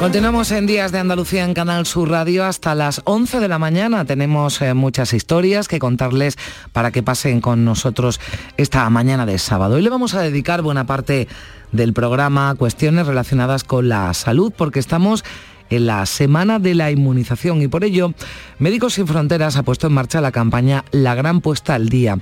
Continuamos 0.00 0.50
en 0.50 0.66
Días 0.66 0.92
de 0.92 0.98
Andalucía 0.98 1.44
en 1.44 1.52
Canal 1.52 1.84
Sur 1.84 2.08
Radio 2.08 2.46
hasta 2.46 2.74
las 2.74 3.02
11 3.04 3.38
de 3.38 3.48
la 3.48 3.58
mañana. 3.58 4.06
Tenemos 4.06 4.62
eh, 4.62 4.72
muchas 4.72 5.12
historias 5.12 5.68
que 5.68 5.78
contarles 5.78 6.38
para 6.72 6.90
que 6.90 7.02
pasen 7.02 7.42
con 7.42 7.66
nosotros 7.66 8.18
esta 8.56 8.88
mañana 8.88 9.26
de 9.26 9.38
sábado. 9.38 9.74
Hoy 9.74 9.82
le 9.82 9.90
vamos 9.90 10.14
a 10.14 10.22
dedicar 10.22 10.62
buena 10.62 10.86
parte 10.86 11.28
del 11.70 11.92
programa 11.92 12.48
a 12.48 12.54
cuestiones 12.54 13.06
relacionadas 13.06 13.62
con 13.62 13.90
la 13.90 14.14
salud 14.14 14.54
porque 14.56 14.78
estamos 14.78 15.22
en 15.68 15.84
la 15.84 16.06
semana 16.06 16.58
de 16.58 16.74
la 16.74 16.90
inmunización 16.90 17.60
y 17.60 17.68
por 17.68 17.84
ello 17.84 18.14
Médicos 18.58 18.94
Sin 18.94 19.06
Fronteras 19.06 19.58
ha 19.58 19.64
puesto 19.64 19.88
en 19.88 19.92
marcha 19.92 20.22
la 20.22 20.32
campaña 20.32 20.86
La 20.92 21.14
Gran 21.14 21.42
Puesta 21.42 21.74
al 21.74 21.90
Día. 21.90 22.18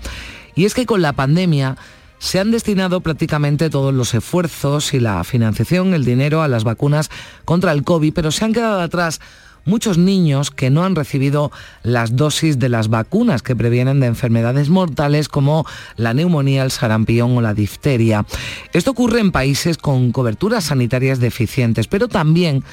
Y 0.57 0.65
es 0.65 0.75
que 0.75 0.85
con 0.85 1.01
la 1.01 1.13
pandemia 1.13 1.77
se 2.19 2.41
han 2.41 2.51
destinado 2.51 3.01
prácticamente 3.01 3.71
todos 3.71 3.95
los 3.95 4.15
esfuerzos 4.15 4.95
y 4.95 5.01
la 5.01 5.23
financiación, 5.25 5.95
el 5.95 6.05
dinero 6.05 6.43
a 6.43 6.49
las 6.49 6.65
vacunas 6.65 7.11
contra 7.45 7.73
el 7.73 7.85
COVID, 7.85 8.13
pero 8.13 8.31
se 8.31 8.45
han 8.45 8.53
quedado 8.53 8.81
atrás 8.81 9.21
muchos 9.65 9.99
niños 9.99 10.51
que 10.51 10.71
no 10.71 10.85
han 10.85 10.97
recibido 10.97 11.53
las 11.83 12.17
dosis 12.17 12.59
de 12.59 12.69
las 12.69 12.89
vacunas 12.89 13.43
que 13.43 13.55
previenen 13.55 14.01
de 14.01 14.07
enfermedades 14.07 14.71
mortales 14.71 15.29
como 15.29 15.67
la 15.97 16.15
neumonía, 16.15 16.65
el 16.65 16.71
sarampión 16.71 17.37
o 17.37 17.41
la 17.41 17.55
difteria. 17.55 18.25
Esto 18.73 18.93
ocurre 18.93 19.21
en 19.21 19.31
países 19.31 19.77
con 19.77 20.11
coberturas 20.11 20.65
sanitarias 20.65 21.21
deficientes, 21.21 21.87
pero 21.87 22.09
también 22.09 22.65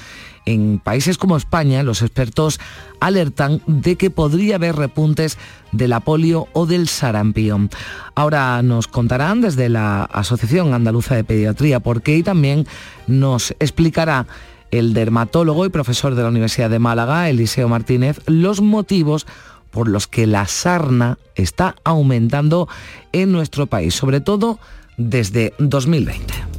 en 0.46 0.80
países 0.80 1.18
como 1.18 1.38
España, 1.38 1.84
los 1.84 2.02
expertos 2.02 2.60
alertan 3.00 3.62
de 3.68 3.96
que 3.96 4.10
podría 4.10 4.56
haber 4.56 4.76
repuntes 4.76 5.38
de 5.72 5.88
la 5.88 6.00
polio 6.00 6.48
o 6.54 6.66
del 6.66 6.88
sarampión. 6.88 7.70
Ahora 8.16 8.62
nos 8.62 8.88
contarán 8.88 9.42
desde 9.42 9.70
la 9.70 10.04
Asociación 10.04 10.74
Andaluza 10.74 11.16
de 11.16 11.24
Pediatría 11.24 11.80
por 11.80 12.02
qué 12.02 12.18
y 12.18 12.24
también 12.24 12.68
nos 13.08 13.52
explicará 13.60 14.28
el 14.72 14.94
dermatólogo 14.94 15.66
y 15.66 15.70
profesor 15.70 16.16
de 16.16 16.24
la 16.24 16.30
Universidad 16.30 16.70
de 16.70 16.80
Málaga, 16.80 17.30
Eliseo 17.30 17.68
Martínez, 17.70 18.20
los 18.26 18.62
motivos 18.62 19.26
por 19.72 19.88
los 19.88 20.08
que 20.08 20.26
la 20.26 20.48
sarna 20.48 21.18
está 21.36 21.76
aumentando 21.84 22.68
en 23.12 23.32
nuestro 23.32 23.68
país, 23.68 23.94
sobre 23.94 24.22
todo 24.22 24.60
desde 24.98 25.54
2020. 25.60 26.55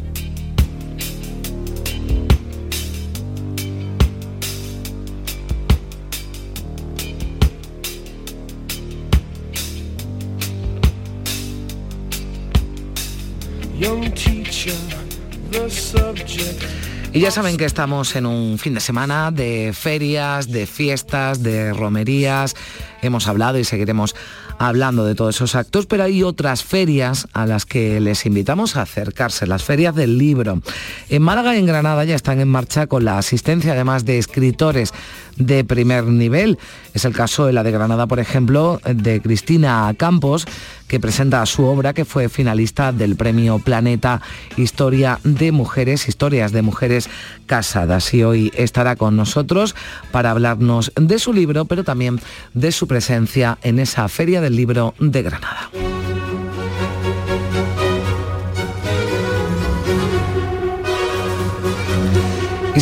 Y 17.12 17.20
ya 17.20 17.30
saben 17.30 17.56
que 17.56 17.64
estamos 17.64 18.14
en 18.14 18.26
un 18.26 18.58
fin 18.58 18.74
de 18.74 18.80
semana 18.80 19.30
de 19.30 19.72
ferias, 19.72 20.50
de 20.50 20.66
fiestas, 20.66 21.42
de 21.42 21.72
romerías. 21.72 22.54
Hemos 23.00 23.26
hablado 23.26 23.58
y 23.58 23.64
seguiremos 23.64 24.14
hablando 24.58 25.04
de 25.06 25.14
todos 25.14 25.36
esos 25.36 25.54
actos, 25.54 25.86
pero 25.86 26.04
hay 26.04 26.22
otras 26.22 26.62
ferias 26.62 27.26
a 27.32 27.46
las 27.46 27.64
que 27.64 28.00
les 28.00 28.26
invitamos 28.26 28.76
a 28.76 28.82
acercarse, 28.82 29.46
las 29.46 29.64
ferias 29.64 29.94
del 29.94 30.18
libro. 30.18 30.60
En 31.08 31.22
Málaga 31.22 31.54
y 31.54 31.58
en 31.58 31.66
Granada 31.66 32.04
ya 32.04 32.16
están 32.16 32.40
en 32.40 32.48
marcha 32.48 32.86
con 32.86 33.04
la 33.04 33.16
asistencia 33.16 33.72
además 33.72 34.04
de 34.04 34.18
escritores 34.18 34.92
de 35.36 35.64
primer 35.64 36.04
nivel. 36.04 36.58
Es 36.94 37.04
el 37.04 37.12
caso 37.12 37.46
de 37.46 37.52
la 37.52 37.62
de 37.62 37.70
Granada, 37.70 38.06
por 38.06 38.18
ejemplo, 38.18 38.80
de 38.84 39.20
Cristina 39.20 39.92
Campos, 39.96 40.46
que 40.88 41.00
presenta 41.00 41.44
su 41.46 41.64
obra 41.64 41.94
que 41.94 42.04
fue 42.04 42.28
finalista 42.28 42.92
del 42.92 43.16
premio 43.16 43.58
Planeta 43.58 44.20
Historia 44.56 45.18
de 45.24 45.52
Mujeres, 45.52 46.08
Historias 46.08 46.52
de 46.52 46.62
Mujeres 46.62 47.08
Casadas. 47.46 48.12
Y 48.14 48.22
hoy 48.22 48.52
estará 48.56 48.96
con 48.96 49.16
nosotros 49.16 49.74
para 50.12 50.30
hablarnos 50.30 50.92
de 50.96 51.18
su 51.18 51.32
libro, 51.32 51.64
pero 51.64 51.84
también 51.84 52.20
de 52.54 52.72
su 52.72 52.86
presencia 52.86 53.58
en 53.62 53.78
esa 53.78 54.08
Feria 54.08 54.40
del 54.40 54.56
Libro 54.56 54.94
de 54.98 55.22
Granada. 55.22 55.70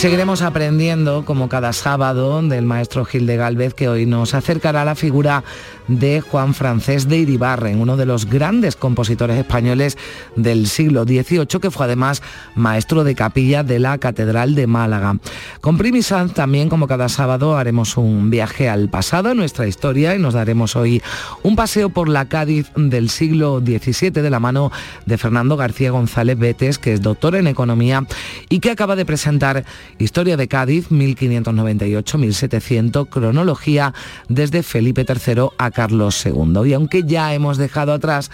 Seguiremos 0.04 0.42
aprendiendo, 0.42 1.24
como 1.24 1.48
cada 1.48 1.72
sábado, 1.72 2.42
del 2.42 2.66
maestro 2.66 3.06
Gil 3.06 3.26
de 3.26 3.38
Galvez, 3.38 3.72
que 3.72 3.88
hoy 3.88 4.04
nos 4.04 4.34
acercará 4.34 4.82
a 4.82 4.84
la 4.84 4.96
figura 4.96 5.44
de 5.88 6.20
Juan 6.20 6.52
Francés 6.52 7.08
de 7.08 7.16
Iribarren, 7.16 7.80
uno 7.80 7.96
de 7.96 8.04
los 8.04 8.26
grandes 8.26 8.76
compositores 8.76 9.38
españoles 9.38 9.96
del 10.36 10.66
siglo 10.66 11.04
XVIII, 11.04 11.58
que 11.58 11.70
fue 11.70 11.86
además 11.86 12.22
maestro 12.54 13.02
de 13.02 13.14
capilla 13.14 13.62
de 13.62 13.78
la 13.78 13.96
Catedral 13.96 14.54
de 14.54 14.66
Málaga. 14.66 15.16
Con 15.62 15.78
Primisanz 15.78 16.34
también, 16.34 16.68
como 16.68 16.86
cada 16.86 17.08
sábado, 17.08 17.56
haremos 17.56 17.96
un 17.96 18.28
viaje 18.28 18.68
al 18.68 18.90
pasado, 18.90 19.30
en 19.30 19.38
nuestra 19.38 19.66
historia, 19.66 20.14
y 20.14 20.18
nos 20.18 20.34
daremos 20.34 20.76
hoy 20.76 21.02
un 21.42 21.56
paseo 21.56 21.88
por 21.88 22.10
la 22.10 22.28
Cádiz 22.28 22.70
del 22.76 23.08
siglo 23.08 23.60
XVII 23.60 24.10
de 24.10 24.28
la 24.28 24.38
mano 24.38 24.70
de 25.06 25.16
Fernando 25.16 25.56
García 25.56 25.92
González 25.92 26.38
Betes, 26.38 26.78
que 26.78 26.92
es 26.92 27.00
doctor 27.00 27.36
en 27.36 27.46
Economía 27.46 28.06
y 28.50 28.60
que 28.60 28.70
acaba 28.70 28.96
de 28.96 29.06
presentar 29.06 29.64
Historia 29.98 30.36
de 30.36 30.46
Cádiz 30.48 30.90
1598-1700, 30.90 33.08
cronología 33.08 33.94
desde 34.28 34.62
Felipe 34.62 35.06
III 35.08 35.46
a 35.58 35.70
Carlos 35.70 36.26
II. 36.26 36.66
Y 36.66 36.72
aunque 36.72 37.04
ya 37.04 37.32
hemos 37.34 37.58
dejado 37.58 37.92
atrás 37.92 38.32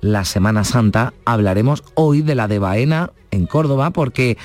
la 0.00 0.24
Semana 0.24 0.64
Santa, 0.64 1.12
hablaremos 1.24 1.84
hoy 1.94 2.22
de 2.22 2.34
la 2.34 2.48
de 2.48 2.58
Baena 2.58 3.12
en 3.30 3.46
Córdoba 3.46 3.90
porque 3.90 4.36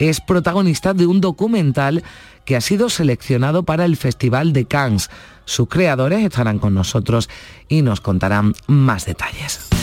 es 0.00 0.20
protagonista 0.20 0.94
de 0.94 1.06
un 1.06 1.20
documental 1.20 2.02
que 2.44 2.56
ha 2.56 2.60
sido 2.60 2.88
seleccionado 2.88 3.62
para 3.62 3.84
el 3.84 3.96
Festival 3.96 4.52
de 4.52 4.64
Cannes. 4.66 5.10
Sus 5.44 5.68
creadores 5.68 6.24
estarán 6.24 6.58
con 6.58 6.74
nosotros 6.74 7.28
y 7.68 7.82
nos 7.82 8.00
contarán 8.00 8.54
más 8.66 9.06
detalles. 9.06 9.73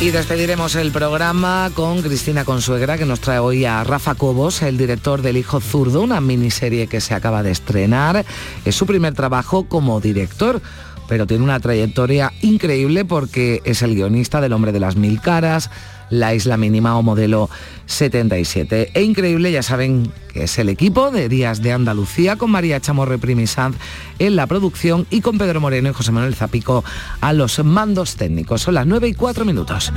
Y 0.00 0.12
despediremos 0.12 0.76
el 0.76 0.92
programa 0.92 1.70
con 1.74 2.00
Cristina 2.00 2.46
Consuegra, 2.46 2.96
que 2.96 3.04
nos 3.04 3.20
trae 3.20 3.38
hoy 3.38 3.66
a 3.66 3.84
Rafa 3.84 4.14
Cobos, 4.14 4.62
el 4.62 4.78
director 4.78 5.20
del 5.20 5.36
Hijo 5.36 5.60
Zurdo, 5.60 6.00
una 6.00 6.22
miniserie 6.22 6.86
que 6.86 7.02
se 7.02 7.12
acaba 7.12 7.42
de 7.42 7.50
estrenar. 7.50 8.24
Es 8.64 8.74
su 8.74 8.86
primer 8.86 9.12
trabajo 9.12 9.68
como 9.68 10.00
director 10.00 10.62
pero 11.10 11.26
tiene 11.26 11.42
una 11.42 11.58
trayectoria 11.58 12.32
increíble 12.40 13.04
porque 13.04 13.62
es 13.64 13.82
el 13.82 13.96
guionista 13.96 14.40
del 14.40 14.52
Hombre 14.52 14.70
de 14.70 14.78
las 14.78 14.94
Mil 14.94 15.20
Caras, 15.20 15.68
La 16.10 16.34
Isla 16.34 16.56
Mínima 16.56 16.98
o 16.98 17.02
Modelo 17.02 17.48
77. 17.86 18.90
E 18.94 19.02
increíble, 19.02 19.50
ya 19.52 19.62
saben 19.62 20.12
que 20.32 20.44
es 20.44 20.58
el 20.58 20.68
equipo 20.68 21.10
de 21.10 21.28
Días 21.28 21.62
de 21.62 21.72
Andalucía 21.72 22.36
con 22.36 22.50
María 22.50 22.80
Chamorre 22.80 23.18
Primisanz 23.18 23.76
en 24.18 24.36
la 24.36 24.46
producción 24.46 25.06
y 25.10 25.20
con 25.20 25.38
Pedro 25.38 25.60
Moreno 25.60 25.90
y 25.90 25.92
José 25.92 26.12
Manuel 26.12 26.34
Zapico 26.34 26.84
a 27.20 27.32
los 27.32 27.64
mandos 27.64 28.16
técnicos. 28.16 28.62
Son 28.62 28.74
las 28.74 28.86
9 28.86 29.08
y 29.08 29.14
4 29.14 29.44
minutos. 29.44 29.92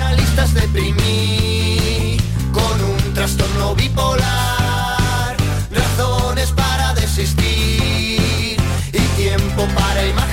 razones 5.72 6.52
para 6.52 6.94
desistir 6.94 8.58
y 8.92 9.00
tiempo 9.18 9.68
para. 9.76 10.33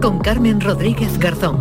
con 0.00 0.18
Carmen 0.18 0.60
Rodríguez 0.60 1.18
Garzón. 1.18 1.60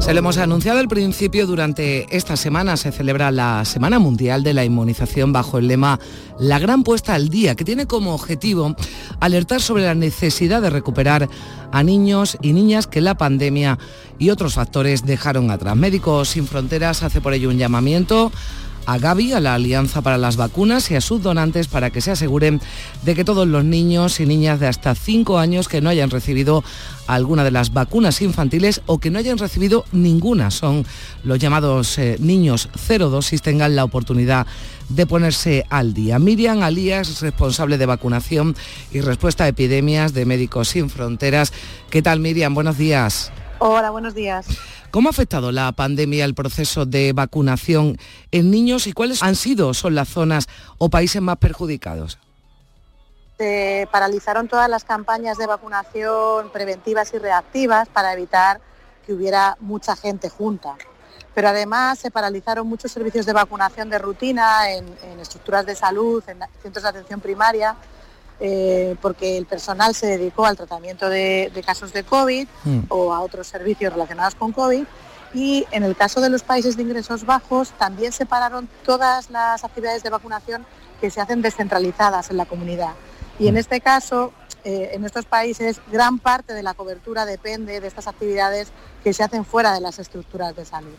Se 0.00 0.12
lo 0.12 0.18
hemos 0.18 0.36
anunciado 0.38 0.78
al 0.78 0.88
principio, 0.88 1.46
durante 1.46 2.06
esta 2.14 2.36
semana 2.36 2.76
se 2.76 2.92
celebra 2.92 3.30
la 3.30 3.64
Semana 3.64 3.98
Mundial 3.98 4.42
de 4.42 4.52
la 4.52 4.64
Inmunización 4.64 5.32
bajo 5.32 5.58
el 5.58 5.68
lema 5.68 5.98
La 6.38 6.58
Gran 6.58 6.84
Puesta 6.84 7.14
al 7.14 7.28
Día, 7.28 7.54
que 7.54 7.64
tiene 7.64 7.86
como 7.86 8.14
objetivo 8.14 8.76
alertar 9.20 9.62
sobre 9.62 9.84
la 9.84 9.94
necesidad 9.94 10.60
de 10.60 10.70
recuperar 10.70 11.28
a 11.72 11.82
niños 11.82 12.36
y 12.42 12.52
niñas 12.52 12.86
que 12.86 13.00
la 13.00 13.16
pandemia 13.16 13.78
y 14.18 14.30
otros 14.30 14.54
factores 14.54 15.04
dejaron 15.04 15.50
atrás. 15.50 15.76
Médicos 15.76 16.28
Sin 16.28 16.46
Fronteras 16.46 17.02
hace 17.02 17.20
por 17.20 17.32
ello 17.32 17.48
un 17.48 17.58
llamamiento 17.58 18.30
a 18.86 18.98
Gavi, 18.98 19.32
a 19.32 19.40
la 19.40 19.54
Alianza 19.54 20.00
para 20.00 20.16
las 20.16 20.36
Vacunas 20.36 20.90
y 20.90 20.94
a 20.94 21.00
sus 21.00 21.22
donantes 21.22 21.68
para 21.68 21.90
que 21.90 22.00
se 22.00 22.12
aseguren 22.12 22.60
de 23.02 23.14
que 23.14 23.24
todos 23.24 23.46
los 23.46 23.64
niños 23.64 24.20
y 24.20 24.26
niñas 24.26 24.60
de 24.60 24.68
hasta 24.68 24.94
5 24.94 25.38
años 25.38 25.68
que 25.68 25.80
no 25.80 25.90
hayan 25.90 26.10
recibido 26.10 26.64
alguna 27.06 27.44
de 27.44 27.50
las 27.50 27.72
vacunas 27.72 28.20
infantiles 28.22 28.82
o 28.86 28.98
que 28.98 29.10
no 29.10 29.18
hayan 29.18 29.38
recibido 29.38 29.84
ninguna, 29.92 30.50
son 30.50 30.84
los 31.24 31.38
llamados 31.38 31.98
eh, 31.98 32.16
niños 32.18 32.68
cero 32.76 33.10
dosis, 33.10 33.42
tengan 33.42 33.76
la 33.76 33.84
oportunidad 33.84 34.46
de 34.88 35.06
ponerse 35.06 35.64
al 35.70 35.94
día. 35.94 36.18
Miriam 36.18 36.62
Alías, 36.62 37.20
responsable 37.20 37.78
de 37.78 37.86
vacunación 37.86 38.56
y 38.92 39.00
respuesta 39.00 39.44
a 39.44 39.48
epidemias 39.48 40.14
de 40.14 40.26
Médicos 40.26 40.68
Sin 40.68 40.90
Fronteras. 40.90 41.52
¿Qué 41.90 42.02
tal 42.02 42.20
Miriam? 42.20 42.54
Buenos 42.54 42.78
días. 42.78 43.32
Hola, 43.58 43.90
buenos 43.90 44.14
días. 44.14 44.46
¿Cómo 44.90 45.08
ha 45.08 45.10
afectado 45.10 45.52
la 45.52 45.72
pandemia 45.72 46.24
el 46.24 46.34
proceso 46.34 46.86
de 46.86 47.12
vacunación 47.12 47.98
en 48.30 48.50
niños 48.50 48.86
y 48.86 48.92
cuáles 48.92 49.22
han 49.22 49.36
sido 49.36 49.74
son 49.74 49.94
las 49.94 50.08
zonas 50.08 50.46
o 50.78 50.88
países 50.88 51.20
más 51.20 51.36
perjudicados? 51.36 52.18
Se 53.38 53.86
paralizaron 53.92 54.48
todas 54.48 54.70
las 54.70 54.84
campañas 54.84 55.36
de 55.36 55.46
vacunación 55.46 56.50
preventivas 56.50 57.12
y 57.12 57.18
reactivas 57.18 57.88
para 57.88 58.12
evitar 58.12 58.60
que 59.04 59.12
hubiera 59.12 59.56
mucha 59.60 59.94
gente 59.94 60.30
junta. 60.30 60.76
Pero 61.34 61.48
además 61.48 61.98
se 61.98 62.10
paralizaron 62.10 62.66
muchos 62.66 62.90
servicios 62.90 63.26
de 63.26 63.34
vacunación 63.34 63.90
de 63.90 63.98
rutina 63.98 64.72
en, 64.72 64.86
en 65.02 65.20
estructuras 65.20 65.66
de 65.66 65.76
salud, 65.76 66.24
en 66.28 66.38
centros 66.62 66.82
de 66.82 66.88
atención 66.88 67.20
primaria, 67.20 67.76
eh, 68.38 68.96
porque 69.00 69.38
el 69.38 69.46
personal 69.46 69.94
se 69.94 70.06
dedicó 70.06 70.44
al 70.44 70.56
tratamiento 70.56 71.08
de, 71.08 71.50
casos 71.64 71.92
de 71.92 72.04
COVID 72.04 72.46
mm. 72.64 72.80
o 72.90 73.14
a 73.14 73.20
otros 73.20 73.46
servicios 73.46 73.92
relacionados 73.92 74.34
con 74.34 74.52
COVID. 74.52 74.84
Y 75.34 75.66
en 75.70 75.84
el 75.84 75.96
caso 75.96 76.20
de 76.20 76.28
los 76.28 76.42
países 76.42 76.76
de 76.76 76.82
ingresos 76.82 77.24
bajos 77.24 77.70
también 77.72 78.12
se 78.12 78.26
pararon 78.26 78.68
todas 78.84 79.30
las 79.30 79.64
actividades 79.64 80.02
de 80.02 80.10
vacunación 80.10 80.66
que 81.00 81.10
se 81.10 81.20
hacen 81.20 81.42
descentralizadas 81.42 82.30
en 82.30 82.36
la 82.36 82.44
comunidad. 82.44 82.92
Y 83.38 83.48
en 83.48 83.54
mm. 83.54 83.58
este 83.58 83.80
caso, 83.80 84.32
eh, 84.64 84.90
en 84.92 85.04
estos 85.04 85.24
países, 85.24 85.80
gran 85.90 86.18
parte 86.18 86.52
de 86.52 86.62
la 86.62 86.74
cobertura 86.74 87.24
depende 87.24 87.80
de 87.80 87.88
estas 87.88 88.06
actividades 88.06 88.68
que 89.02 89.14
se 89.14 89.22
hacen 89.22 89.46
fuera 89.46 89.72
de 89.72 89.80
las 89.80 89.98
estructuras 89.98 90.54
de 90.54 90.64
salud. 90.66 90.94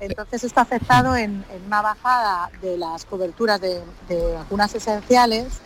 Entonces 0.00 0.44
esto 0.44 0.60
ha 0.60 0.62
afectado 0.62 1.16
en, 1.16 1.44
una 1.66 1.82
bajada 1.82 2.50
de 2.60 2.76
las 2.76 3.04
coberturas 3.06 3.60
de 3.60 3.82
vacunas 4.34 4.72
esenciales 4.74 5.62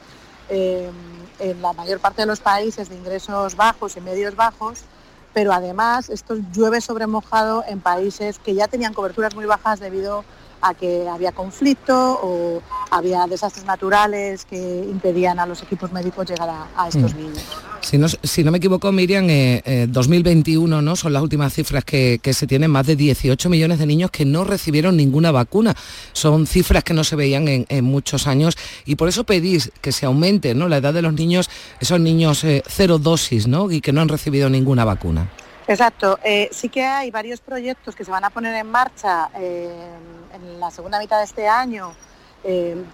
Em, 0.54 0.92
en 1.38 1.62
la 1.62 1.72
mayor 1.72 1.98
parte 1.98 2.20
de 2.20 2.26
los 2.26 2.40
países 2.40 2.90
de 2.90 2.94
ingresos 2.94 3.56
bajos 3.56 3.96
y 3.96 4.02
medios 4.02 4.36
bajos, 4.36 4.82
pero 5.32 5.50
además 5.50 6.10
esto 6.10 6.36
llueve 6.52 6.82
sobre 6.82 7.06
mojado 7.06 7.64
en 7.66 7.80
países 7.80 8.38
que 8.38 8.54
ya 8.54 8.68
tenían 8.68 8.92
coberturas 8.92 9.34
muy 9.34 9.46
bajas 9.46 9.80
debido 9.80 10.26
a 10.62 10.74
que 10.74 11.08
había 11.08 11.32
conflicto 11.32 12.20
o 12.22 12.62
había 12.90 13.26
desastres 13.26 13.64
naturales 13.66 14.44
que 14.44 14.56
impedían 14.56 15.38
a 15.38 15.46
los 15.46 15.62
equipos 15.62 15.92
médicos 15.92 16.28
llegar 16.28 16.48
a, 16.76 16.88
estos 16.88 17.14
mm. 17.14 17.18
niños. 17.18 17.42
Si 17.80 17.98
no, 17.98 18.06
si 18.08 18.44
no, 18.44 18.52
me 18.52 18.58
equivoco, 18.58 18.92
Miriam, 18.92 19.26
eh, 19.28 19.86
2021 19.88 20.78
eh, 20.78 20.82
¿no? 20.82 20.94
son 20.94 21.12
las 21.12 21.22
últimas 21.22 21.52
cifras 21.52 21.84
que, 21.84 22.20
se 22.32 22.46
tienen, 22.46 22.70
más 22.70 22.86
de 22.86 22.94
18 22.94 23.48
millones 23.50 23.80
de 23.80 23.86
niños 23.86 24.10
que 24.10 24.24
no 24.24 24.44
recibieron 24.44 24.96
ninguna 24.96 25.32
vacuna. 25.32 25.74
Son 26.12 26.46
cifras 26.46 26.84
que 26.84 26.94
no 26.94 27.02
se 27.02 27.16
veían 27.16 27.48
en, 27.48 27.84
muchos 27.84 28.28
años 28.28 28.56
y 28.86 28.94
por 28.94 29.08
eso 29.08 29.24
pedís 29.24 29.72
que 29.80 29.90
se 29.90 30.06
aumente 30.06 30.54
¿no? 30.54 30.68
la 30.68 30.76
edad 30.76 30.94
de 30.94 31.02
los 31.02 31.12
niños, 31.12 31.50
esos 31.80 31.98
niños 31.98 32.44
eh, 32.44 32.62
cero 32.66 32.98
dosis 32.98 33.48
¿no? 33.48 33.70
y 33.70 33.80
que 33.80 33.92
no 33.92 34.00
han 34.00 34.08
recibido 34.08 34.48
ninguna 34.48 34.84
vacuna. 34.84 35.28
Exacto. 35.66 36.18
Eh, 36.24 36.48
sí 36.52 36.68
que 36.68 36.84
hay 36.84 37.10
varios 37.10 37.40
proyectos 37.40 37.94
que 37.94 38.04
se 38.04 38.10
van 38.10 38.24
a 38.24 38.30
poner 38.30 38.54
en 38.54 38.70
marcha 38.70 39.30
en 39.34 40.60
la 40.60 40.70
segunda 40.70 40.98
mitad 40.98 41.18
de 41.18 41.24
este 41.24 41.48
año, 41.48 41.92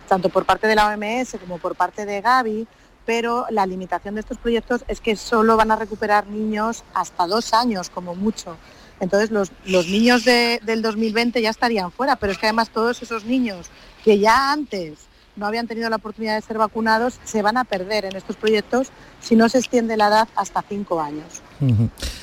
tanto 0.08 0.28
por 0.28 0.44
parte 0.44 0.66
de 0.66 0.74
la 0.74 0.88
OMS 0.88 1.36
como 1.40 1.58
por 1.58 1.74
parte 1.74 2.04
de 2.04 2.20
Gavi, 2.20 2.66
pero 3.08 3.46
la 3.48 3.64
limitación 3.64 4.16
de 4.16 4.20
estos 4.20 4.36
proyectos 4.36 4.84
es 4.86 5.00
que 5.00 5.16
solo 5.16 5.56
van 5.56 5.70
a 5.70 5.76
recuperar 5.76 6.26
niños 6.26 6.84
hasta 6.92 7.26
dos 7.26 7.54
años 7.54 7.88
como 7.88 8.14
mucho. 8.14 8.58
Entonces 9.00 9.30
los, 9.30 9.50
niños 9.88 10.26
del 10.26 10.82
2020 10.82 11.40
ya 11.40 11.48
estarían 11.48 11.90
fuera, 11.90 12.16
pero 12.16 12.32
es 12.32 12.38
que 12.38 12.44
además 12.44 12.68
todos 12.68 13.00
esos 13.00 13.24
niños 13.24 13.70
que 14.04 14.18
ya 14.18 14.52
antes 14.52 14.98
no 15.36 15.46
habían 15.46 15.66
tenido 15.66 15.88
la 15.88 15.96
oportunidad 15.96 16.34
de 16.34 16.42
ser 16.42 16.58
vacunados 16.58 17.18
se 17.24 17.40
van 17.40 17.56
a 17.56 17.64
perder 17.64 18.04
en 18.04 18.14
estos 18.14 18.36
proyectos 18.36 18.88
si 19.20 19.36
no 19.36 19.48
se 19.48 19.56
extiende 19.56 19.96
la 19.96 20.08
edad 20.08 20.28
hasta 20.34 20.62
cinco 20.68 21.00
años. 21.00 21.42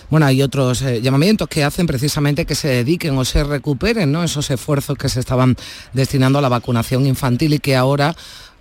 Bueno, 0.10 0.26
hay 0.26 0.42
otros 0.42 0.82
eh, 0.82 1.02
llamamientos 1.02 1.48
que 1.48 1.64
hacen 1.64 1.88
precisamente 1.88 2.46
que 2.46 2.56
se 2.56 2.68
dediquen 2.70 3.18
o 3.18 3.26
se 3.26 3.44
recuperen 3.44 4.16
esos 4.16 4.50
esfuerzos 4.50 4.98
que 4.98 5.10
se 5.10 5.20
estaban 5.20 5.56
destinando 5.94 6.40
a 6.40 6.42
la 6.42 6.50
vacunación 6.50 7.06
infantil 7.06 7.54
y 7.54 7.60
que 7.60 7.76
ahora 7.76 8.16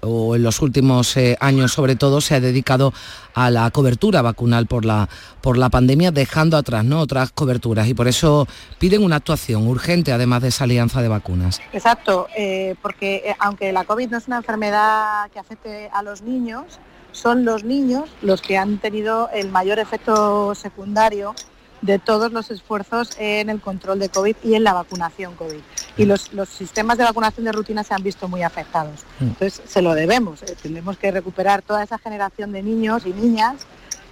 o 0.07 0.37
en 0.37 0.43
los 0.43 0.61
últimos 0.61 1.17
eh, 1.17 1.37
años 1.41 1.73
sobre 1.73 1.97
todo 1.97 2.21
se 2.21 2.35
ha 2.35 2.41
dedicado 2.41 2.93
a 3.35 3.51
la 3.51 3.71
cobertura 3.71 4.21
vacunal 4.21 4.67
por 4.67 4.85
la, 4.85 5.09
por 5.41 5.57
la 5.57 5.71
pandemia, 5.71 6.11
dejando 6.11 6.57
atrás 6.57 6.85
¿no? 6.85 7.01
otras 7.01 7.33
coberturas 7.33 7.89
y 7.89 7.95
por 7.95 8.07
eso 8.07 8.47
piden 8.79 9.03
una 9.03 9.17
actuación 9.17 9.67
urgente 9.67 10.13
además 10.13 10.43
de 10.43 10.49
esa 10.49 10.65
alianza 10.65 11.01
de 11.01 11.09
vacunas. 11.09 11.61
Exacto, 11.73 12.29
eh, 12.37 12.75
porque 12.83 13.35
aunque 13.39 13.73
la 13.73 13.85
COVID 13.85 14.11
no 14.11 14.19
es 14.19 14.27
una 14.27 14.37
enfermedad 14.37 15.31
que 15.31 15.39
afecte 15.39 15.89
a 15.93 16.03
los 16.03 16.21
niños, 16.23 16.79
son 17.15 17.45
los 17.45 17.65
niños 17.65 18.11
los 18.21 18.43
que 18.43 18.59
han 18.59 18.79
tenido 18.79 19.31
el 19.33 19.49
mayor 19.51 19.79
efecto 19.79 20.55
secundario 20.55 21.35
de 21.81 21.99
todos 21.99 22.33
los 22.33 22.51
esfuerzos 22.51 23.11
en 23.19 23.51
el 23.51 23.61
control 23.61 23.99
de 23.99 24.09
COVID 24.09 24.37
y 24.43 24.55
en 24.55 24.65
la 24.65 24.73
vacunación 24.73 25.35
COVID. 25.35 25.61
Y 25.97 26.07
los, 26.07 26.31
sistemas 26.49 26.99
de 26.99 27.05
vacunación 27.05 27.45
de 27.45 27.53
rutina 27.53 27.85
se 27.85 27.95
han 27.95 28.03
visto 28.03 28.27
muy 28.27 28.43
afectados. 28.43 29.01
Mm. 29.21 29.25
Entonces, 29.25 29.63
se 29.67 29.83
lo 29.83 29.95
debemos. 29.95 30.43
Eh, 30.43 30.57
tenemos 30.61 30.97
que 30.97 31.11
recuperar 31.11 31.63
toda 31.63 31.85
esa 31.85 31.99
generación 31.99 32.53
de 32.53 32.63
niños 32.63 33.05
y 33.07 33.13
niñas 33.13 33.67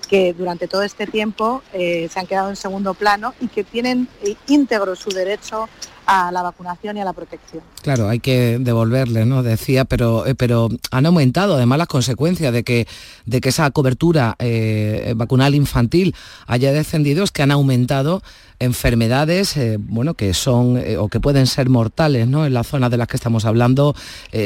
que 0.08 0.34
durante 0.34 0.68
todo 0.68 0.82
este 0.82 1.06
tiempo 1.06 1.62
eh, 1.72 2.08
se 2.12 2.20
han 2.20 2.26
quedado 2.26 2.50
en 2.50 2.56
segundo 2.56 2.92
plano 2.92 3.34
y 3.40 3.48
que 3.48 3.64
tienen 3.64 4.06
eh, 4.22 4.36
íntegro 4.48 4.94
su 4.94 5.08
derecho 5.08 5.68
a 6.06 6.32
la 6.32 6.42
vacunación 6.42 6.96
y 6.96 7.00
a 7.00 7.04
la 7.04 7.12
protección. 7.12 7.62
Claro, 7.82 8.08
hay 8.08 8.20
que 8.20 8.58
devolverle, 8.60 9.24
¿no? 9.24 9.42
Decía, 9.42 9.84
pero, 9.84 10.26
eh, 10.26 10.34
pero 10.34 10.68
han 10.90 11.06
aumentado 11.06 11.54
además 11.54 11.78
las 11.78 11.88
consecuencias 11.88 12.52
de 12.52 12.64
que, 12.64 12.86
de 13.26 13.40
que 13.40 13.50
esa 13.50 13.70
cobertura 13.70 14.36
eh, 14.38 15.14
vacunal 15.16 15.54
infantil 15.54 16.14
haya 16.46 16.72
descendido, 16.72 17.24
es 17.24 17.30
que 17.30 17.42
han 17.42 17.50
aumentado 17.50 18.22
enfermedades 18.58 19.56
eh, 19.56 19.76
bueno, 19.80 20.14
que 20.14 20.34
son 20.34 20.80
o 20.98 21.08
que 21.08 21.18
pueden 21.18 21.46
ser 21.48 21.68
mortales 21.68 22.28
¿no? 22.28 22.46
en 22.46 22.54
las 22.54 22.68
zonas 22.68 22.90
de 22.92 22.96
las 22.96 23.08
que 23.08 23.16
estamos 23.16 23.44
hablando, 23.44 23.94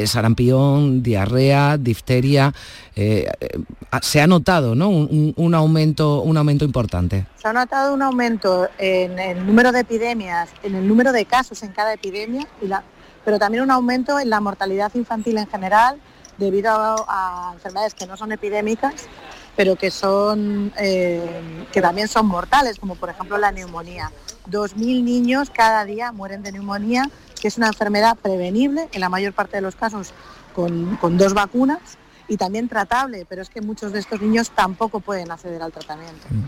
sarampión, 0.05 1.03
diarrea, 1.03 1.77
difteria. 1.77 2.53
Se 4.01 4.21
ha 4.21 4.27
notado 4.27 4.75
¿no? 4.75 4.89
un, 4.89 5.55
aumento, 5.55 6.21
un 6.21 6.37
aumento 6.37 6.65
importante. 6.65 7.27
Se 7.35 7.47
ha 7.47 7.53
notado 7.53 7.93
un 7.93 8.01
aumento 8.01 8.67
en 8.77 9.19
el 9.19 9.45
número 9.45 9.71
de 9.71 9.81
epidemias, 9.81 10.49
en 10.63 10.75
el 10.75 10.87
número 10.87 11.11
de 11.11 11.25
casos 11.25 11.61
en 11.63 11.71
cada 11.71 11.93
epidemia, 11.93 12.47
pero 13.23 13.39
también 13.39 13.63
un 13.63 13.71
aumento 13.71 14.19
en 14.19 14.29
la 14.29 14.39
mortalidad 14.39 14.93
infantil 14.95 15.37
en 15.37 15.47
general 15.47 15.99
debido 16.37 16.71
a, 16.71 17.51
enfermedades 17.53 17.93
que 17.93 18.07
no 18.07 18.17
son 18.17 18.31
epidémicas, 18.31 19.07
pero 19.55 19.75
que, 19.75 19.91
son, 19.91 20.71
eh, 20.77 21.65
que 21.71 21.81
también 21.81 22.07
son 22.07 22.27
mortales, 22.27 22.79
como 22.79 22.95
por 22.95 23.09
ejemplo 23.09 23.37
la 23.37 23.51
neumonía. 23.51 24.11
2.000 24.49 25.03
niños 25.03 25.49
cada 25.49 25.83
día 25.85 26.11
mueren 26.11 26.43
de 26.43 26.51
neumonía, 26.51 27.09
que 27.41 27.47
es 27.47 27.57
una 27.57 27.67
enfermedad 27.67 28.17
prevenible, 28.21 28.87
en 28.91 29.01
la 29.01 29.09
mayor 29.09 29.33
parte 29.33 29.57
de 29.57 29.61
los 29.61 29.75
casos 29.75 30.13
con, 30.53 30.95
con 30.97 31.17
dos 31.17 31.33
vacunas, 31.33 31.97
y 32.27 32.37
también 32.37 32.67
tratable, 32.67 33.25
pero 33.27 33.41
es 33.41 33.49
que 33.49 33.61
muchos 33.61 33.91
de 33.91 33.99
estos 33.99 34.21
niños 34.21 34.51
tampoco 34.51 34.99
pueden 34.99 35.31
acceder 35.31 35.61
al 35.61 35.71
tratamiento. 35.71 36.27
Mm. 36.29 36.43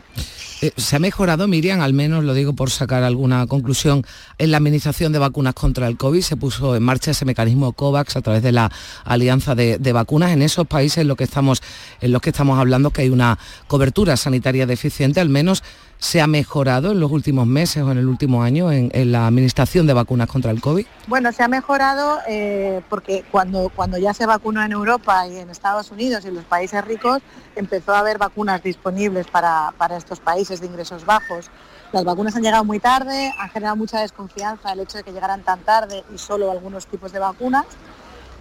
Eh, 0.62 0.74
¿Se 0.76 0.98
ha 0.98 1.00
mejorado, 1.00 1.48
Miriam, 1.48 1.80
al 1.80 1.94
menos 1.94 2.26
lo 2.26 2.34
digo 2.34 2.52
por 2.52 2.70
sacar 2.70 3.04
alguna 3.04 3.48
conclusión, 3.48 4.06
en 4.38 4.52
la 4.52 4.58
administración 4.58 5.14
de 5.14 5.20
vacunas 5.20 5.54
contra 5.54 5.88
el 5.88 5.96
COVID? 5.96 6.22
Se 6.22 6.36
puso 6.36 6.76
en 6.76 6.84
marcha 6.84 7.12
ese 7.12 7.24
mecanismo 7.24 7.72
COVAX 7.72 8.18
a 8.18 8.22
través 8.22 8.44
de 8.44 8.52
la 8.52 8.70
alianza 9.06 9.56
de, 9.56 9.78
vacunas 9.94 10.32
en 10.32 10.42
esos 10.42 10.68
países 10.68 11.00
en 11.00 11.08
los 11.08 11.16
que 11.16 11.24
estamos, 11.24 11.62
en 12.02 12.12
los 12.12 12.22
que 12.22 12.32
estamos 12.32 12.60
hablando 12.60 12.92
que 12.92 13.04
hay 13.04 13.10
una 13.10 13.40
cobertura 13.68 14.18
sanitaria 14.18 14.66
deficiente, 14.66 15.22
al 15.22 15.30
menos 15.30 15.64
se 16.00 16.22
ha 16.22 16.28
mejorado 16.28 16.94
en 16.94 17.00
los 17.02 17.12
últimos 17.12 17.46
meses 17.46 17.84
o 17.84 17.92
en 17.92 17.98
el 17.98 18.08
último 18.08 18.42
año 18.42 18.72
en, 18.72 18.90
la 19.12 19.28
administración 19.28 19.86
de 19.86 19.94
vacunas 19.94 20.30
contra 20.30 20.50
el 20.50 20.62
COVID? 20.62 20.86
Bueno, 21.08 21.32
se 21.34 21.44
ha 21.44 21.50
mejorado 21.50 22.20
eh, 22.28 22.82
porque 22.90 23.26
cuando, 23.30 23.70
ya 24.00 24.14
se 24.14 24.26
vacunó 24.26 24.64
en 24.64 24.72
Europa 24.72 25.28
y 25.28 25.38
en 25.38 25.50
Estados 25.50 25.92
Unidos 25.92 26.24
y 26.24 26.30
en 26.30 26.36
los 26.36 26.46
países 26.46 26.84
ricos, 26.86 27.22
empezó 27.56 27.94
a 27.94 28.00
haber 28.00 28.18
vacunas 28.18 28.64
disponibles 28.64 29.28
para, 29.28 29.74
estos 29.98 30.22
países 30.22 30.62
de 30.62 30.68
ingresos 30.68 31.06
bajos. 31.06 31.52
Las 31.92 32.06
vacunas 32.06 32.36
han 32.36 32.44
llegado 32.44 32.64
muy 32.64 32.80
tarde, 32.80 33.34
han 33.38 33.50
generado 33.50 33.76
mucha 33.76 34.00
desconfianza 34.00 34.72
el 34.72 34.80
hecho 34.80 35.00
de 35.00 35.04
que 35.04 35.12
llegaran 35.12 35.44
tan 35.44 35.60
tarde 35.60 36.06
y 36.14 36.18
solo 36.18 36.50
algunos 36.50 36.88
tipos 36.88 37.12
de 37.12 37.20
vacunas. 37.20 37.66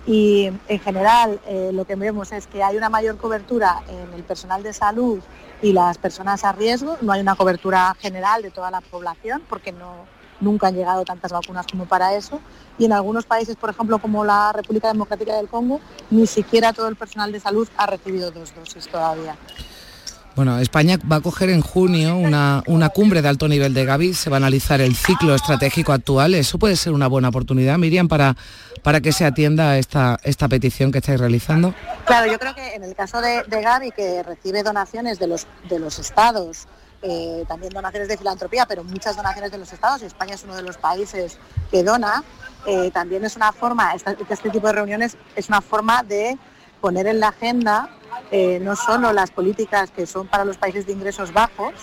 Y 0.06 0.52
en 0.68 0.78
general 0.78 1.40
eh, 1.46 1.70
lo 1.72 1.84
que 1.84 1.96
vemos 1.96 2.30
es 2.30 2.46
que 2.46 2.62
hay 2.62 2.76
una 2.76 2.88
mayor 2.88 3.16
cobertura 3.16 3.82
en 3.88 4.14
el 4.14 4.22
personal 4.22 4.62
de 4.62 4.72
salud 4.72 5.20
y 5.62 5.72
las 5.72 5.98
personas 5.98 6.44
a 6.44 6.52
riesgo. 6.52 6.96
No 7.00 7.12
hay 7.12 7.20
una 7.20 7.36
cobertura 7.36 7.94
general 8.00 8.42
de 8.42 8.50
toda 8.50 8.70
la 8.70 8.80
población 8.80 9.42
porque 9.48 9.72
no, 9.72 10.06
nunca 10.40 10.68
han 10.68 10.74
llegado 10.74 11.04
tantas 11.04 11.32
vacunas 11.32 11.66
como 11.66 11.86
para 11.86 12.14
eso. 12.14 12.40
Y 12.78 12.84
en 12.84 12.92
algunos 12.92 13.26
países, 13.26 13.56
por 13.56 13.70
ejemplo, 13.70 13.98
como 13.98 14.24
la 14.24 14.52
República 14.52 14.88
Democrática 14.88 15.36
del 15.36 15.48
Congo, 15.48 15.80
ni 16.10 16.26
siquiera 16.26 16.72
todo 16.72 16.88
el 16.88 16.96
personal 16.96 17.32
de 17.32 17.40
salud 17.40 17.68
ha 17.76 17.86
recibido 17.86 18.30
dos 18.30 18.54
dosis 18.54 18.88
todavía. 18.88 19.36
Bueno, 20.38 20.57
España 20.61 20.97
va 21.11 21.16
a 21.16 21.21
coger 21.21 21.50
en 21.50 21.62
junio 21.62 22.16
una, 22.16 22.62
una, 22.68 22.90
cumbre 22.90 23.23
de 23.23 23.28
alto 23.28 23.49
nivel 23.49 23.75
de 23.75 23.85
Gavi, 23.85 24.14
se 24.14 24.30
va 24.30 24.37
a 24.37 24.38
analizar 24.38 24.80
el 24.80 24.95
ciclo 24.95 25.35
estratégico 25.35 25.92
actual. 25.92 26.33
Eso 26.33 26.61
puede 26.61 26.76
ser 26.76 26.92
una 26.92 27.09
buena 27.09 27.30
oportunidad, 27.30 27.76
Miriam, 27.76 28.07
para, 28.07 28.37
para 28.85 29.00
que 29.00 29.11
se 29.11 29.25
atienda 29.25 29.78
esta, 29.78 30.16
esta 30.23 30.47
petición 30.47 30.92
que 30.92 30.99
estáis 30.99 31.18
realizando. 31.18 31.75
Claro, 32.04 32.30
yo 32.30 32.38
creo 32.38 32.54
que 32.54 32.76
en 32.76 32.85
el 32.85 32.95
caso 32.95 33.21
de, 33.21 33.42
de 33.49 33.62
Gavi, 33.62 33.90
que 33.90 34.23
recibe 34.23 34.62
donaciones 34.62 35.18
de 35.18 35.26
los, 35.26 35.49
de 35.68 35.80
los 35.80 35.99
estados, 35.99 36.68
eh, 37.02 37.42
también 37.49 37.73
donaciones 37.73 38.07
de 38.07 38.16
filantropía, 38.16 38.64
pero 38.64 38.85
muchas 38.85 39.16
donaciones 39.16 39.50
de 39.50 39.59
los 39.59 39.73
estados, 39.73 40.02
y 40.02 40.04
España 40.04 40.37
es 40.37 40.45
uno 40.45 40.54
de 40.54 40.62
los 40.62 40.76
países 40.76 41.37
que 41.73 41.83
dona, 41.83 42.23
eh, 42.64 42.92
también 42.92 43.25
es 43.25 43.35
una 43.35 43.50
forma, 43.50 43.92
este, 43.92 44.16
este 44.30 44.50
tipo 44.50 44.68
de 44.68 44.75
reuniones 44.75 45.16
es 45.35 45.49
una 45.49 45.61
forma 45.61 46.04
de 46.04 46.38
poner 46.80 47.09
en 47.09 47.18
la 47.18 47.30
agenda 47.30 47.90
eh, 48.30 48.58
no 48.60 48.76
solo 48.76 49.12
las 49.12 49.30
políticas 49.30 49.90
que 49.90 50.06
son 50.06 50.26
para 50.26 50.44
los 50.44 50.56
países 50.56 50.87
de 50.87 50.92
ingresos 50.92 51.32
bajos, 51.32 51.75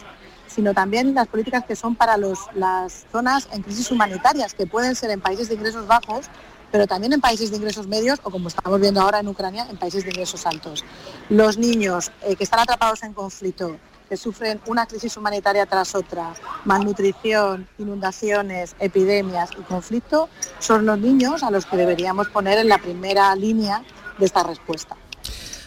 sino 0.47 0.73
también 0.73 1.13
las 1.13 1.27
políticas 1.27 1.65
que 1.65 1.75
son 1.75 1.95
para 1.95 2.17
las 2.17 3.05
zonas 3.11 3.47
en 3.51 3.61
crisis 3.61 3.91
humanitarias, 3.91 4.53
que 4.53 4.65
pueden 4.65 4.95
ser 4.95 5.11
en 5.11 5.19
países 5.19 5.49
de 5.49 5.55
ingresos 5.55 5.87
bajos, 5.87 6.27
pero 6.71 6.87
también 6.87 7.13
en 7.13 7.21
países 7.21 7.51
de 7.51 7.57
ingresos 7.57 7.87
medios 7.87 8.19
o 8.23 8.29
como 8.29 8.47
estamos 8.47 8.79
viendo 8.79 9.01
ahora 9.01 9.19
en 9.19 9.27
Ucrania, 9.27 9.67
en 9.69 9.77
países 9.77 10.03
de 10.03 10.09
ingresos 10.11 10.45
altos. 10.45 10.83
Los 11.29 11.57
niños 11.57 12.11
eh, 12.23 12.35
que 12.35 12.43
están 12.43 12.59
atrapados 12.59 13.03
en 13.03 13.13
conflicto, 13.13 13.77
que 14.09 14.17
sufren 14.17 14.61
una 14.67 14.85
crisis 14.85 15.17
humanitaria 15.17 15.65
tras 15.65 15.95
otra, 15.95 16.33
malnutrición, 16.63 17.67
inundaciones, 17.77 18.75
epidemias 18.79 19.49
y 19.59 19.61
conflicto, 19.63 20.29
son 20.59 20.85
los 20.85 20.99
niños 20.99 21.43
a 21.43 21.51
los 21.51 21.65
que 21.65 21.77
deberíamos 21.77 22.27
poner 22.29 22.59
en 22.59 22.69
la 22.69 22.77
primera 22.77 23.35
línea 23.35 23.83
de 24.17 24.25
esta 24.25 24.43
respuesta. 24.43 24.95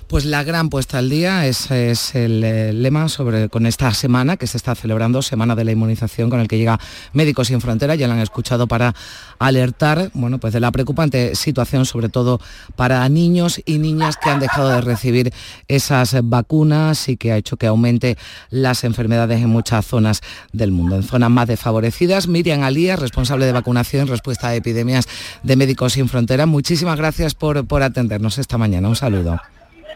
Pues 0.09 0.25
la 0.25 0.43
gran 0.43 0.71
puesta 0.71 0.97
al 0.97 1.11
día 1.11 1.45
es, 1.47 1.71
el, 1.71 2.43
eh, 2.43 2.73
lema 2.73 3.11
sobre 3.11 3.51
con 3.51 3.67
esta 3.67 3.93
semana 3.93 4.39
que 4.39 4.47
se 4.47 4.57
está 4.57 4.75
celebrando, 4.75 5.21
Semana 5.21 5.55
de 5.55 5.67
la 5.67 5.73
Inmunización, 5.73 6.31
con 6.31 6.41
el 6.41 6.49
que 6.49 6.57
llega 6.57 6.81
Médicos 7.13 7.49
Sin 7.49 7.61
Fronteras, 7.61 7.99
ya 7.99 8.07
lo 8.07 8.15
han 8.15 8.21
escuchado 8.21 8.67
para 8.67 8.95
alertar 9.39 10.11
bueno, 10.15 10.39
pues 10.39 10.55
de 10.55 10.61
la 10.61 10.73
preocupante 10.73 11.35
situación, 11.35 11.85
sobre 11.85 12.09
todo 12.09 12.41
para 12.75 13.07
niños 13.11 13.61
y 13.67 13.77
niñas 13.77 14.17
que 14.17 14.31
han 14.31 14.41
dejado 14.41 14.71
de 14.71 14.81
recibir 14.81 15.31
esas 15.69 16.17
vacunas 16.23 17.11
y 17.11 17.19
que 17.19 17.33
ha 17.33 17.37
hecho 17.37 17.59
que 17.59 17.67
aumente 17.67 18.17
las 18.49 18.85
enfermedades 18.85 19.43
en 19.43 19.51
muchas 19.51 19.85
zonas 19.85 20.23
del 20.55 20.73
mundo. 20.73 20.97
En 20.97 21.03
zonas 21.03 21.29
más 21.29 21.49
desfavorecidas, 21.49 22.29
Miriam 22.29 22.63
Alía, 22.63 22.97
responsable 22.97 23.45
de 23.45 23.53
vacunación 23.53 24.03
en 24.03 24.09
respuesta 24.09 24.49
a 24.49 24.55
epidemias 24.55 25.07
de 25.43 25.57
Médicos 25.57 25.93
Sin 25.93 26.09
Fronteras, 26.09 26.47
muchísimas 26.47 26.97
gracias 26.97 27.35
por, 27.35 27.67
por 27.67 27.83
atendernos 27.83 28.39
esta 28.39 28.57
mañana. 28.57 28.89
Un 28.89 28.97
saludo. 28.97 29.39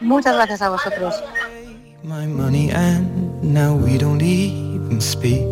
Muchas 0.01 0.35
gracias 0.35 0.61
a 0.61 0.69
vosotros. 0.69 1.23
My 2.03 2.25
money 2.27 2.69
and 2.71 3.41
now 3.43 3.75
we 3.75 3.97
don't 3.97 4.21
even 4.21 4.99
speak. 4.99 5.47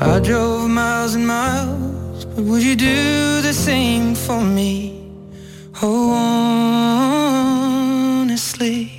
I 0.00 0.18
drove 0.18 0.68
miles 0.68 1.14
and 1.14 1.26
miles, 1.26 2.24
but 2.24 2.44
would 2.44 2.62
you 2.62 2.74
do 2.74 3.40
the 3.42 3.52
same 3.52 4.14
for 4.14 4.40
me? 4.40 5.10
Oh, 5.80 6.10
honestly. 8.22 8.90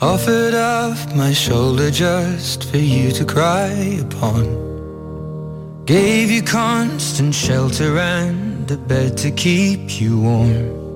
Offered 0.00 0.54
up 0.54 0.96
my 1.16 1.32
shoulder 1.32 1.90
just 1.90 2.70
for 2.70 2.76
you 2.78 3.10
to 3.12 3.24
cry 3.24 3.98
upon. 4.00 4.46
Gave 5.86 6.30
you 6.30 6.42
constant 6.42 7.34
shelter 7.34 7.98
and 7.98 8.70
a 8.70 8.76
bed 8.76 9.16
to 9.18 9.32
keep 9.32 10.00
you 10.00 10.20
warm. 10.20 10.87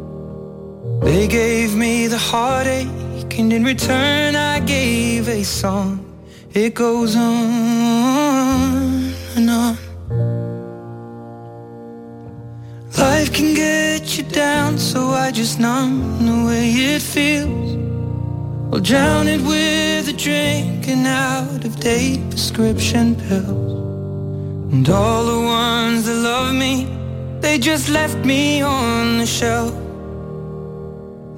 They 1.04 1.26
gave 1.26 1.75
me 1.75 2.06
the 2.06 2.16
heartache, 2.16 3.37
and 3.38 3.52
in 3.52 3.64
return 3.64 4.37
I 4.37 4.61
gave 4.61 5.28
a 5.28 5.42
song. 5.42 5.99
It 6.54 6.75
goes 6.75 7.16
on 7.16 9.12
and 9.37 9.50
on. 9.50 9.76
Life 12.97 13.32
can 13.32 13.54
get 13.54 14.16
you 14.16 14.23
down, 14.23 14.78
so 14.78 15.09
I 15.09 15.32
just 15.32 15.59
numb 15.59 16.25
the 16.25 16.47
way 16.47 16.71
it 16.71 17.02
feels. 17.02 17.73
I'll 18.73 18.80
drown 18.80 19.26
it 19.26 19.40
with 19.40 20.09
a 20.09 20.12
drink 20.12 20.87
and 20.88 21.04
out 21.06 21.64
of 21.64 21.80
date 21.80 22.21
prescription 22.30 23.16
pills. 23.16 24.73
And 24.73 24.88
all 24.88 25.25
the 25.26 25.40
ones 25.40 26.06
that 26.06 26.14
love 26.14 26.54
me, 26.54 26.87
they 27.40 27.59
just 27.59 27.88
left 27.88 28.25
me 28.25 28.62
on 28.62 29.18
the 29.18 29.26
shelf. 29.26 29.75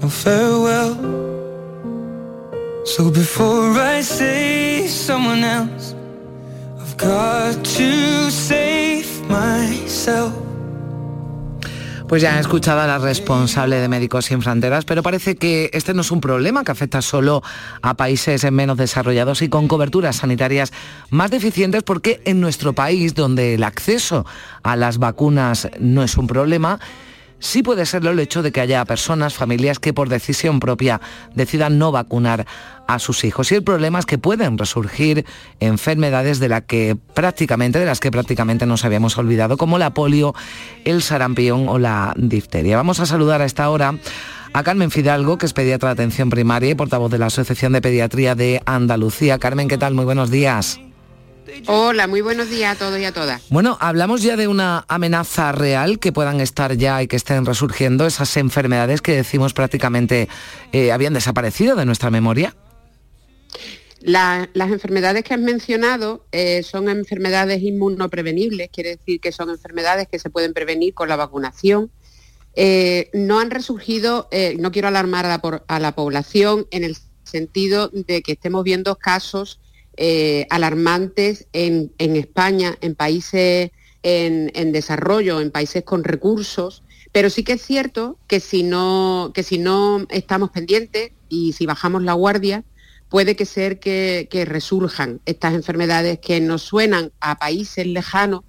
Farewell. 0.09 0.97
So 2.85 3.11
before 3.11 3.79
I 3.79 4.03
say 4.03 4.87
someone 4.87 5.43
else, 5.43 5.95
I've 6.79 6.97
got 6.97 7.65
to 7.65 8.31
save 8.31 9.07
myself. 9.29 10.33
Pues 12.09 12.21
ya 12.21 12.35
han 12.35 12.39
escuchado 12.39 12.81
a 12.81 12.87
la 12.87 12.99
responsable 12.99 13.77
de 13.77 13.89
Médicos 13.89 14.27
Sin 14.27 14.43
Fronteras, 14.43 14.85
pero 14.85 15.03
parece 15.03 15.37
que 15.37 15.71
este 15.73 15.95
no 15.95 16.03
es 16.03 16.11
un 16.11 16.21
problema 16.21 16.63
que 16.63 16.71
afecta 16.71 17.01
solo 17.01 17.43
a 17.81 17.95
países 17.95 18.51
menos 18.53 18.77
desarrollados 18.77 19.41
y 19.41 19.49
con 19.49 19.69
coberturas 19.69 20.17
sanitarias 20.17 20.71
más 21.09 21.31
deficientes, 21.31 21.83
porque 21.83 22.21
en 22.27 22.41
nuestro 22.41 22.75
país, 22.75 23.15
donde 23.15 23.55
el 23.55 23.65
acceso 23.65 24.27
a 24.63 24.77
las 24.77 24.99
vacunas 24.99 25.71
no 25.81 26.03
es 26.03 26.19
un 26.19 26.27
problema, 26.27 26.79
sí 27.45 27.63
puede 27.63 27.87
serlo 27.87 28.11
el 28.11 28.19
hecho 28.19 28.43
de 28.43 28.53
que 28.53 28.61
haya 28.61 28.85
personas, 28.85 29.35
familias 29.35 29.79
que 29.79 29.93
por 29.93 30.09
decisión 30.09 30.61
propia 30.61 31.01
decidan 31.35 31.79
no 31.79 31.93
vacunar 31.93 32.47
a 32.87 32.99
sus 32.99 33.25
hijos. 33.25 33.53
Y 33.53 33.57
el 33.57 33.63
problema 33.63 33.99
es 33.99 34.07
que 34.07 34.19
pueden 34.19 34.59
resurgir 34.59 35.25
enfermedades 35.61 36.39
de, 36.41 36.49
la 36.49 36.63
que 36.63 36.97
prácticamente, 37.15 37.79
de 37.79 37.87
las 37.87 38.01
que 38.01 38.11
prácticamente 38.11 38.67
nos 38.67 38.85
habíamos 38.85 39.17
olvidado, 39.19 39.57
como 39.57 39.79
la 39.79 39.95
polio, 39.95 40.35
el 40.85 41.03
sarampión 41.03 41.69
o 41.69 41.79
la 41.79 42.15
difteria. 42.17 42.77
Vamos 42.77 43.01
a 43.01 43.07
saludar 43.07 43.43
a 43.43 43.45
esta 43.45 43.69
hora 43.71 43.95
a 44.53 44.63
Carmen 44.63 44.91
Fidalgo, 44.91 45.37
que 45.37 45.47
es 45.47 45.53
pediatra 45.53 45.91
de 45.91 45.95
atención 45.95 46.31
primaria 46.31 46.71
y 46.71 46.75
portavoz 46.75 47.11
de 47.11 47.19
la 47.19 47.27
Asociación 47.27 47.73
de 47.73 47.83
Pediatría 47.83 48.35
de 48.35 48.63
Andalucía. 48.67 49.39
Carmen, 49.39 49.69
¿qué 49.69 49.79
tal? 49.79 49.95
Muy 49.95 50.05
buenos 50.05 50.31
días. 50.31 50.81
Hola, 51.67 52.07
muy 52.07 52.21
buenos 52.21 52.49
días 52.49 52.75
a 52.75 52.79
todos 52.79 52.99
y 52.99 53.05
a 53.05 53.13
todas. 53.13 53.43
Bueno, 53.51 53.77
hablamos 53.81 54.23
ya 54.23 54.37
de 54.37 54.49
una 54.49 54.85
amenaza 54.89 55.53
real 55.53 55.99
que 55.99 56.13
puedan 56.13 56.41
estar 56.41 56.77
ya 56.77 57.03
y 57.03 57.07
que 57.07 57.17
estén 57.17 57.45
resurgiendo 57.45 58.07
esas 58.07 58.37
enfermedades 58.37 59.03
que 59.03 59.17
decimos 59.17 59.53
prácticamente 59.53 60.29
eh, 60.73 60.93
habían 60.93 61.15
desaparecido 61.15 61.77
de 61.77 61.85
nuestra 61.85 62.11
memoria. 62.11 62.55
las 64.01 64.71
enfermedades 64.71 65.25
que 65.25 65.35
has 65.35 65.41
mencionado 65.41 66.27
eh, 66.33 66.63
son 66.63 66.89
enfermedades 66.89 67.63
inmunoprevenibles, 67.63 68.71
quiere 68.71 68.97
decir 68.97 69.21
que 69.21 69.33
son 69.33 69.51
enfermedades 69.51 70.09
que 70.09 70.19
se 70.19 70.31
pueden 70.31 70.55
prevenir 70.55 70.95
con 70.95 71.09
la 71.09 71.17
vacunación. 71.17 71.91
Eh, 72.57 73.11
no 73.13 73.41
han 73.41 73.51
resurgido, 73.51 74.29
no 74.59 74.71
quiero 74.71 74.89
alarmar 74.89 75.27
a 75.27 75.81
la 75.81 75.95
población 75.95 76.67
en 76.71 76.85
el 76.85 76.97
sentido 77.25 77.91
de 77.93 78.23
que 78.23 78.33
estemos 78.33 78.63
viendo 78.65 78.97
casos 78.97 79.59
eh, 79.97 80.47
alarmantes 80.51 81.47
en, 81.53 81.93
España, 81.99 82.77
en 82.81 82.95
países 82.95 83.71
en, 84.03 84.73
desarrollo, 84.73 85.41
en 85.41 85.51
países 85.51 85.83
con 85.85 86.05
recursos, 86.05 86.83
pero 87.13 87.31
sí 87.31 87.43
que 87.43 87.55
es 87.55 87.63
cierto 87.63 88.19
que 88.27 88.41
si 88.41 88.63
no, 88.63 89.33
que 89.35 89.43
si 89.43 89.59
no 89.59 90.07
estamos 90.11 90.51
pendientes 90.51 91.13
y 91.29 91.53
si 91.53 91.65
bajamos 91.65 92.03
la 92.03 92.13
guardia, 92.13 92.65
puede 93.09 93.37
que 93.37 93.47
ser 93.47 93.79
que, 93.79 94.29
resurjan 94.47 95.21
estas 95.25 95.55
enfermedades 95.55 96.19
que 96.19 96.41
nos 96.41 96.63
suenan 96.63 97.13
a 97.21 97.39
países 97.39 97.87
lejanos 97.87 98.41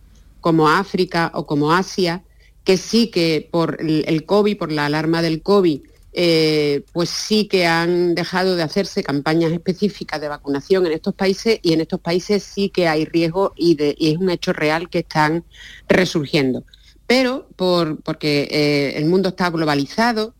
como 0.42 0.70
África 0.70 1.32
o 1.34 1.46
como 1.46 1.72
Asia, 1.72 2.24
que 2.64 2.78
sí 2.78 3.12
que 3.12 3.48
por 3.52 3.78
el 3.80 4.26
COVID, 4.26 4.58
por 4.58 4.72
la 4.72 4.88
alarma 4.88 5.22
del 5.22 5.42
COVID, 5.42 5.82
eh, 6.18 6.86
pues 6.94 7.10
sí 7.10 7.50
que 7.50 7.68
han 7.68 8.16
dejado 8.16 8.56
de 8.56 8.64
hacerse 8.64 9.04
campañas 9.04 9.52
específicas 9.52 10.22
de 10.22 10.30
vacunación 10.30 10.86
en 10.86 10.94
estos 10.94 11.14
países 11.14 11.60
y 11.62 11.74
en 11.74 11.82
estos 11.82 12.00
países 12.00 12.42
sí 12.42 12.70
que 12.70 12.88
hay 12.88 13.04
riesgo 13.04 13.54
y, 13.58 13.76
es 13.82 14.18
un 14.18 14.30
hecho 14.30 14.54
real 14.54 14.90
que 14.90 15.00
están 15.00 15.44
resurgiendo. 15.90 16.64
Pero 17.06 17.50
por, 17.58 18.02
porque 18.02 18.48
eh, 18.50 18.98
el 18.98 19.08
mundo 19.08 19.30
está 19.30 19.50
globalizado, 19.50 20.34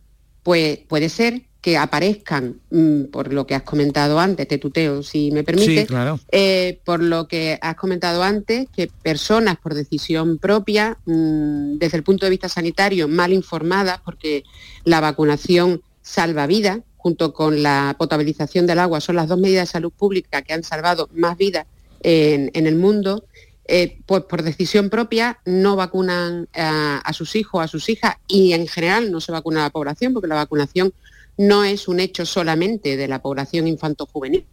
pues 0.44 0.78
puede 0.88 1.10
ser 1.10 1.42
que 1.66 1.80
aparezcan, 1.80 2.62
mm, 2.70 3.06
por 3.06 3.34
lo 3.34 3.48
que 3.48 3.56
has 3.56 3.64
comentado 3.64 4.20
antes, 4.20 4.48
te 4.48 4.60
tuteo 4.60 5.02
si 5.02 5.32
me 5.32 5.44
permite, 5.44 5.88
eh, 6.32 6.80
por 6.86 7.02
lo 7.02 7.28
que 7.28 7.58
has 7.60 7.76
comentado 7.76 8.22
antes, 8.22 8.68
que 8.70 8.88
personas 9.02 9.58
por 9.58 9.74
decisión 9.74 10.38
propia, 10.38 11.00
mm, 11.06 11.80
desde 11.80 11.98
el 11.98 12.04
punto 12.04 12.28
de 12.28 12.30
vista 12.30 12.50
sanitario, 12.50 13.08
mal 13.08 13.34
informadas, 13.34 14.00
porque 14.06 14.44
la 14.84 15.02
vacunación 15.02 15.82
salva 16.04 16.46
vidas, 16.46 16.82
junto 16.98 17.34
con 17.34 17.64
la 17.64 17.96
potabilización 17.98 18.68
del 18.68 18.78
agua, 18.78 19.02
son 19.02 19.16
las 19.16 19.28
dos 19.28 19.40
medidas 19.40 19.68
de 19.68 19.72
salud 19.72 19.92
pública 19.92 20.44
que 20.44 20.54
han 20.54 20.62
salvado 20.62 21.10
más 21.16 21.36
vidas 21.36 21.66
en, 22.02 22.68
el 22.68 22.76
mundo, 22.76 23.26
eh, 23.68 23.98
pues 24.06 24.22
por 24.26 24.44
decisión 24.44 24.92
propia 24.92 25.40
no 25.46 25.76
vacunan 25.76 26.48
a, 26.54 27.00
a, 27.00 27.14
sus 27.14 27.36
hijos, 27.36 27.64
a 27.64 27.68
sus 27.68 27.90
hijas 27.90 28.18
y 28.28 28.54
en 28.54 28.68
general 28.68 29.12
no 29.12 29.20
se 29.20 29.32
vacuna 29.32 29.62
a 29.62 29.64
la 29.64 29.70
población 29.72 30.14
porque 30.14 30.28
la 30.28 30.36
vacunación 30.36 30.94
no 31.38 31.64
es 31.64 31.88
un 31.88 32.00
hecho 32.00 32.26
solamente 32.26 32.98
de 32.98 33.08
la 33.08 33.22
población 33.22 33.68
infanto-juvenil, 33.68 34.46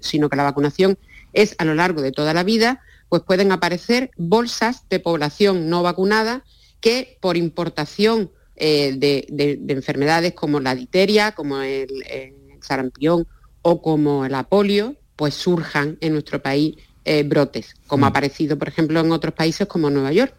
sino, 0.00 0.28
que 0.28 0.36
la 0.36 0.42
vacunación 0.42 0.98
es 1.32 1.54
a 1.58 1.64
lo 1.64 1.74
largo 1.74 2.02
de 2.02 2.12
toda 2.12 2.34
la 2.34 2.42
vida, 2.42 2.82
pues 3.08 3.22
pueden 3.22 3.52
aparecer 3.52 4.10
bolsas 4.16 4.88
de 4.88 5.00
población 5.00 5.68
no 5.68 5.82
vacunada 5.82 6.44
que 6.80 7.18
por 7.20 7.36
importación 7.36 8.30
eh, 8.56 8.94
de, 8.96 9.58
enfermedades 9.68 10.34
como 10.34 10.60
la 10.60 10.74
diteria, 10.74 11.32
como 11.32 11.60
el, 11.60 11.88
sarampión 12.60 13.26
o 13.62 13.80
como 13.80 14.28
la 14.28 14.42
polio, 14.44 14.96
pues 15.16 15.34
surjan 15.34 15.96
en 16.00 16.12
nuestro 16.12 16.42
país 16.42 16.76
eh, 17.04 17.22
brotes, 17.22 17.74
como 17.86 18.04
ha 18.04 18.08
mm. 18.08 18.12
aparecido, 18.12 18.58
por 18.58 18.68
ejemplo, 18.68 19.00
en 19.00 19.12
otros 19.12 19.34
países 19.34 19.66
como 19.66 19.88
Nueva 19.88 20.12
York. 20.12 20.34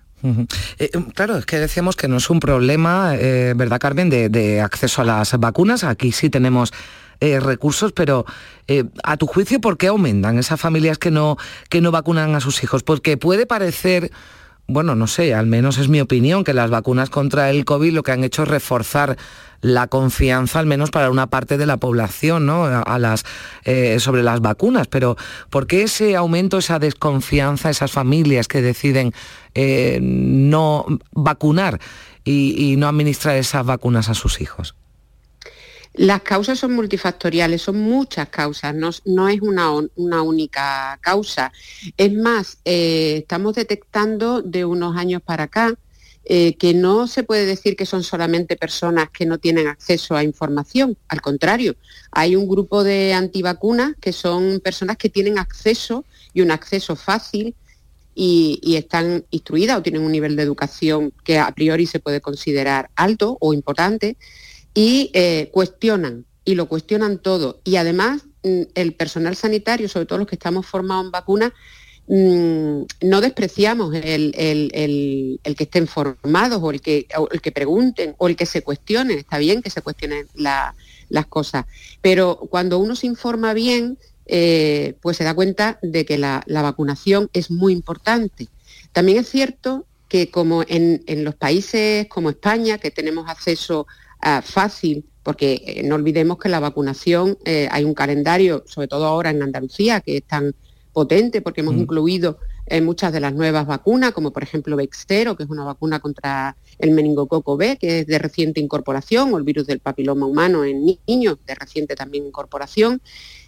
Eh, 0.78 0.92
um, 0.96 1.10
claro, 1.12 1.38
es 1.38 1.46
que 1.46 1.58
decíamos 1.58 1.96
que 1.96 2.08
no 2.08 2.18
es 2.18 2.30
un 2.30 2.40
problema, 2.40 3.16
eh, 3.16 3.54
¿verdad, 3.56 3.80
Carmen, 3.80 4.10
de, 4.10 4.62
acceso 4.62 5.02
a 5.02 5.06
las 5.06 5.40
vacunas? 5.40 5.84
Aquí 5.84 6.12
sí 6.12 6.30
tenemos 6.30 6.74
eh, 7.20 7.40
recursos, 7.40 7.92
pero 7.92 8.26
a 9.04 9.18
tu 9.18 9.28
juicio, 9.28 9.60
¿por 9.60 9.78
qué 9.78 9.88
aumentan 9.88 10.40
esas 10.40 10.60
familias 10.60 10.98
que 10.98 11.12
no, 11.12 11.38
que 11.70 11.82
no 11.82 11.92
vacunan 11.92 12.36
a 12.36 12.40
sus 12.40 12.64
hijos? 12.64 12.84
Porque 12.84 13.18
puede 13.18 13.46
parecer 13.46 14.12
bueno, 14.68 14.96
no 14.96 15.08
sé, 15.08 15.34
al 15.34 15.48
menos 15.48 15.78
es 15.78 15.90
mi 15.90 16.02
opinión, 16.02 16.44
que 16.44 16.54
las 16.54 16.70
vacunas 16.70 17.10
contra 17.10 17.50
el 17.50 17.66
COVID 17.66 17.94
lo 17.94 18.04
que 18.04 18.12
han 18.12 18.24
hecho 18.24 18.44
es 18.44 18.48
reforzar 18.48 19.18
la 19.62 19.88
confianza, 19.88 20.60
al 20.60 20.66
menos 20.66 20.90
para 20.90 21.12
una 21.12 21.28
parte 21.28 21.58
de 21.58 21.66
la 21.66 21.78
población, 21.78 22.46
¿no? 22.46 22.68
Eh, 23.64 24.00
sobre 24.00 24.24
las 24.24 24.42
vacunas. 24.42 24.88
Pero 24.88 25.18
¿por 25.50 25.68
qué 25.68 25.84
ese 25.84 26.16
aumento, 26.16 26.58
esa 26.58 26.80
desconfianza, 26.80 27.70
esas 27.70 27.92
familias 27.92 28.48
que 28.48 28.62
deciden 28.62 29.14
eh, 29.54 30.00
no 30.02 30.86
vacunar 31.12 31.80
y 32.24 32.76
no 32.78 32.88
administrar 32.88 33.36
esas 33.36 33.66
vacunas 33.66 34.10
a 34.10 34.14
sus 34.14 34.42
hijos? 34.42 34.76
Las 35.94 36.22
causas 36.22 36.58
son 36.58 36.74
multifactoriales, 36.74 37.62
son 37.62 37.82
muchas 37.82 38.30
causas, 38.30 38.74
no, 38.74 39.28
es 39.28 39.42
una, 39.42 40.22
única 40.22 40.98
causa. 41.02 41.52
Es 41.98 42.14
más, 42.14 42.60
eh, 42.64 43.18
estamos 43.18 43.56
detectando 43.56 44.42
de 44.42 44.64
unos 44.64 44.96
años 44.96 45.22
para 45.22 45.44
acá 45.44 45.74
eh, 46.24 46.56
que 46.56 46.74
no 46.74 47.08
se 47.08 47.24
puede 47.24 47.46
decir 47.46 47.76
que 47.76 47.86
son 47.86 48.04
solamente 48.04 48.56
personas 48.56 49.10
que 49.10 49.26
no 49.26 49.38
tienen 49.38 49.68
acceso 49.68 50.16
a 50.16 50.24
información, 50.24 50.96
al 51.10 51.20
contrario, 51.20 51.76
hay 52.12 52.36
un 52.36 52.48
grupo 52.48 52.84
de 52.84 53.14
antivacunas 53.14 53.96
que 54.00 54.14
son 54.14 54.62
personas 54.64 54.98
que 54.98 55.10
tienen 55.10 55.40
acceso 55.40 56.06
y 56.34 56.42
un 56.42 56.52
acceso 56.52 56.96
fácil 56.96 57.56
y, 58.16 58.60
y, 58.62 58.76
están 58.76 59.26
instruidas 59.32 59.78
o 59.78 59.82
tienen 59.82 60.04
un 60.04 60.12
nivel 60.12 60.36
de 60.36 60.44
educación 60.44 61.12
que 61.24 61.40
a 61.40 61.52
priori 61.52 61.86
se 61.86 62.00
puede 62.00 62.22
considerar 62.22 62.92
alto 62.96 63.38
o 63.40 63.54
importante 63.54 64.16
y 64.74 65.12
eh, 65.14 65.50
cuestionan, 65.52 66.26
y 66.46 66.56
lo 66.56 66.68
cuestionan 66.68 67.20
todo. 67.20 67.62
Y 67.64 67.76
además 67.76 68.24
mm, 68.44 68.62
el 68.76 68.94
personal 68.94 69.36
sanitario, 69.36 69.90
sobre 69.90 70.06
todo 70.06 70.20
los 70.20 70.28
que 70.28 70.36
estamos 70.36 70.66
formados 70.66 71.06
en 71.06 71.12
vacunas, 71.12 71.52
mm, 72.08 72.82
no 73.02 73.22
despreciamos 73.22 73.94
el, 73.96 74.32
que 74.34 75.64
estén 75.64 75.88
formados 75.88 76.62
o 76.62 76.72
el 76.72 76.82
que, 76.82 77.08
el 77.32 77.42
que 77.42 77.52
pregunten 77.52 78.16
o 78.18 78.28
el 78.28 78.36
que 78.36 78.46
se 78.46 78.62
cuestionen. 78.62 79.20
Está 79.20 79.38
bien 79.38 79.62
que 79.62 79.70
se 79.70 79.82
cuestionen 79.82 80.28
las 80.36 81.26
cosas, 81.28 81.66
pero 82.02 82.38
cuando 82.50 82.80
uno 82.80 82.96
se 82.96 83.08
informa 83.08 83.54
bien, 83.54 83.98
eh, 84.34 84.96
pues 85.02 85.18
se 85.18 85.26
da 85.26 85.34
cuenta 85.34 85.78
de 85.82 86.06
que 86.06 86.18
la, 86.18 86.44
vacunación 86.48 87.30
es 87.34 87.52
muy 87.52 87.74
importante. 87.74 88.48
También 88.94 89.18
es 89.18 89.30
cierto 89.30 89.86
que 90.08 90.30
como 90.30 90.64
en, 90.68 91.04
en, 91.08 91.24
los 91.24 91.36
países 91.36 92.08
como 92.08 92.30
España, 92.30 92.78
que 92.78 92.92
tenemos 92.92 93.30
acceso 93.30 93.88
Ah, 94.22 94.44
fácil, 94.44 95.04
porque 95.24 95.64
eh, 95.66 95.84
no 95.84 95.96
olvidemos 95.96 96.38
que 96.38 96.48
la 96.48 96.60
vacunación, 96.60 97.40
eh, 97.44 97.68
hay 97.72 97.84
un 97.84 97.96
calendario, 97.96 98.64
sobre 98.68 98.88
todo 98.88 99.06
ahora 99.06 99.32
en 99.32 99.42
Andalucía, 99.42 100.00
que 100.02 100.18
es 100.18 100.24
tan 100.24 100.54
potente 100.94 101.42
porque 101.42 101.62
hemos 101.62 101.74
mm. 101.74 101.80
incluido 101.80 102.38
eh, 102.68 102.82
muchas 102.82 103.12
de 103.14 103.20
las 103.20 103.34
nuevas 103.34 103.66
vacunas, 103.66 104.12
como 104.12 104.32
por 104.32 104.44
ejemplo 104.44 104.76
Vextero, 104.76 105.36
que 105.36 105.44
es 105.44 105.50
una 105.50 105.64
vacuna 105.64 106.00
contra 106.00 106.56
el 106.78 106.92
meningococo 106.92 107.58
B, 107.58 107.78
que 107.78 108.02
es 108.02 108.08
de 108.08 108.20
reciente 108.20 108.60
incorporación, 108.60 109.34
o 109.34 109.40
el 109.40 109.44
virus 109.44 109.66
del 109.66 109.80
papiloma 109.80 110.28
humano 110.28 110.64
en 110.66 110.86
niños, 111.08 111.38
de 111.48 111.56
reciente 111.56 111.96
también 111.96 112.28
incorporación. 112.28 113.02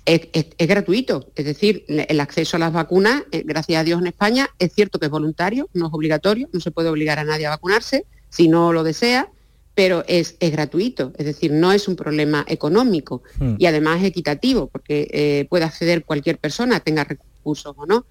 Es, 0.05 0.27
es, 0.33 0.67
gratuito, 0.67 1.27
es 1.35 1.45
decir, 1.45 1.85
el 1.87 2.19
acceso 2.19 2.57
a 2.57 2.59
las 2.59 2.73
vacunas, 2.73 3.23
gracias 3.45 3.79
a 3.79 3.83
Dios 3.85 4.01
en 4.01 4.07
España, 4.07 4.49
es 4.59 4.73
cierto 4.73 4.99
que 4.99 5.05
es 5.05 5.11
voluntario, 5.11 5.69
no 5.73 5.87
es 5.87 5.93
obligatorio, 5.93 6.49
no 6.51 6.59
se 6.59 6.71
puede 6.71 6.89
obligar 6.89 7.19
a 7.19 7.23
nadie 7.23 7.45
a 7.45 7.51
vacunarse 7.51 8.05
si 8.29 8.47
no 8.47 8.73
lo 8.73 8.83
desea, 8.83 9.29
pero 9.75 10.03
es, 10.07 10.37
gratuito, 10.39 11.13
es 11.17 11.25
decir, 11.25 11.51
no 11.51 11.71
es 11.71 11.87
un 11.87 11.95
problema 11.95 12.45
económico 12.47 13.23
hmm. 13.39 13.55
y 13.57 13.65
además 13.65 14.01
es 14.01 14.07
equitativo, 14.07 14.67
porque 14.67 15.07
eh, 15.11 15.47
puede 15.49 15.65
acceder 15.65 16.05
cualquier 16.05 16.37
persona, 16.37 16.79
tenga 16.79 17.03
recursos 17.03 17.73
o 17.75 17.85
no, 17.85 18.05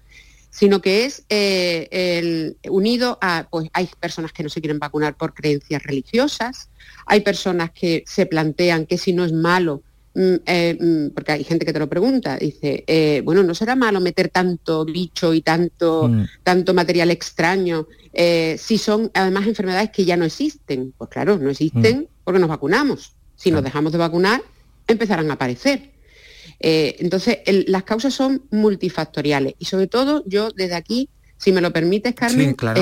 sino 0.49 0.81
que 0.81 1.05
es 1.05 1.23
eh, 1.29 2.53
unido 2.69 3.17
a, 3.21 3.47
pues 3.49 3.69
hay 3.73 3.89
personas 3.99 4.33
que 4.33 4.43
no 4.43 4.49
se 4.49 4.61
quieren 4.61 4.77
vacunar 4.77 5.15
por 5.15 5.33
creencias 5.33 5.81
religiosas, 5.81 6.69
hay 7.05 7.21
personas 7.21 7.71
que 7.71 8.03
se 8.05 8.25
plantean 8.25 8.85
que 8.85 8.97
si 8.97 9.13
no 9.13 9.25
es 9.25 9.31
malo 9.31 9.81
eh, 10.15 10.77
mm, 10.79 11.07
porque 11.15 11.31
hay 11.31 11.43
gente 11.43 11.65
que 11.65 11.73
te 11.73 11.79
lo 11.79 11.89
pregunta, 11.89 12.37
dice, 12.37 12.83
eh, 12.85 13.21
bueno, 13.25 13.41
¿no 13.43 13.55
será 13.55 13.75
malo 13.75 13.99
meter 13.99 14.29
tanto 14.29 14.85
bicho 14.85 15.33
y 15.33 15.41
tanto, 15.41 16.07
Mm. 16.07 16.23
tanto 16.43 16.73
material 16.73 17.09
extraño 17.11 17.87
eh, 18.13 18.57
si 18.59 18.77
son 18.77 19.09
además 19.15 19.47
enfermedades 19.47 19.89
que 19.89 20.05
ya 20.05 20.15
no 20.15 20.25
existen? 20.25 20.93
Pues 20.97 21.09
claro, 21.09 21.39
no 21.39 21.49
existen 21.49 22.07
porque 22.23 22.39
nos 22.39 22.49
vacunamos. 22.49 23.13
Si 23.35 23.49
nos 23.49 23.63
dejamos 23.63 23.91
de 23.91 23.97
vacunar, 23.97 24.41
empezarán 24.87 25.31
a 25.31 25.33
aparecer. 25.33 25.91
Entonces, 26.59 27.39
el- 27.45 27.65
las 27.67 27.83
causas 27.83 28.13
son 28.13 28.43
multifactoriales 28.51 29.55
y 29.57 29.65
sobre 29.65 29.87
todo 29.87 30.23
yo 30.27 30.49
desde 30.51 30.75
aquí, 30.75 31.09
si 31.37 31.51
me 31.51 31.59
lo 31.61 31.73
permites, 31.73 32.13
Carmen, 32.15 32.51
Sí, 32.51 32.55
claro. 32.55 32.81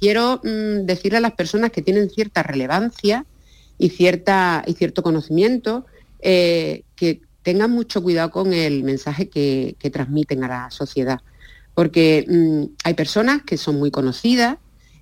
quiero 0.00 0.40
mm, 0.42 0.86
decirle 0.86 1.18
a 1.18 1.20
las 1.20 1.32
personas 1.32 1.70
que 1.70 1.82
tienen 1.82 2.10
cierta 2.10 2.42
relevancia 2.42 3.26
y, 3.78 3.90
cierta, 3.90 4.64
y 4.66 4.72
cierto 4.74 5.02
conocimiento 5.02 5.86
eh, 6.22 6.84
que 6.94 7.20
tengan 7.42 7.70
mucho 7.70 8.02
cuidado 8.02 8.30
con 8.30 8.52
el 8.52 8.84
mensaje 8.84 9.28
que, 9.28 9.76
que 9.78 9.90
transmiten 9.90 10.44
a 10.44 10.48
la 10.48 10.70
sociedad. 10.70 11.20
Porque 11.74 12.24
mm, 12.28 12.74
hay 12.84 12.94
personas 12.94 13.42
que 13.42 13.56
son 13.56 13.78
muy 13.78 13.90
conocidas 13.90 14.58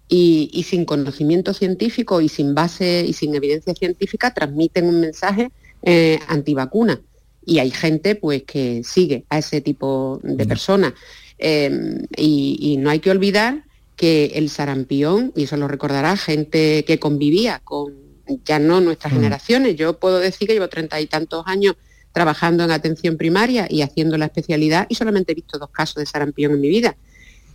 y, 0.09 0.51
y 0.53 0.63
sin 0.65 0.85
conocimiento 0.85 1.53
científico 1.53 2.21
y 2.21 2.29
sin 2.29 2.55
base 2.55 3.05
y 3.07 3.13
sin 3.13 3.35
evidencia 3.35 3.75
científica 3.75 4.33
transmiten 4.33 4.87
un 4.87 5.01
mensaje 5.01 5.51
eh, 5.83 6.19
antivacuna. 6.27 7.01
Y 7.45 7.59
hay 7.59 7.71
gente 7.71 8.15
pues 8.15 8.43
que 8.45 8.83
sigue 8.85 9.25
a 9.29 9.39
ese 9.39 9.61
tipo 9.61 10.21
de 10.23 10.47
personas. 10.47 10.95
Eh, 11.39 11.71
y, 12.17 12.59
y 12.61 12.77
no 12.77 12.91
hay 12.91 13.01
que 13.01 13.11
olvidar 13.11 13.65
que 13.97 14.33
el 14.35 14.49
sarampión, 14.49 15.33
y 15.37 15.43
eso 15.43 15.59
lo 15.59 15.69
recordará 15.69 16.17
gente 16.17 16.85
que 16.87 16.99
convivía 16.99 17.61
con 17.63 18.10
ya 18.45 18.59
no 18.59 18.81
nuestras 18.81 19.13
Mm. 19.13 19.17
generaciones, 19.17 19.77
yo 19.77 19.99
puedo 19.99 20.19
decir 20.19 20.47
que 20.49 20.55
llevo 20.55 20.69
treinta 20.69 21.01
y 21.01 21.07
tantos 21.07 21.45
años 21.47 21.77
trabajando 22.13 22.65
en 22.65 22.71
atención 22.73 23.17
primaria 23.17 23.67
y 23.71 23.83
haciendo 23.83 24.19
la 24.19 24.27
especialidad 24.27 24.87
y 24.89 24.95
solamente 24.97 25.33
he 25.33 25.35
visto 25.35 25.59
dos 25.59 25.71
casos 25.71 25.97
de 25.97 26.07
sarampión 26.07 26.53
en 26.53 26.61
mi 26.61 26.69
vida. 26.69 26.97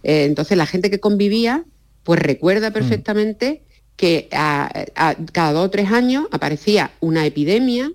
Eh, 0.04 0.26
entonces 0.26 0.58
la 0.58 0.66
gente 0.66 0.90
que 0.90 1.00
convivía 1.00 1.66
pues 2.04 2.20
recuerda 2.22 2.72
perfectamente 2.72 3.64
que 3.98 4.28
a- 4.32 4.84
a- 4.96 5.16
cada 5.32 5.52
dos 5.54 5.66
o 5.66 5.70
tres 5.72 5.92
años 5.92 6.28
aparecía 6.32 6.92
una 7.00 7.26
epidemia 7.26 7.92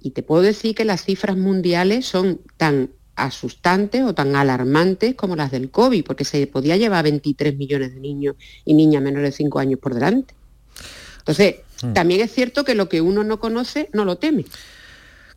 y 0.00 0.10
te 0.10 0.22
puedo 0.22 0.42
decir 0.42 0.74
que 0.74 0.84
las 0.84 1.04
cifras 1.04 1.36
mundiales 1.36 2.06
son 2.06 2.40
tan 2.56 2.90
asustantes 3.16 4.02
o 4.02 4.14
tan 4.14 4.34
alarmantes 4.34 5.14
como 5.14 5.36
las 5.36 5.50
del 5.52 5.70
COVID, 5.70 6.04
porque 6.04 6.24
se 6.24 6.46
podía 6.48 6.76
llevar 6.76 7.04
23 7.04 7.56
millones 7.56 7.94
de 7.94 8.00
niños 8.00 8.34
y 8.64 8.74
niñas 8.74 9.02
menores 9.02 9.30
de 9.32 9.36
5 9.36 9.58
años 9.60 9.78
por 9.78 9.94
delante. 9.94 10.34
Entonces, 11.18 11.56
Mm. 11.84 11.92
también 11.92 12.20
es 12.20 12.32
cierto 12.32 12.64
que 12.64 12.74
lo 12.74 12.88
que 12.88 13.00
uno 13.00 13.24
no 13.24 13.38
conoce 13.38 13.90
no 13.92 14.04
lo 14.04 14.16
teme. 14.16 14.44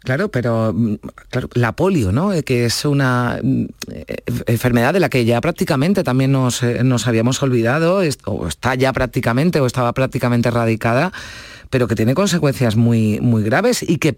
Claro, 0.08 0.30
pero 0.30 0.72
mm, 0.74 0.96
claro, 1.30 1.50
la 1.54 1.74
polio, 1.74 2.12
¿no? 2.12 2.32
Eh, 2.32 2.44
Que 2.44 2.66
es 2.66 2.86
una 2.86 3.40
mm, 3.42 3.66
eh, 3.92 4.16
enfermedad 4.46 4.94
de 4.94 5.00
la 5.00 5.10
que 5.10 5.26
ya 5.26 5.42
prácticamente 5.42 6.04
también 6.04 6.32
nos, 6.32 6.64
eh, 6.64 6.84
nos 6.84 7.08
habíamos 7.08 7.42
olvidado, 7.44 8.02
o 8.26 8.48
está 8.48 8.76
ya 8.76 8.94
prácticamente, 8.94 9.60
o 9.60 9.66
estaba 9.66 9.94
prácticamente 9.94 10.50
erradicada, 10.50 11.12
pero 11.70 11.88
que 11.88 11.96
tiene 11.96 12.14
consecuencias 12.14 12.76
muy, 12.76 13.20
muy 13.20 13.44
graves 13.44 13.84
y 13.84 13.98
que 13.98 14.18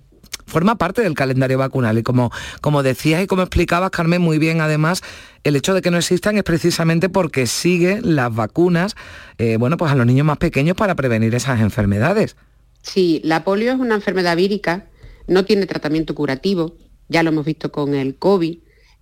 forma 0.50 0.76
parte 0.76 1.02
del 1.02 1.14
calendario 1.14 1.58
vacunal. 1.58 1.98
Y 1.98 2.04
como, 2.04 2.32
como 2.62 2.84
decías 2.84 3.24
y 3.24 3.28
como 3.28 3.44
explicabas, 3.44 3.92
Carmen, 3.92 4.22
muy 4.22 4.38
bien 4.38 4.60
además, 4.60 5.02
el 5.44 5.56
hecho 5.56 5.74
de 5.74 5.82
que 5.82 5.92
no 5.92 5.98
existan 5.98 6.38
es 6.38 6.44
precisamente 6.44 7.08
porque 7.08 7.48
siguen 7.48 8.16
las 8.16 8.34
vacunas, 8.34 8.96
eh, 9.38 9.58
bueno, 9.58 9.78
pues 9.78 9.92
a 9.92 9.96
los 9.96 10.06
niños 10.06 10.26
más 10.26 10.38
pequeños 10.38 10.76
para 10.76 10.96
prevenir 10.96 11.34
esas 11.36 11.62
enfermedades. 11.62 12.36
Sí, 12.82 13.22
la 13.24 13.44
polio 13.44 13.72
es 13.72 13.80
una 13.80 13.96
enfermedad 13.96 14.36
vírica, 14.36 14.88
no 15.28 15.46
tiene 15.46 15.66
tratamiento 15.66 16.16
curativo, 16.16 16.76
ya 17.08 17.24
lo 17.24 17.30
hemos 17.30 17.46
visto 17.46 17.72
con 17.72 17.94
el 17.94 18.16
COVID, 18.16 18.60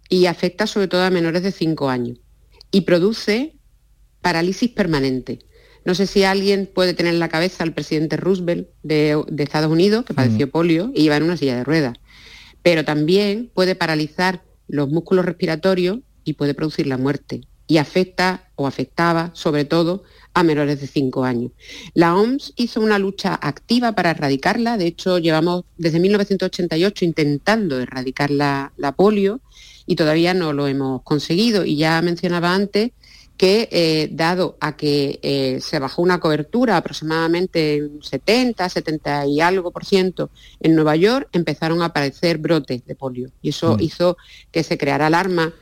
y 0.09 0.25
afecta 0.25 0.67
sobre 0.67 0.87
todo 0.87 1.03
a 1.03 1.09
menores 1.09 1.43
de 1.43 1.51
5 1.51 1.89
años. 1.89 2.19
Y 2.71 2.81
produce 2.81 3.55
parálisis 4.21 4.69
permanente. 4.71 5.39
No 5.87 5.95
sé 5.95 6.05
si 6.05 6.25
alguien 6.25 6.65
puede 6.65 6.93
tener 6.93 7.13
en 7.13 7.21
la 7.21 7.29
cabeza 7.29 7.63
al 7.63 7.71
presidente 7.71 8.17
Roosevelt 8.17 8.67
de, 8.83 9.23
de 9.29 9.43
Estados 9.43 9.71
Unidos, 9.71 10.03
que 10.03 10.13
padeció 10.13 10.51
polio 10.51 10.91
y 10.93 11.03
iba 11.03 11.15
en 11.15 11.23
una 11.23 11.37
silla 11.37 11.55
de 11.55 11.63
ruedas. 11.63 11.93
Pero 12.61 12.83
también 12.83 13.49
puede 13.53 13.73
paralizar 13.73 14.43
los 14.67 14.89
músculos 14.89 15.23
respiratorios 15.23 15.99
y 16.25 16.33
puede 16.33 16.53
producir 16.53 16.87
la 16.87 16.97
muerte. 16.97 17.47
Y 17.67 17.77
afecta 17.77 18.49
o 18.55 18.67
afectaba 18.67 19.31
sobre 19.33 19.63
todo 19.63 20.03
a 20.33 20.43
menores 20.43 20.81
de 20.81 20.87
5 20.87 21.23
años. 21.23 21.53
La 21.93 22.17
OMS 22.17 22.51
hizo 22.57 22.81
una 22.81 22.99
lucha 22.99 23.39
activa 23.41 23.93
para 23.93 24.11
erradicarla, 24.11 24.75
de 24.75 24.87
hecho 24.87 25.19
llevamos 25.19 25.63
desde 25.77 26.01
1988 26.01 27.05
intentando 27.05 27.79
erradicar 27.79 28.29
la, 28.29 28.73
la 28.75 28.91
polio 28.91 29.39
y 29.85 29.95
todavía 29.95 30.33
no 30.33 30.51
lo 30.51 30.67
hemos 30.67 31.01
conseguido. 31.03 31.63
Y 31.63 31.77
ya 31.77 32.01
mencionaba 32.01 32.53
antes 32.53 32.91
que 33.37 33.69
eh, 33.71 34.09
dado 34.11 34.57
a 34.59 34.75
que 34.75 35.19
eh, 35.21 35.59
se 35.61 35.77
bajó 35.79 36.01
una 36.01 36.19
cobertura 36.19 36.75
aproximadamente 36.77 37.83
un 37.83 38.03
70, 38.03 38.67
70 38.67 39.25
y 39.27 39.41
algo 39.41 39.71
por 39.71 39.85
ciento 39.85 40.29
en 40.59 40.75
Nueva 40.75 40.95
York, 40.95 41.29
empezaron 41.31 41.81
a 41.81 41.85
aparecer 41.85 42.39
brotes 42.39 42.85
de 42.85 42.95
polio. 42.95 43.29
Y 43.41 43.49
eso 43.49 43.77
Mm. 43.77 43.81
hizo 43.81 44.17
que 44.51 44.63
se 44.63 44.77
creara 44.77 45.07
alarma. 45.07 45.53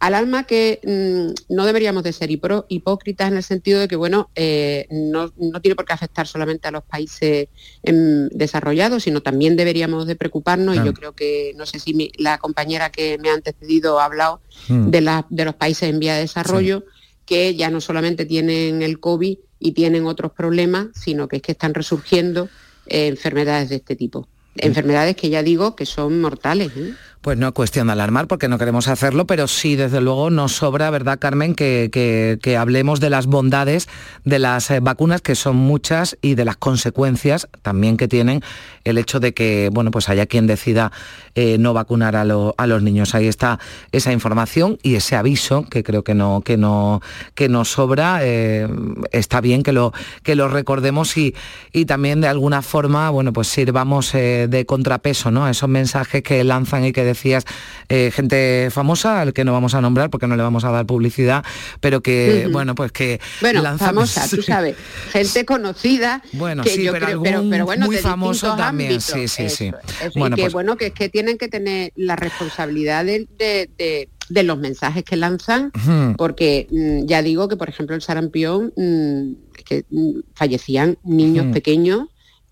Alarma 0.00 0.44
que 0.44 0.80
mm, 0.84 1.54
no 1.54 1.64
deberíamos 1.64 2.02
de 2.02 2.12
ser 2.12 2.28
hipro- 2.30 2.66
hipócritas 2.68 3.28
en 3.30 3.36
el 3.36 3.42
sentido 3.42 3.80
de 3.80 3.88
que, 3.88 3.96
bueno, 3.96 4.28
eh, 4.34 4.86
no, 4.90 5.32
no 5.36 5.60
tiene 5.62 5.76
por 5.76 5.86
qué 5.86 5.92
afectar 5.94 6.26
solamente 6.26 6.68
a 6.68 6.72
los 6.72 6.82
países 6.84 7.48
em, 7.82 8.28
desarrollados, 8.30 9.04
sino 9.04 9.22
también 9.22 9.56
deberíamos 9.56 10.06
de 10.06 10.16
preocuparnos, 10.16 10.76
y 10.76 10.84
yo 10.84 10.92
creo 10.92 11.12
que, 11.14 11.52
no 11.56 11.64
sé 11.64 11.78
si 11.78 11.94
mi- 11.94 12.10
la 12.18 12.38
compañera 12.38 12.90
que 12.90 13.18
me 13.18 13.30
ha 13.30 13.34
antecedido 13.34 13.98
ha 13.98 14.04
hablado 14.04 14.40
Mm. 14.68 14.90
de, 14.90 15.00
la- 15.00 15.26
de 15.30 15.44
los 15.46 15.54
países 15.54 15.88
en 15.88 15.98
vía 16.00 16.14
de 16.14 16.20
desarrollo, 16.22 16.84
que 17.26 17.54
ya 17.54 17.70
no 17.70 17.80
solamente 17.80 18.26
tienen 18.26 18.82
el 18.82 19.00
COVID 19.00 19.38
y 19.58 19.72
tienen 19.72 20.06
otros 20.06 20.32
problemas, 20.32 20.88
sino 20.94 21.28
que 21.28 21.36
es 21.36 21.42
que 21.42 21.52
están 21.52 21.74
resurgiendo 21.74 22.48
eh, 22.86 23.06
enfermedades 23.06 23.70
de 23.70 23.76
este 23.76 23.96
tipo. 23.96 24.28
Enfermedades 24.56 25.16
que 25.16 25.30
ya 25.30 25.42
digo 25.42 25.74
que 25.74 25.86
son 25.86 26.20
mortales. 26.20 26.70
¿eh? 26.76 26.94
Pues 27.24 27.38
no 27.38 27.46
es 27.48 27.54
cuestión 27.54 27.86
de 27.86 27.94
alarmar 27.94 28.26
porque 28.26 28.48
no 28.48 28.58
queremos 28.58 28.86
hacerlo, 28.86 29.26
pero 29.26 29.48
sí, 29.48 29.76
desde 29.76 30.02
luego, 30.02 30.28
nos 30.28 30.52
sobra, 30.56 30.90
¿verdad, 30.90 31.18
Carmen?, 31.18 31.54
que, 31.54 31.88
que- 31.90 32.56
hablemos 32.58 33.00
de 33.00 33.08
las 33.08 33.24
bondades 33.26 33.88
de 34.24 34.38
las 34.38 34.70
eh, 34.70 34.80
vacunas, 34.80 35.22
que 35.22 35.34
son 35.34 35.56
muchas, 35.56 36.18
y 36.20 36.34
de 36.34 36.44
las 36.44 36.58
consecuencias 36.58 37.48
también 37.62 37.96
que 37.96 38.08
tienen 38.08 38.42
el 38.84 38.98
hecho 38.98 39.20
de 39.20 39.32
que, 39.32 39.70
bueno, 39.72 39.90
pues 39.90 40.10
haya 40.10 40.26
quien 40.26 40.46
decida 40.46 40.92
eh, 41.34 41.56
no 41.58 41.72
vacunar 41.72 42.14
a, 42.14 42.20
a 42.20 42.66
los 42.66 42.82
niños. 42.82 43.14
Ahí 43.14 43.26
está 43.26 43.58
esa 43.90 44.12
información 44.12 44.78
y 44.82 44.96
ese 44.96 45.16
aviso 45.16 45.64
que 45.64 45.82
creo 45.82 46.04
que 46.04 46.12
no, 46.14 46.42
que 46.44 46.58
no, 46.58 47.00
que 47.34 47.48
nos 47.48 47.70
sobra. 47.72 48.18
eh, 48.20 48.68
está 49.12 49.40
bien 49.40 49.62
que 49.62 49.72
lo, 49.72 49.94
que 50.22 50.34
lo 50.34 50.48
recordemos 50.48 51.16
y, 51.16 51.34
y 51.72 51.86
también 51.86 52.20
de 52.20 52.28
alguna 52.28 52.60
forma, 52.60 53.08
bueno, 53.08 53.32
pues 53.32 53.48
sirvamos 53.48 54.12
de 54.12 54.64
contrapeso, 54.68 55.30
¿no? 55.30 55.46
A 55.46 55.50
esos 55.50 55.70
mensajes 55.70 56.22
que 56.22 56.44
lanzan 56.44 56.84
y 56.84 56.92
que 56.92 57.13
decías 57.14 57.44
eh, 57.88 58.10
gente 58.12 58.68
famosa, 58.70 59.20
al 59.22 59.32
que 59.32 59.44
no 59.44 59.52
vamos 59.52 59.74
a 59.74 59.80
nombrar 59.80 60.10
porque 60.10 60.26
no 60.26 60.36
le 60.36 60.42
vamos 60.42 60.64
a 60.64 60.70
dar 60.70 60.84
publicidad, 60.86 61.44
pero 61.80 62.02
que, 62.02 62.48
bueno, 62.52 62.74
pues 62.74 62.92
que 62.92 63.20
Bueno, 63.40 63.62
lanzan- 63.62 63.78
famosa, 63.94 64.28
tú 64.28 64.42
sabes, 64.42 64.76
gente 65.10 65.44
conocida. 65.44 66.22
Bueno, 66.32 66.62
que 66.62 66.70
sí, 66.70 66.82
yo 66.84 66.92
pero 66.92 67.06
creo- 67.06 67.18
algún 67.24 67.50
pero, 67.50 67.64
bueno, 67.64 67.86
muy 67.86 67.96
famoso 67.96 68.56
también, 68.56 68.90
ámbitos, 68.92 69.04
sí, 69.14 69.28
sí, 69.28 69.48
sí. 69.48 69.70
eso, 70.02 70.18
Bueno, 70.18 70.34
y 70.34 70.36
que 70.36 70.42
pues- 70.42 70.52
bueno, 70.52 70.76
que 70.76 70.86
es 70.86 70.92
que 70.92 71.08
tienen 71.08 71.38
que 71.38 71.48
tener 71.48 71.92
la 71.96 72.16
responsabilidad 72.16 73.04
de, 73.04 73.26
de- 73.38 73.70
de- 73.78 74.08
de 74.30 74.42
los 74.42 74.58
mensajes 74.58 75.04
que 75.04 75.16
lanzan, 75.16 75.70
porque 76.16 76.66
mm, 76.70 77.06
ya 77.06 77.20
digo 77.22 77.46
que, 77.48 77.56
por 77.56 77.68
ejemplo, 77.68 77.94
el 77.94 78.00
sarampión, 78.02 78.72
mm, 78.74 79.32
que 79.64 79.84
mm, 79.90 80.20
fallecían 80.34 80.96
niños 81.04 81.46
pequeños 81.52 82.08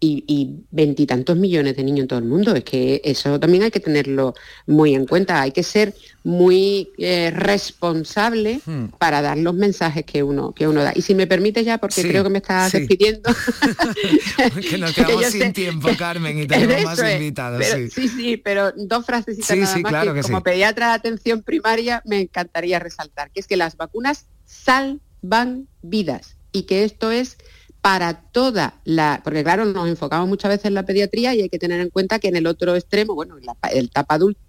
y- 0.07 0.65
veintitantos 0.71 1.37
millones 1.37 1.77
de 1.77 1.85
niños 1.85 2.01
en 2.03 2.09
todo 2.09 2.19
el 2.19 2.25
mundo. 2.25 2.55
Es 2.55 2.65
que 2.65 3.01
eso 3.05 3.39
también 3.39 3.63
hay 3.63 3.71
que 3.71 3.81
tenerlo 3.81 4.35
muy 4.67 4.95
en 4.95 5.07
cuenta. 5.07 5.41
Hay 5.41 5.53
que 5.53 5.63
ser 5.63 5.95
muy 6.25 6.91
eh, 6.99 7.31
responsable 7.35 8.61
Hmm. 8.65 8.87
para 8.99 9.23
dar 9.23 9.39
los 9.39 9.55
mensajes 9.55 10.05
que 10.05 10.23
uno, 10.23 10.53
que 10.53 10.67
uno 10.69 10.83
da. 10.83 10.93
Y 10.95 11.03
si 11.03 11.15
me 11.15 11.27
permite 11.27 11.63
ya, 11.65 11.79
porque 11.79 12.03
Sí, 12.03 12.09
creo 12.09 12.23
que 12.25 12.31
me 12.31 12.39
estás 12.39 12.71
sí. 12.73 12.79
despidiendo. 12.81 13.31
que 14.71 14.79
nos 14.79 14.91
que 14.95 15.05
quedamos 15.05 15.23
yo 15.25 15.31
sin 15.31 15.41
sé- 15.43 15.53
tiempo, 15.53 15.89
Carmen, 15.99 16.39
y 16.39 16.47
tenemos 16.47 16.83
más 16.85 16.99
es, 16.99 17.15
invitados. 17.21 17.61
pero- 17.65 17.89
sí. 17.89 17.91
sí, 17.91 18.09
sí, 18.09 18.37
pero 18.37 18.73
dos 18.77 19.05
frasecitas 19.07 19.57
nada 19.57 19.79
más 19.79 19.91
claro 19.91 20.15
que, 20.15 20.21
que 20.21 20.27
como 20.27 20.43
pediatra 20.43 20.89
de 20.89 20.95
atención 20.95 21.43
primaria 21.43 22.03
me 22.05 22.21
encantaría 22.21 22.79
resaltar, 22.79 23.31
que 23.31 23.41
es 23.41 23.47
que 23.47 23.57
las 23.57 23.77
vacunas 23.77 24.27
salvan 24.45 25.69
vidas 25.83 26.37
y 26.53 26.63
que 26.65 26.85
esto 26.85 27.11
es 27.11 27.37
para 27.83 28.23
toda 28.31 28.81
la, 28.85 29.21
porque 29.25 29.43
claro, 29.43 29.65
nos 29.65 29.89
enfocamos 29.89 30.29
muchas 30.29 30.51
veces 30.51 30.67
en 30.67 30.75
la 30.75 30.85
pediatría 30.85 31.35
y 31.35 31.43
hay 31.43 31.49
que 31.49 31.59
tener 31.59 31.81
en 31.81 31.91
cuenta 31.91 32.21
que 32.21 32.29
en 32.29 32.37
el 32.37 32.47
otro 32.47 32.77
extremo, 32.77 33.15
bueno, 33.15 33.37
en 33.37 33.45
la 33.45 33.57
el 33.73 33.87
etapa 33.87 34.15
adulta 34.15 34.41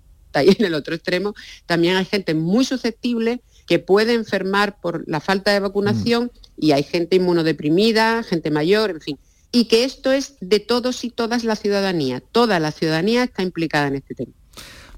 y 0.43 0.49
en 0.59 0.65
el 0.65 0.75
otro 0.75 0.93
extremo, 0.93 1.33
también 1.65 1.95
hay 1.95 2.05
gente 2.05 2.35
muy 2.35 2.63
susceptible 2.63 3.41
que 3.65 3.79
puede 3.79 4.13
enfermar 4.13 4.79
por 4.79 5.03
la 5.07 5.19
falta 5.19 5.51
de 5.51 5.59
vacunación 5.59 6.31
y 6.57 6.71
hay 6.73 6.83
gente 6.83 7.15
inmunodeprimida, 7.15 8.21
gente 8.23 8.51
mayor, 8.51 8.91
en 8.91 9.01
fin. 9.01 9.19
y 9.51 9.65
que 9.65 9.83
esto 9.83 10.11
es 10.11 10.35
de 10.39 10.59
todos 10.59 11.03
y 11.03 11.09
todas 11.09 11.43
la 11.43 11.55
ciudadanía. 11.55 12.21
Toda 12.31 12.59
la 12.59 12.71
ciudadanía 12.71 13.23
está 13.23 13.41
implicada 13.43 13.87
en 13.87 13.95
este 13.95 14.15
tema. 14.15 14.33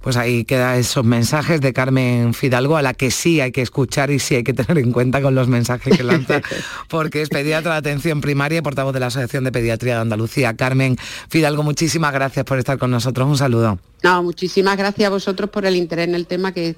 Pues 0.06 0.18
ahí 0.18 0.46
queda 0.46 0.78
esos 0.78 1.04
mensajes 1.04 1.60
de 1.62 1.74
Carmen 1.74 2.36
Fidalgo 2.36 2.78
a 2.78 2.84
la 2.84 2.94
que 2.94 3.10
sí 3.10 3.42
hay 3.42 3.52
que 3.52 3.64
escuchar 3.64 4.12
y 4.12 4.20
sí 4.20 4.36
hay 4.36 4.44
que 4.44 4.54
tener 4.54 4.78
en 4.78 4.92
cuenta 4.92 5.20
con 5.20 5.34
los 5.34 5.48
mensajes 5.48 5.98
que 5.98 6.04
lanza, 6.04 6.42
porque 6.90 7.24
es 7.24 7.30
pediatra 7.30 7.72
de 7.72 7.78
atención 7.80 8.22
primaria 8.22 8.60
y 8.60 8.62
portavoz 8.62 8.94
de 8.94 9.00
la 9.00 9.08
Asociación 9.08 9.46
de 9.46 9.52
Pediatría 9.52 9.96
de 9.96 10.02
Andalucía. 10.02 10.56
Carmen 10.56 10.96
Fidalgo, 11.28 11.64
muchísimas 11.64 12.14
gracias 12.14 12.46
por 12.46 12.60
estar 12.60 12.78
con 12.78 12.92
nosotros. 12.92 13.28
Un 13.28 13.36
saludo. 13.36 13.80
No, 14.04 14.22
muchísimas 14.22 14.78
gracias 14.78 15.08
a 15.08 15.10
vosotros 15.10 15.50
por 15.50 15.66
el 15.66 15.76
interés 15.76 16.08
en 16.08 16.14
el 16.14 16.28
tema, 16.28 16.52
que 16.52 16.76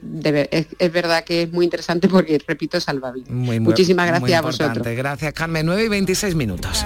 es, 0.80 0.94
verdad 0.94 1.26
que 1.26 1.42
es 1.42 1.52
muy 1.52 1.66
interesante 1.66 2.08
porque, 2.08 2.42
repito, 2.48 2.80
salva 2.80 3.12
vidas. 3.12 3.30
muchísimas 3.60 4.08
gracias 4.08 4.40
a 4.40 4.42
vosotros. 4.42 4.88
Gracias, 4.88 5.34
Carmen. 5.34 5.66
9 5.66 5.84
y 5.84 5.90
26 5.90 6.34
minutos. 6.36 6.86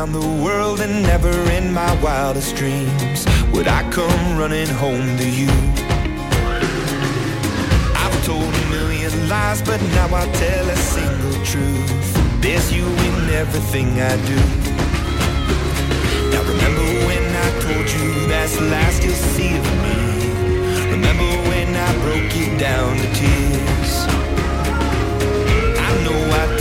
Around 0.00 0.12
the 0.12 0.42
world 0.42 0.80
and 0.80 1.02
never 1.02 1.28
in 1.50 1.70
my 1.74 1.92
wildest 2.02 2.56
dreams 2.56 3.26
would 3.52 3.68
I 3.68 3.82
come 3.90 4.38
running 4.38 4.68
home 4.68 5.18
to 5.18 5.28
you. 5.28 5.50
I've 8.02 8.24
told 8.24 8.42
a 8.42 8.64
million 8.70 9.28
lies, 9.28 9.60
but 9.60 9.78
now 9.98 10.06
I 10.14 10.24
tell 10.32 10.70
a 10.70 10.76
single 10.76 11.44
truth. 11.44 12.40
There's 12.40 12.72
you 12.72 12.86
in 12.86 13.28
everything 13.42 14.00
I 14.00 14.16
do. 14.30 14.40
Now 16.32 16.42
remember 16.48 16.86
when 17.08 17.24
I 17.44 17.48
told 17.60 17.86
you 17.96 18.26
that's 18.26 18.56
the 18.56 18.66
last 18.72 19.04
you'll 19.04 19.24
see 19.36 19.54
of 19.54 19.66
me. 19.84 19.98
Remember 20.96 21.30
when 21.50 21.76
I 21.76 21.90
broke 22.04 22.34
you 22.40 22.48
down 22.58 22.96
to 22.96 23.08
tears. 23.20 23.92
I 25.88 25.90
know 26.04 26.20
I 26.42 26.59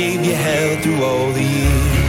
gave 0.00 0.24
you 0.24 0.34
hell 0.34 0.80
through 0.80 1.04
all 1.04 1.30
the 1.32 1.42
years. 1.42 1.99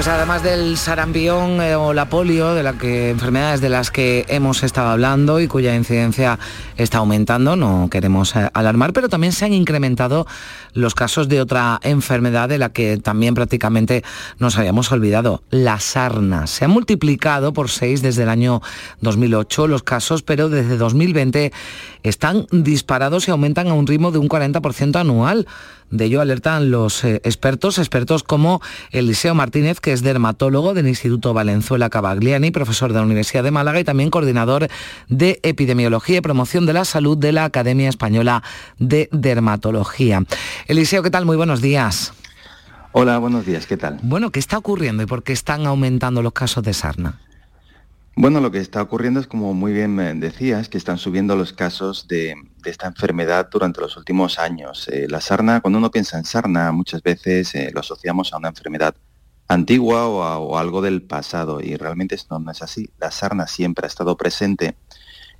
Pues 0.00 0.08
además 0.08 0.42
del 0.42 0.78
sarampión 0.78 1.60
eh, 1.60 1.74
o 1.74 1.92
la 1.92 2.08
polio, 2.08 2.54
de 2.54 2.62
la 2.62 2.72
que 2.72 3.10
enfermedades 3.10 3.60
de 3.60 3.68
las 3.68 3.90
que 3.90 4.24
hemos 4.28 4.62
estado 4.62 4.88
hablando 4.88 5.40
y 5.40 5.46
cuya 5.46 5.76
incidencia 5.76 6.38
está 6.78 6.96
aumentando, 6.96 7.54
no 7.54 7.88
queremos 7.90 8.34
eh, 8.34 8.48
alarmar, 8.54 8.94
pero 8.94 9.10
también 9.10 9.34
se 9.34 9.44
han 9.44 9.52
incrementado 9.52 10.26
los 10.72 10.94
casos 10.94 11.28
de 11.28 11.42
otra 11.42 11.80
enfermedad 11.82 12.48
de 12.48 12.56
la 12.56 12.70
que 12.70 12.96
también 12.96 13.34
prácticamente 13.34 14.02
nos 14.38 14.56
habíamos 14.56 14.90
olvidado, 14.90 15.42
la 15.50 15.78
sarna. 15.80 16.46
Se 16.46 16.64
ha 16.64 16.68
multiplicado 16.68 17.52
por 17.52 17.68
seis 17.68 18.00
desde 18.00 18.22
el 18.22 18.30
año 18.30 18.62
2008 19.02 19.66
los 19.66 19.82
casos, 19.82 20.22
pero 20.22 20.48
desde 20.48 20.78
2020 20.78 21.52
están 22.02 22.46
disparados 22.50 23.28
y 23.28 23.30
aumentan 23.30 23.68
a 23.68 23.74
un 23.74 23.86
ritmo 23.86 24.10
de 24.10 24.18
un 24.18 24.28
40% 24.28 25.00
anual. 25.00 25.46
De 25.90 26.04
ello 26.04 26.20
alertan 26.20 26.70
los 26.70 27.02
eh, 27.04 27.20
expertos, 27.24 27.78
expertos 27.78 28.22
como 28.22 28.62
Eliseo 28.92 29.34
Martínez, 29.34 29.80
que 29.80 29.92
es 29.92 30.02
dermatólogo 30.02 30.72
del 30.72 30.86
Instituto 30.86 31.34
Valenzuela 31.34 31.90
Cavagliani, 31.90 32.52
profesor 32.52 32.92
de 32.92 33.00
la 33.00 33.04
Universidad 33.04 33.42
de 33.42 33.50
Málaga 33.50 33.80
y 33.80 33.84
también 33.84 34.10
coordinador 34.10 34.68
de 35.08 35.40
Epidemiología 35.42 36.18
y 36.18 36.20
Promoción 36.20 36.66
de 36.66 36.74
la 36.74 36.84
Salud 36.84 37.18
de 37.18 37.32
la 37.32 37.44
Academia 37.44 37.88
Española 37.88 38.42
de 38.78 39.08
Dermatología. 39.10 40.22
Eliseo, 40.68 41.02
¿qué 41.02 41.10
tal? 41.10 41.26
Muy 41.26 41.36
buenos 41.36 41.60
días. 41.60 42.12
Hola, 42.92 43.18
buenos 43.18 43.46
días, 43.46 43.66
¿qué 43.66 43.76
tal? 43.76 43.98
Bueno, 44.02 44.30
¿qué 44.30 44.40
está 44.40 44.58
ocurriendo 44.58 45.02
y 45.02 45.06
por 45.06 45.22
qué 45.22 45.32
están 45.32 45.66
aumentando 45.66 46.22
los 46.22 46.32
casos 46.32 46.64
de 46.64 46.74
sarna? 46.74 47.20
Bueno, 48.16 48.40
lo 48.40 48.50
que 48.50 48.58
está 48.58 48.82
ocurriendo 48.82 49.20
es, 49.20 49.26
como 49.26 49.54
muy 49.54 49.72
bien 49.72 50.20
decías, 50.20 50.68
que 50.68 50.78
están 50.78 50.98
subiendo 50.98 51.36
los 51.36 51.52
casos 51.52 52.06
de, 52.08 52.34
esta 52.64 52.88
enfermedad 52.88 53.48
durante 53.50 53.80
los 53.80 53.96
últimos 53.96 54.38
años. 54.38 54.88
Eh, 54.88 55.06
la 55.08 55.20
sarna, 55.20 55.60
cuando 55.60 55.78
uno 55.78 55.90
piensa 55.90 56.18
en 56.18 56.24
sarna, 56.24 56.72
muchas 56.72 57.02
veces 57.02 57.54
eh, 57.54 57.70
lo 57.72 57.80
asociamos 57.80 58.32
a 58.32 58.38
una 58.38 58.48
enfermedad 58.48 58.94
antigua 59.48 60.06
o, 60.06 60.20
o, 60.20 60.58
algo 60.58 60.82
del 60.82 61.02
pasado 61.02 61.60
y 61.60 61.76
realmente 61.76 62.14
esto 62.14 62.38
no 62.38 62.50
es 62.50 62.62
así. 62.62 62.90
La 62.98 63.10
sarna 63.10 63.46
siempre 63.46 63.86
ha 63.86 63.88
estado 63.88 64.16
presente 64.16 64.76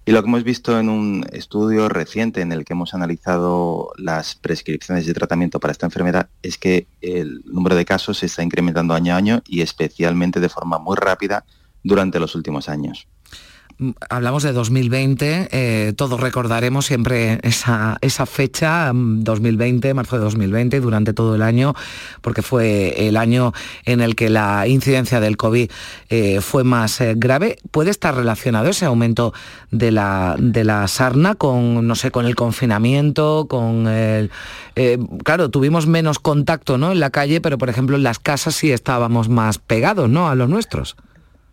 y 0.06 0.12
lo 0.12 0.22
que 0.22 0.28
hemos 0.28 0.44
visto 0.44 0.80
en 0.80 0.88
un 0.88 1.26
estudio 1.33 1.88
reciente 1.88 2.40
en 2.40 2.52
el 2.52 2.64
que 2.64 2.72
hemos 2.72 2.94
analizado 2.94 3.92
las 3.96 4.35
prescripciones 4.35 5.06
de 5.06 5.12
tratamiento 5.12 5.61
para 5.61 5.72
esta 5.72 5.87
enfermedad 5.87 6.30
es 6.42 6.56
que 6.56 6.88
el 7.02 7.42
número 7.44 7.76
de 7.76 7.85
casos 7.85 8.18
se 8.18 8.26
está 8.26 8.42
incrementando 8.42 8.94
año 8.94 9.12
a 9.12 9.16
año 9.18 9.42
y 9.46 9.61
especialmente 9.61 10.40
de 10.40 10.48
forma 10.48 10.78
muy 10.78 10.96
rápida 10.96 11.44
durante 11.83 12.21
los 12.21 12.35
últimos 12.35 12.69
años 12.69 13.07
hablamos 14.11 14.43
de 14.43 14.53
2020, 14.53 15.49
eh, 15.51 15.93
todos 15.97 16.21
recordaremos 16.21 16.87
siempre 16.87 17.40
esa, 17.43 17.97
esa, 18.03 18.27
fecha, 18.27 18.90
2020, 18.93 19.93
mm, 19.93 19.97
marzo 19.97 20.16
de 20.16 20.25
2020, 20.25 20.81
durante 20.81 21.14
todo 21.14 21.35
el 21.35 21.43
año, 21.43 21.75
porque 22.21 22.43
fue 22.43 23.09
el 23.09 23.16
año 23.16 23.53
en 23.87 24.01
el 24.01 24.16
que 24.16 24.29
la 24.29 24.66
incidencia 24.66 25.21
del 25.21 25.37
COVID 25.37 25.71
eh, 26.11 26.40
fue 26.40 26.62
más 26.64 27.01
eh, 27.01 27.14
grave. 27.16 27.59
¿Puede 27.71 27.90
estar 27.90 28.14
relacionado 28.14 28.69
ese 28.69 28.85
aumento 28.85 29.33
de 29.71 29.90
la, 29.90 30.37
de 30.38 30.64
la 30.64 30.87
sarna 30.87 31.35
con, 31.35 31.87
no 31.87 31.95
sé, 31.95 32.11
con 32.11 32.27
el 32.27 32.35
confinamiento, 32.37 33.47
con 33.49 33.87
el... 33.88 34.31
claro, 35.25 35.51
tuvimos 35.51 35.87
menos 35.87 36.19
contacto 36.19 36.77
¿no? 36.77 36.93
en 36.93 37.01
la 37.01 37.11
calle, 37.11 37.40
pero 37.40 37.57
por 37.57 37.71
ejemplo 37.71 37.97
en 37.97 38.03
las 38.03 38.19
casas 38.19 38.55
sí 38.55 38.73
estábamos 38.73 39.29
más 39.29 39.59
pegados 39.59 40.09
¿no? 40.11 40.29
a 40.29 40.35
los 40.35 40.49
nuestros. 40.49 40.97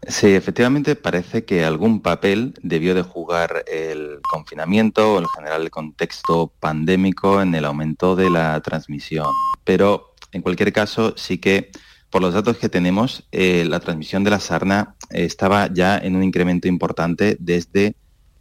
Sí, 0.06 0.28
efectivamente 0.28 0.96
parece 0.96 1.44
que 1.44 1.66
algún 1.66 2.02
papel 2.02 2.54
debió 2.62 2.94
de 2.94 3.02
jugar 3.02 3.66
el 3.68 4.20
confinamiento 4.30 5.16
o 5.16 5.20
en 5.20 5.28
general 5.28 5.64
el 5.64 5.72
contexto 5.72 6.54
pandémico 6.60 7.42
en 7.42 7.56
el 7.56 7.66
aumento 7.66 8.16
de 8.16 8.30
la 8.30 8.62
transmisión. 8.62 9.28
Pero 9.64 10.14
en 10.32 10.42
cualquier 10.42 10.72
caso 10.72 11.14
sí 11.18 11.40
que 11.40 11.72
por 12.10 12.22
los 12.22 12.34
datos 12.34 12.58
que 12.58 12.70
tenemos, 12.70 13.28
eh, 13.32 13.66
la 13.68 13.80
transmisión 13.80 14.24
de 14.24 14.32
la 14.32 14.40
sarna 14.40 14.96
estaba 15.10 15.72
ya 15.74 15.98
en 15.98 16.16
un 16.16 16.24
incremento 16.24 16.68
importante 16.68 17.36
desde 17.40 17.96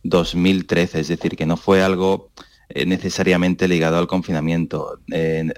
2013, 0.05 1.01
es 1.01 1.09
decir, 1.09 1.37
que 1.37 1.47
no 1.47 1.57
fue 1.57 1.83
algo 1.83 2.31
eh, 2.69 2.87
necesariamente 2.87 3.67
ligado 3.67 3.99
al 3.99 4.07
confinamiento. 4.07 5.01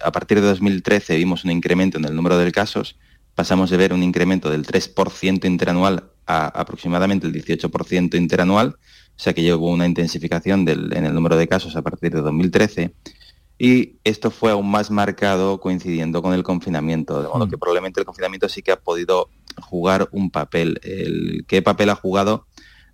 a 0.02 0.12
partir 0.12 0.40
de 0.40 0.46
2013 0.46 1.16
vimos 1.16 1.44
un 1.44 1.50
incremento 1.50 1.98
en 1.98 2.06
el 2.06 2.14
número 2.14 2.38
de 2.38 2.50
casos 2.50 2.96
pasamos 3.38 3.70
de 3.70 3.76
ver 3.76 3.92
un 3.92 4.02
incremento 4.02 4.50
del 4.50 4.66
3% 4.66 5.44
interanual 5.44 6.10
a 6.26 6.46
aproximadamente 6.46 7.24
el 7.24 7.32
18% 7.32 8.16
interanual, 8.16 8.74
o 8.80 9.14
sea 9.14 9.32
que 9.32 9.54
hubo 9.54 9.70
una 9.70 9.86
intensificación 9.86 10.68
en 10.68 11.04
el 11.04 11.14
número 11.14 11.36
de 11.36 11.46
casos 11.46 11.76
a 11.76 11.82
partir 11.82 12.12
de 12.12 12.20
2013. 12.20 12.92
Y 13.56 14.00
esto 14.02 14.32
fue 14.32 14.50
aún 14.50 14.68
más 14.68 14.90
marcado 14.90 15.60
coincidiendo 15.60 16.20
con 16.20 16.34
el 16.34 16.42
confinamiento, 16.42 17.22
de 17.22 17.28
modo 17.28 17.46
mm. 17.46 17.50
que 17.50 17.58
probablemente 17.58 18.00
el 18.00 18.06
confinamiento 18.06 18.48
sí 18.48 18.60
que 18.60 18.72
ha 18.72 18.80
podido 18.80 19.30
jugar 19.60 20.08
un 20.10 20.32
papel. 20.32 20.80
El 20.82 21.44
qué 21.46 21.62
papel 21.62 21.90
ha 21.90 21.94
jugado 21.94 22.44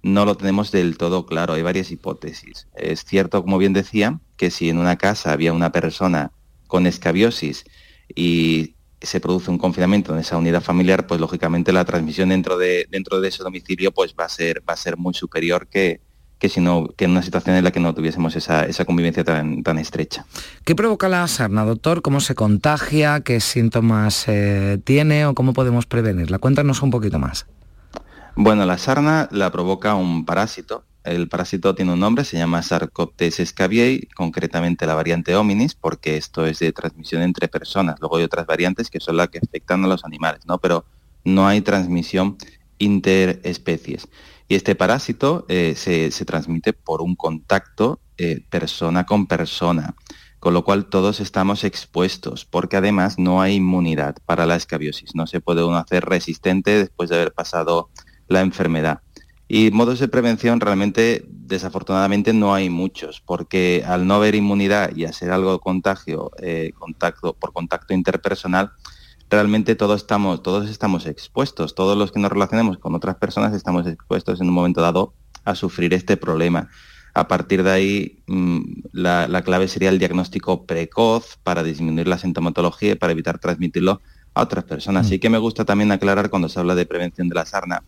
no 0.03 0.27
lo 0.27 0.37
tenemos 0.37 0.71
del 0.71 0.99
todo 0.99 1.25
claro, 1.25 1.55
hay 1.55 1.63
varias 1.63 1.91
hipótesis. 1.91 2.69
Es 2.75 3.07
cierto, 3.07 3.43
como 3.43 3.57
bien 3.57 3.73
decía, 3.73 4.21
que 4.37 4.51
si 4.51 4.69
en 4.69 4.77
una 4.77 4.97
casa 4.97 5.33
había 5.33 5.55
una 5.55 5.73
persona 5.73 6.33
con 6.67 6.87
escabiosis 6.87 7.65
y 8.15 8.74
se 9.05 9.21
produce 9.21 9.51
un 9.51 9.59
confinamiento 9.59 10.13
en 10.13 10.21
esa 10.21 10.37
unidad 10.37 10.63
familiar, 10.63 11.07
pues 11.07 11.21
lógicamente 11.21 11.73
la 11.73 11.85
transmisión 11.85 12.31
dentro 12.31 12.59
de, 12.59 12.87
dentro 12.91 13.21
de 13.21 13.29
ese 13.29 13.43
domicilio 13.43 13.93
pues 13.93 14.15
va 14.19 14.25
a 14.25 14.29
ser, 14.29 14.63
va 14.69 14.75
a 14.75 14.77
ser 14.77 14.97
muy 14.97 15.15
superior 15.15 15.67
que, 15.67 16.01
que, 16.39 16.49
si 16.49 16.61
no, 16.61 16.89
que 16.97 17.05
en 17.05 17.13
una 17.13 17.23
situación 17.23 17.57
en 17.57 17.65
la 17.65 17.71
que 17.71 17.81
no 17.81 17.95
tuviésemos 17.95 18.37
esa, 18.37 18.67
convivencia 18.85 19.25
tan, 19.25 19.63
tan, 19.63 19.79
estrecha. 19.79 20.27
¿Qué 20.65 20.75
provoca 20.75 21.09
la 21.09 21.27
sarna, 21.29 21.65
doctor? 21.65 22.03
¿Cómo 22.03 22.21
se 22.21 22.35
contagia? 22.35 23.21
¿Qué 23.21 23.41
síntomas 23.41 24.25
eh, 24.29 24.79
tiene 24.85 25.27
o 25.27 25.35
cómo 25.35 25.53
podemos 25.53 25.87
prevenirla? 25.87 26.39
Cuéntanos 26.39 26.83
un 26.83 26.91
poquito 26.91 27.19
más. 27.19 27.47
Bueno, 28.37 28.67
la 28.67 28.79
sarna 28.79 29.29
la 29.31 29.51
provoca 29.53 29.95
un 29.95 30.25
parásito. 30.25 30.85
El 31.05 31.29
parásito 31.29 31.75
tiene 31.75 31.93
un 31.93 32.01
nombre, 32.01 32.25
se 32.25 32.39
llama 32.39 32.63
Sarcoptes 32.63 33.43
scabiei, 33.45 34.09
concretamente 34.15 34.87
la 34.87 34.95
variante 34.95 35.37
hominis, 35.37 35.75
porque 35.75 36.17
esto 36.17 36.47
es 36.47 36.59
de 36.61 36.73
transmisión 36.73 37.21
entre 37.21 37.47
personas. 37.47 38.01
Luego 38.01 38.17
hay 38.17 38.25
otras 38.25 38.47
variantes 38.47 38.89
que 38.89 39.01
son 39.01 39.19
las 39.19 39.29
que 39.29 39.39
afectan 39.39 39.85
a 39.85 39.89
los 39.89 40.05
animales, 40.07 40.47
¿no? 40.47 40.59
Pero 40.59 40.87
no 41.23 41.47
hay 41.47 41.61
transmisión 41.61 42.39
interespecies. 42.79 44.09
Y 44.49 44.55
este 44.55 44.75
parásito 44.75 45.45
eh, 45.49 45.75
se, 45.77 46.11
transmite 46.25 46.73
por 46.73 47.03
un 47.03 47.17
contacto 47.17 48.01
eh, 48.17 48.43
persona 48.49 49.05
con 49.05 49.27
persona, 49.27 49.95
con 50.39 50.55
lo 50.55 50.65
cual 50.65 50.87
todos 50.87 51.21
estamos 51.21 51.65
expuestos, 51.65 52.47
porque 52.47 52.77
además 52.79 53.19
no 53.19 53.43
hay 53.43 53.57
inmunidad 53.57 54.17
para 54.25 54.47
la 54.47 54.57
escabiosis. 54.57 55.15
No 55.15 55.27
se 55.27 55.41
puede 55.41 55.65
uno 55.65 55.77
hacer 55.77 56.05
resistente 56.05 56.79
después 56.79 57.11
de 57.11 57.17
haber 57.17 57.33
pasado 57.33 57.91
la 58.29 58.41
enfermedad. 58.41 59.01
Y 59.47 59.71
modos 59.71 59.99
de 59.99 60.09
prevención 60.09 60.61
realmente, 60.61 61.27
desafortunadamente, 61.29 62.33
no 62.33 62.55
hay 62.55 62.71
muchos, 62.71 63.21
porque 63.21 63.85
al 63.87 64.07
no 64.07 64.15
haber 64.15 64.35
inmunidad 64.35 64.97
y 64.97 65.05
hacer 65.05 65.31
algo 65.31 65.53
de 65.53 65.59
contagio 65.59 66.31
eh, 66.41 66.73
contacto, 66.79 67.35
por 67.35 67.53
contacto 67.53 67.93
interpersonal, 67.93 68.73
realmente 69.29 69.75
todos 69.75 70.01
estamos, 70.01 70.43
todos 70.43 70.71
estamos 70.71 71.07
expuestos, 71.07 71.75
todos 71.75 71.97
los 71.97 72.13
que 72.13 72.21
nos 72.21 72.33
relacionemos 72.33 72.79
con 72.79 72.95
otras 72.95 73.17
personas 73.17 73.53
estamos 73.55 73.87
expuestos 73.87 74.41
en 74.41 74.49
un 74.49 74.55
momento 74.55 74.81
dado 74.81 75.13
a 75.45 75.55
sufrir 75.55 75.93
este 75.93 76.17
problema. 76.17 76.71
A 77.13 77.29
partir 77.29 77.63
de 77.63 77.71
ahí, 77.71 78.23
mm, 78.27 78.61
la, 78.93 79.43
clave 79.45 79.69
sería 79.69 79.91
el 79.91 79.99
diagnóstico 79.99 80.67
precoz 80.67 81.39
para 81.43 81.63
disminuir 81.63 82.09
la 82.09 82.19
sintomatología 82.19 82.93
y 82.93 82.97
para 82.97 83.13
evitar 83.13 83.39
transmitirlo 83.39 84.01
a 84.35 84.43
otras 84.43 84.65
personas. 84.65 85.07
Así 85.07 85.19
mm. 85.19 85.21
que 85.21 85.31
me 85.31 85.39
gusta 85.39 85.65
también 85.65 85.93
aclarar 85.93 86.29
cuando 86.31 86.49
se 86.49 86.59
habla 86.59 86.75
de 86.75 86.87
prevención 86.87 87.29
de 87.29 87.37
la 87.37 87.47
sarna, 87.47 87.85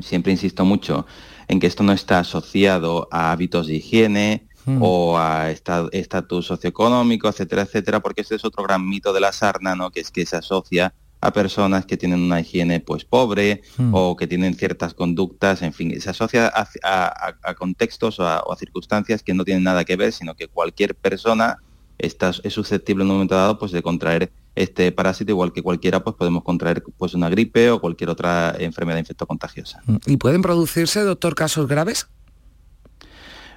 siempre 0.00 0.32
insisto 0.32 0.64
mucho 0.64 1.06
en 1.48 1.60
que 1.60 1.66
esto 1.66 1.82
no 1.82 1.92
está 1.92 2.20
asociado 2.20 3.08
a 3.10 3.32
hábitos 3.32 3.66
de 3.66 3.74
higiene, 3.74 4.48
Hmm. 4.64 4.78
o 4.80 5.18
a 5.18 5.50
estatus 5.50 6.46
socioeconómico, 6.46 7.28
etcétera, 7.28 7.62
etcétera, 7.62 7.98
porque 7.98 8.20
este 8.20 8.36
es 8.36 8.44
otro 8.44 8.62
gran 8.62 8.88
mito 8.88 9.12
de 9.12 9.18
la 9.18 9.32
sarna, 9.32 9.74
¿no? 9.74 9.90
que 9.90 9.98
es 9.98 10.12
que 10.12 10.24
se 10.24 10.36
asocia 10.36 10.94
a 11.20 11.32
personas 11.32 11.84
que 11.84 11.96
tienen 11.96 12.20
una 12.20 12.40
higiene 12.40 12.78
pues 12.78 13.04
pobre 13.04 13.62
hmm. 13.76 13.92
o 13.92 14.16
que 14.16 14.28
tienen 14.28 14.54
ciertas 14.54 14.94
conductas, 14.94 15.62
en 15.62 15.72
fin, 15.72 16.00
se 16.00 16.10
asocia 16.10 16.52
a, 16.54 17.54
contextos 17.56 18.20
o, 18.20 18.26
a, 18.26 18.56
circunstancias 18.56 19.24
que 19.24 19.34
no 19.34 19.44
tienen 19.44 19.64
nada 19.64 19.84
que 19.84 19.96
ver, 19.96 20.12
sino 20.12 20.36
que 20.36 20.46
cualquier 20.46 20.94
persona 20.94 21.58
está, 21.98 22.30
es 22.42 22.52
susceptible 22.52 23.02
en 23.02 23.10
un 23.10 23.16
momento 23.16 23.34
dado 23.34 23.58
pues 23.58 23.72
de 23.72 23.82
contraer 23.82 24.30
este 24.54 24.92
parásito, 24.92 25.32
igual 25.32 25.52
que 25.52 25.62
cualquiera 25.62 26.04
pues 26.04 26.16
podemos 26.16 26.44
contraer 26.44 26.82
pues 26.96 27.14
una 27.14 27.28
gripe 27.28 27.70
o 27.70 27.80
cualquier 27.80 28.10
otra 28.10 28.54
enfermedad 28.58 28.98
infectocontagiosa. 28.98 29.80
¿Y 30.06 30.16
pueden 30.16 30.42
producirse, 30.42 31.00
doctor, 31.00 31.34
casos 31.34 31.68
graves? 31.68 32.08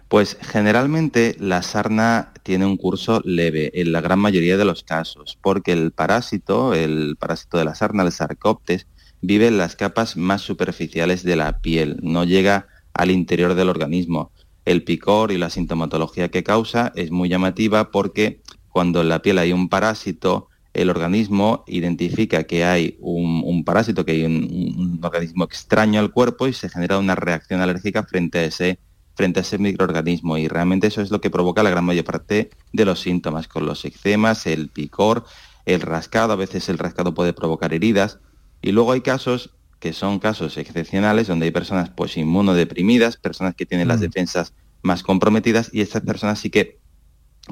Pues 0.07 0.37
generalmente 0.39 1.35
la 1.39 1.63
sarna 1.63 2.31
tiene 2.43 2.65
un 2.65 2.77
curso 2.77 3.21
leve 3.25 3.71
en 3.73 3.91
la 3.91 4.01
gran 4.01 4.19
mayoría 4.19 4.55
de 4.55 4.65
los 4.65 4.83
casos, 4.83 5.37
porque 5.41 5.71
el 5.71 5.91
parásito, 5.91 6.73
el 6.75 7.17
parásito 7.19 7.57
de 7.57 7.65
la 7.65 7.73
sarna, 7.73 8.03
el 8.03 8.11
sarcoptes, 8.11 8.87
vive 9.21 9.47
en 9.47 9.57
las 9.57 9.75
capas 9.75 10.15
más 10.15 10.41
superficiales 10.41 11.23
de 11.23 11.35
la 11.35 11.59
piel, 11.59 11.97
no 12.03 12.23
llega 12.23 12.67
al 12.93 13.09
interior 13.09 13.55
del 13.55 13.69
organismo. 13.69 14.31
El 14.63 14.83
picor 14.83 15.31
y 15.31 15.37
la 15.37 15.49
sintomatología 15.49 16.29
que 16.29 16.43
causa 16.43 16.91
es 16.95 17.11
muy 17.11 17.29
llamativa 17.29 17.91
porque 17.91 18.41
cuando 18.69 19.01
en 19.01 19.09
la 19.09 19.21
piel 19.21 19.37
hay 19.39 19.53
un 19.53 19.69
parásito, 19.69 20.49
el 20.75 20.89
organismo 20.89 21.63
identifica 21.67 22.43
que 22.43 22.65
hay 22.65 22.97
un, 22.99 23.63
parásito, 23.63 24.05
que 24.05 24.11
hay 24.11 24.25
un, 24.25 24.99
organismo 25.01 25.45
extraño 25.45 25.99
al 25.99 26.11
cuerpo 26.11 26.47
y 26.47 26.53
se 26.53 26.69
genera 26.69 26.99
una 26.99 27.15
reacción 27.15 27.61
alérgica 27.61 28.03
frente 28.03 28.39
a 28.39 28.43
ese 28.43 28.79
frente 29.15 29.39
a 29.39 29.43
ese 29.43 29.57
microorganismo 29.57 30.37
y 30.37 30.49
realmente 30.49 30.87
eso 30.87 31.01
es 31.01 31.09
lo 31.09 31.21
que 31.21 31.29
provoca 31.29 31.63
la 31.63 31.69
gran 31.69 31.85
mayor 31.85 32.03
parte 32.03 32.49
de 32.73 32.83
los 32.83 32.99
síntomas, 32.99 33.47
con 33.47 33.65
los 33.65 33.85
eczemas, 33.85 34.45
el 34.45 34.67
picor, 34.67 35.23
el 35.65 35.79
rascado, 35.79 36.33
a 36.33 36.35
veces 36.35 36.67
el 36.67 36.77
rascado 36.77 37.13
puede 37.13 37.31
provocar 37.31 37.73
heridas 37.73 38.19
y 38.61 38.73
luego 38.73 38.91
hay 38.91 38.99
casos 38.99 39.55
que 39.79 39.93
son 39.93 40.19
casos 40.19 40.57
excepcionales 40.57 41.27
donde 41.27 41.45
hay 41.45 41.51
personas 41.51 41.91
pues 41.91 42.17
inmunodeprimidas, 42.17 43.15
personas 43.15 43.55
que 43.55 43.65
tienen 43.65 43.87
las 43.87 43.99
mm. 43.99 44.01
defensas 44.01 44.53
más 44.81 45.01
comprometidas 45.01 45.69
y 45.71 45.79
estas 45.79 46.01
personas 46.01 46.39
sí 46.39 46.49
que 46.49 46.79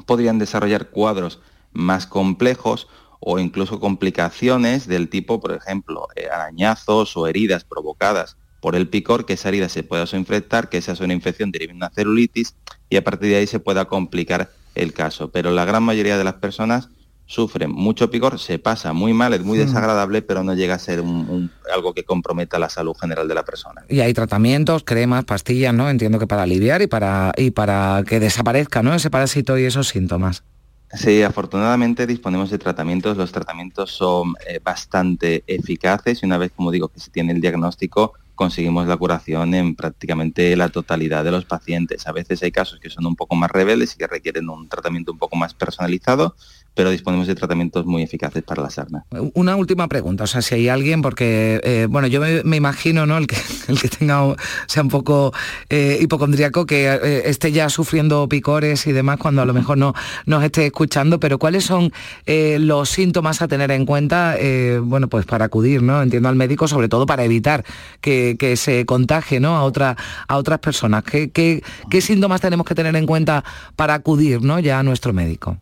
podrían 0.04 0.38
desarrollar 0.38 0.90
cuadros 0.90 1.40
más 1.72 2.06
complejos 2.06 2.88
o 3.26 3.38
incluso 3.38 3.80
complicaciones 3.80 4.86
del 4.86 5.08
tipo, 5.08 5.40
por 5.40 5.52
ejemplo, 5.52 6.08
eh, 6.14 6.28
arañazos 6.30 7.16
o 7.16 7.26
heridas 7.26 7.64
provocadas 7.64 8.36
por 8.60 8.76
el 8.76 8.86
picor, 8.88 9.24
que 9.24 9.32
esa 9.32 9.48
herida 9.48 9.70
se 9.70 9.82
pueda 9.82 10.04
infectar, 10.12 10.68
que 10.68 10.76
esa 10.76 10.94
una 11.02 11.14
infección 11.14 11.50
derive 11.50 11.70
en 11.70 11.78
una 11.78 11.90
celulitis 11.90 12.54
y 12.90 12.96
a 12.96 13.04
partir 13.04 13.30
de 13.30 13.36
ahí 13.36 13.46
se 13.46 13.60
pueda 13.60 13.86
complicar 13.86 14.50
el 14.74 14.92
caso. 14.92 15.30
Pero 15.30 15.52
la 15.52 15.64
gran 15.64 15.82
mayoría 15.82 16.18
de 16.18 16.24
las 16.24 16.34
personas 16.34 16.90
sufren 17.24 17.70
mucho 17.70 18.10
picor, 18.10 18.38
se 18.38 18.58
pasa 18.58 18.92
muy 18.92 19.14
mal, 19.14 19.32
es 19.32 19.42
muy 19.42 19.56
desagradable, 19.56 20.20
pero 20.20 20.44
no 20.44 20.54
llega 20.54 20.74
a 20.74 20.78
ser 20.78 21.02
algo 21.74 21.94
que 21.94 22.04
comprometa 22.04 22.58
la 22.58 22.68
salud 22.68 22.94
general 22.94 23.26
de 23.26 23.34
la 23.34 23.44
persona. 23.44 23.86
Y 23.88 24.00
hay 24.00 24.12
tratamientos, 24.12 24.84
cremas, 24.84 25.24
pastillas, 25.24 25.72
¿no? 25.72 25.88
Entiendo 25.88 26.18
que 26.18 26.26
para 26.26 26.42
aliviar 26.42 26.82
y 26.82 26.88
para, 26.88 27.32
y 27.38 27.52
para 27.52 28.04
que 28.06 28.20
desaparezca, 28.20 28.82
¿no? 28.82 28.94
Ese 28.94 29.08
parásito 29.08 29.56
y 29.56 29.64
esos 29.64 29.88
síntomas. 29.88 30.42
Sí, 30.92 31.22
afortunadamente 31.22 32.06
disponemos 32.06 32.50
de 32.50 32.58
tratamientos. 32.58 33.16
Los 33.16 33.32
tratamientos 33.32 33.90
son 33.90 34.34
eh, 34.46 34.60
bastante 34.62 35.42
eficaces 35.46 36.22
y 36.22 36.26
una 36.26 36.38
vez, 36.38 36.52
como 36.52 36.70
digo, 36.70 36.88
que 36.88 37.00
se 37.00 37.10
tiene 37.10 37.32
el 37.32 37.40
diagnóstico, 37.40 38.12
conseguimos 38.34 38.86
la 38.86 38.96
curación 38.96 39.54
en 39.54 39.74
prácticamente 39.74 40.54
la 40.56 40.68
totalidad 40.68 41.24
de 41.24 41.32
los 41.32 41.46
pacientes. 41.46 42.06
A 42.06 42.12
veces 42.12 42.42
hay 42.42 42.52
casos 42.52 42.78
que 42.80 42.90
son 42.90 43.06
un 43.06 43.16
poco 43.16 43.34
más 43.34 43.50
rebeldes 43.50 43.94
y 43.94 43.98
que 43.98 44.06
requieren 44.06 44.48
un 44.48 44.68
tratamiento 44.68 45.12
un 45.12 45.18
poco 45.18 45.36
más 45.36 45.54
personalizado, 45.54 46.36
pero 46.74 46.90
disponemos 46.90 47.26
de 47.26 47.34
tratamientos 47.34 47.86
muy 47.86 48.02
eficaces 48.02 48.42
para 48.42 48.62
la 48.62 48.70
sarna. 48.70 49.04
Una 49.34 49.56
última 49.56 49.88
pregunta, 49.88 50.24
o 50.24 50.26
sea, 50.26 50.42
si 50.42 50.56
hay 50.56 50.68
alguien, 50.68 51.02
porque, 51.02 51.60
eh, 51.62 51.86
bueno, 51.88 52.08
yo 52.08 52.20
me, 52.20 52.56
imagino, 52.56 53.06
¿no? 53.06 53.16
El 53.16 53.26
que, 53.26 53.36
el 53.68 53.80
que 53.80 53.88
tenga, 53.88 54.34
sea 54.66 54.82
un 54.82 54.88
poco 54.88 55.32
eh, 55.70 55.98
hipocondríaco, 56.00 56.66
que 56.66 56.86
eh, 56.86 57.22
esté 57.26 57.52
ya 57.52 57.68
sufriendo 57.68 58.28
picores 58.28 58.86
y 58.86 58.92
demás 58.92 59.18
cuando 59.18 59.42
a 59.42 59.44
lo 59.44 59.54
mejor 59.54 59.78
no 59.78 59.94
nos 60.26 60.42
esté 60.42 60.66
escuchando, 60.66 61.20
pero 61.20 61.38
¿cuáles 61.38 61.64
son 61.64 61.92
los 62.26 62.88
síntomas 62.88 63.40
a 63.42 63.48
tener 63.48 63.70
en 63.70 63.86
cuenta, 63.86 64.36
bueno, 64.82 65.08
pues 65.08 65.26
para 65.26 65.46
acudir, 65.46 65.82
¿no? 65.82 66.02
Entiendo 66.02 66.28
al 66.28 66.36
médico, 66.36 66.66
sobre 66.66 66.88
todo 66.88 67.06
para 67.06 67.24
evitar 67.24 67.64
que, 68.00 68.54
se 68.56 68.84
contagie, 68.86 69.40
¿no? 69.40 69.56
A, 69.56 69.62
otra, 69.62 69.96
a 70.28 70.36
otras 70.36 70.58
personas. 70.58 71.04
¿Qué, 71.04 71.30
qué, 71.30 71.62
qué 71.90 72.00
síntomas 72.00 72.40
tenemos 72.40 72.66
que 72.66 72.74
tener 72.74 72.94
en 72.96 73.06
cuenta 73.06 73.44
para 73.76 73.94
acudir, 73.94 74.42
¿no? 74.42 74.58
Ya 74.58 74.78
a 74.78 74.82
nuestro 74.82 75.12
médico? 75.12 75.58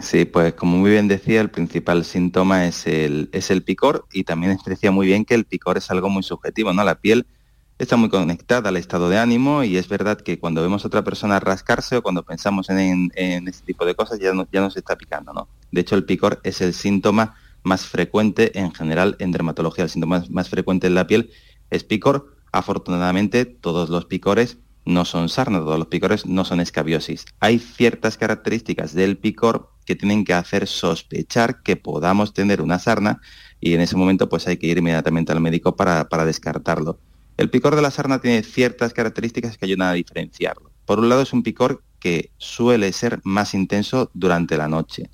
Sí, 0.00 0.24
pues 0.24 0.54
como 0.54 0.76
muy 0.76 0.90
bien 0.92 1.08
decía, 1.08 1.40
el 1.40 1.50
principal 1.50 2.04
síntoma 2.04 2.66
es 2.66 2.86
el, 2.86 3.28
es 3.32 3.50
el 3.50 3.64
picor 3.64 4.06
y 4.12 4.24
también 4.24 4.56
decía 4.64 4.92
muy 4.92 5.06
bien 5.06 5.24
que 5.24 5.34
el 5.34 5.44
picor 5.44 5.76
es 5.76 5.90
algo 5.90 6.08
muy 6.08 6.22
subjetivo, 6.22 6.72
¿no? 6.72 6.84
La 6.84 7.00
piel 7.00 7.26
está 7.78 7.96
muy 7.96 8.08
conectada 8.08 8.68
al 8.68 8.76
estado 8.76 9.08
de 9.08 9.18
ánimo 9.18 9.64
y 9.64 9.76
es 9.76 9.88
verdad 9.88 10.20
que 10.20 10.38
cuando 10.38 10.62
vemos 10.62 10.84
a 10.84 10.88
otra 10.88 11.02
persona 11.02 11.40
rascarse 11.40 11.96
o 11.96 12.02
cuando 12.02 12.22
pensamos 12.22 12.70
en, 12.70 13.10
en, 13.14 13.48
este 13.48 13.66
tipo 13.66 13.84
de 13.84 13.96
cosas 13.96 14.20
ya, 14.20 14.32
ya 14.52 14.60
nos 14.60 14.76
está 14.76 14.96
picando, 14.96 15.32
¿no? 15.32 15.48
De 15.72 15.80
hecho, 15.80 15.96
el 15.96 16.04
picor 16.04 16.40
es 16.44 16.60
el 16.60 16.74
síntoma 16.74 17.34
más 17.64 17.86
frecuente 17.86 18.56
en 18.58 18.72
general 18.72 19.16
en 19.18 19.32
dermatología, 19.32 19.84
el 19.84 19.90
síntoma 19.90 20.24
más 20.30 20.48
frecuente 20.48 20.86
en 20.86 20.94
la 20.94 21.06
piel 21.06 21.30
es 21.70 21.82
picor. 21.82 22.36
Afortunadamente, 22.52 23.44
todos 23.46 23.90
los 23.90 24.06
picores 24.06 24.58
no 24.84 25.04
son 25.04 25.28
sarna, 25.28 25.58
todos 25.58 25.78
los 25.78 25.88
picores 25.88 26.24
no 26.24 26.44
son 26.44 26.60
escabiosis. 26.60 27.26
Hay 27.40 27.58
ciertas 27.58 28.16
características 28.16 28.94
del 28.94 29.18
picor 29.18 29.70
que 29.88 29.96
tienen 29.96 30.22
que 30.22 30.34
hacer 30.34 30.66
sospechar 30.66 31.62
que 31.62 31.74
podamos 31.74 32.34
tener 32.34 32.60
una 32.60 32.78
sarna 32.78 33.22
y 33.58 33.72
en 33.72 33.80
ese 33.80 33.96
momento 33.96 34.28
pues 34.28 34.46
hay 34.46 34.58
que 34.58 34.66
ir 34.66 34.76
inmediatamente 34.76 35.32
al 35.32 35.40
médico 35.40 35.76
para, 35.76 36.10
para 36.10 36.26
descartarlo. 36.26 37.00
El 37.38 37.48
picor 37.48 37.74
de 37.74 37.80
la 37.80 37.90
sarna 37.90 38.20
tiene 38.20 38.42
ciertas 38.42 38.92
características 38.92 39.56
que 39.56 39.64
ayudan 39.64 39.88
a 39.88 39.94
diferenciarlo. 39.94 40.70
Por 40.84 40.98
un 40.98 41.08
lado 41.08 41.22
es 41.22 41.32
un 41.32 41.42
picor 41.42 41.82
que 42.00 42.32
suele 42.36 42.92
ser 42.92 43.22
más 43.24 43.54
intenso 43.54 44.10
durante 44.12 44.58
la 44.58 44.68
noche. 44.68 45.08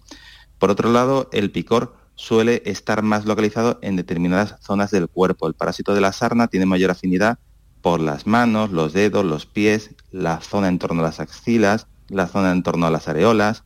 Por 0.58 0.72
otro 0.72 0.90
lado, 0.90 1.28
el 1.32 1.52
picor 1.52 1.94
suele 2.16 2.60
estar 2.66 3.04
más 3.04 3.26
localizado 3.26 3.78
en 3.80 3.94
determinadas 3.94 4.56
zonas 4.60 4.90
del 4.90 5.06
cuerpo. 5.06 5.46
El 5.46 5.54
parásito 5.54 5.94
de 5.94 6.00
la 6.00 6.12
sarna 6.12 6.48
tiene 6.48 6.66
mayor 6.66 6.90
afinidad 6.90 7.38
por 7.80 8.00
las 8.00 8.26
manos, 8.26 8.72
los 8.72 8.92
dedos, 8.92 9.24
los 9.24 9.46
pies, 9.46 9.94
la 10.10 10.40
zona 10.40 10.66
en 10.66 10.80
torno 10.80 11.00
a 11.02 11.04
las 11.04 11.20
axilas, 11.20 11.86
la 12.08 12.26
zona 12.26 12.50
en 12.50 12.64
torno 12.64 12.86
a 12.86 12.90
las 12.90 13.06
areolas, 13.06 13.62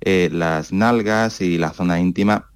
eh, 0.00 0.30
las 0.32 0.72
nalgas 0.72 1.40
y 1.40 1.58
la 1.58 1.70
zona 1.70 2.00
íntima 2.00 2.50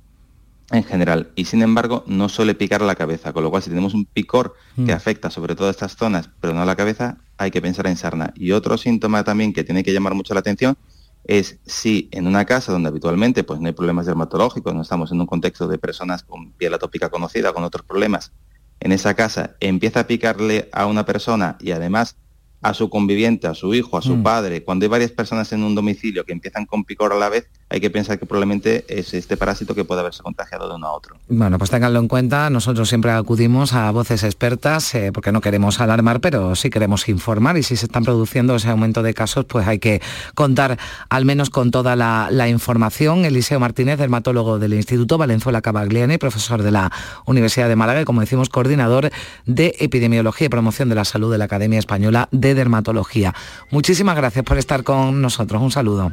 en 0.70 0.84
general. 0.84 1.30
Y 1.34 1.44
sin 1.44 1.62
embargo, 1.62 2.04
no 2.06 2.28
suele 2.28 2.54
picar 2.54 2.80
la 2.82 2.94
cabeza, 2.94 3.32
con 3.32 3.44
lo 3.44 3.50
cual 3.50 3.62
si 3.62 3.70
tenemos 3.70 3.94
un 3.94 4.06
picor 4.06 4.54
que 4.76 4.92
mm. 4.92 4.96
afecta 4.96 5.30
sobre 5.30 5.54
todo 5.54 5.70
estas 5.70 5.96
zonas, 5.96 6.30
pero 6.40 6.54
no 6.54 6.62
a 6.62 6.64
la 6.64 6.76
cabeza, 6.76 7.18
hay 7.36 7.50
que 7.50 7.60
pensar 7.60 7.86
en 7.86 7.96
sarna. 7.96 8.32
Y 8.34 8.52
otro 8.52 8.78
síntoma 8.78 9.24
también 9.24 9.52
que 9.52 9.64
tiene 9.64 9.82
que 9.84 9.92
llamar 9.92 10.14
mucho 10.14 10.34
la 10.34 10.40
atención 10.40 10.76
es 11.24 11.58
si 11.64 12.08
en 12.12 12.26
una 12.26 12.44
casa 12.44 12.72
donde 12.72 12.88
habitualmente 12.88 13.44
pues, 13.44 13.60
no 13.60 13.66
hay 13.66 13.72
problemas 13.72 14.06
dermatológicos, 14.06 14.74
no 14.74 14.82
estamos 14.82 15.10
en 15.12 15.20
un 15.20 15.26
contexto 15.26 15.66
de 15.68 15.78
personas 15.78 16.22
con 16.22 16.52
piel 16.52 16.74
atópica 16.74 17.08
conocida, 17.08 17.52
con 17.52 17.64
otros 17.64 17.84
problemas, 17.86 18.32
en 18.80 18.92
esa 18.92 19.14
casa 19.14 19.56
empieza 19.60 20.00
a 20.00 20.06
picarle 20.06 20.68
a 20.72 20.86
una 20.86 21.06
persona 21.06 21.56
y 21.60 21.70
además 21.70 22.16
a 22.64 22.72
su 22.72 22.88
conviviente, 22.88 23.46
a 23.46 23.52
su 23.52 23.74
hijo, 23.74 23.98
a 23.98 24.02
su 24.02 24.16
mm. 24.16 24.22
padre, 24.22 24.64
cuando 24.64 24.86
hay 24.86 24.88
varias 24.88 25.12
personas 25.12 25.52
en 25.52 25.62
un 25.62 25.74
domicilio 25.74 26.24
que 26.24 26.32
empiezan 26.32 26.64
con 26.64 26.84
picor 26.84 27.12
a 27.12 27.16
la 27.16 27.28
vez, 27.28 27.46
hay 27.74 27.80
que 27.80 27.90
pensar 27.90 28.20
que 28.20 28.26
probablemente 28.26 28.84
es 28.88 29.14
este 29.14 29.36
parásito 29.36 29.74
que 29.74 29.84
puede 29.84 30.00
haberse 30.00 30.22
contagiado 30.22 30.68
de 30.68 30.76
uno 30.76 30.86
a 30.86 30.92
otro. 30.92 31.16
Bueno, 31.28 31.58
pues 31.58 31.70
ténganlo 31.70 31.98
en 31.98 32.06
cuenta, 32.06 32.48
nosotros 32.48 32.88
siempre 32.88 33.10
acudimos 33.10 33.72
a 33.72 33.90
voces 33.90 34.22
expertas 34.22 34.94
eh, 34.94 35.10
porque 35.12 35.32
no 35.32 35.40
queremos 35.40 35.80
alarmar, 35.80 36.20
pero 36.20 36.54
sí 36.54 36.70
queremos 36.70 37.08
informar 37.08 37.56
y 37.56 37.64
si 37.64 37.76
se 37.76 37.86
están 37.86 38.04
produciendo 38.04 38.54
ese 38.54 38.68
aumento 38.68 39.02
de 39.02 39.12
casos, 39.12 39.44
pues 39.44 39.66
hay 39.66 39.80
que 39.80 40.00
contar 40.36 40.78
al 41.08 41.24
menos 41.24 41.50
con 41.50 41.72
toda 41.72 41.96
la, 41.96 42.48
información. 42.48 43.24
Eliseo 43.24 43.58
Martínez, 43.58 43.98
dermatólogo 43.98 44.58
del 44.58 44.74
Instituto 44.74 45.18
Valenzuela 45.18 45.62
Cabagliani, 45.62 46.18
profesor 46.18 46.62
de 46.62 46.70
la 46.70 46.92
Universidad 47.24 47.68
de 47.68 47.74
Málaga 47.74 48.02
y 48.02 48.04
como 48.04 48.20
decimos, 48.20 48.50
coordinador 48.50 49.10
de 49.46 49.74
Epidemiología 49.80 50.46
y 50.46 50.50
Promoción 50.50 50.90
de 50.90 50.94
la 50.94 51.04
Salud 51.04 51.32
de 51.32 51.38
la 51.38 51.46
Academia 51.46 51.78
Española 51.78 52.28
de 52.30 52.54
dermatología. 52.54 53.34
Muchísimas 53.70 54.14
gracias 54.14 54.44
por 54.44 54.58
estar 54.58 54.84
con 54.84 55.20
nosotros. 55.22 55.60
Un 55.60 55.72
saludo. 55.72 56.12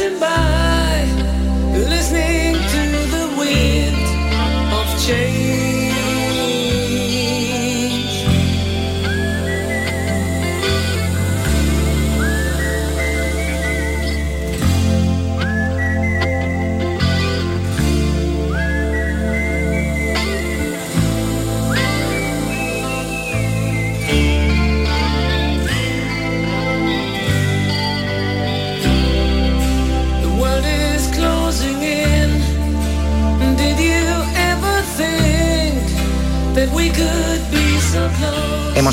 Hemos 0.00 0.61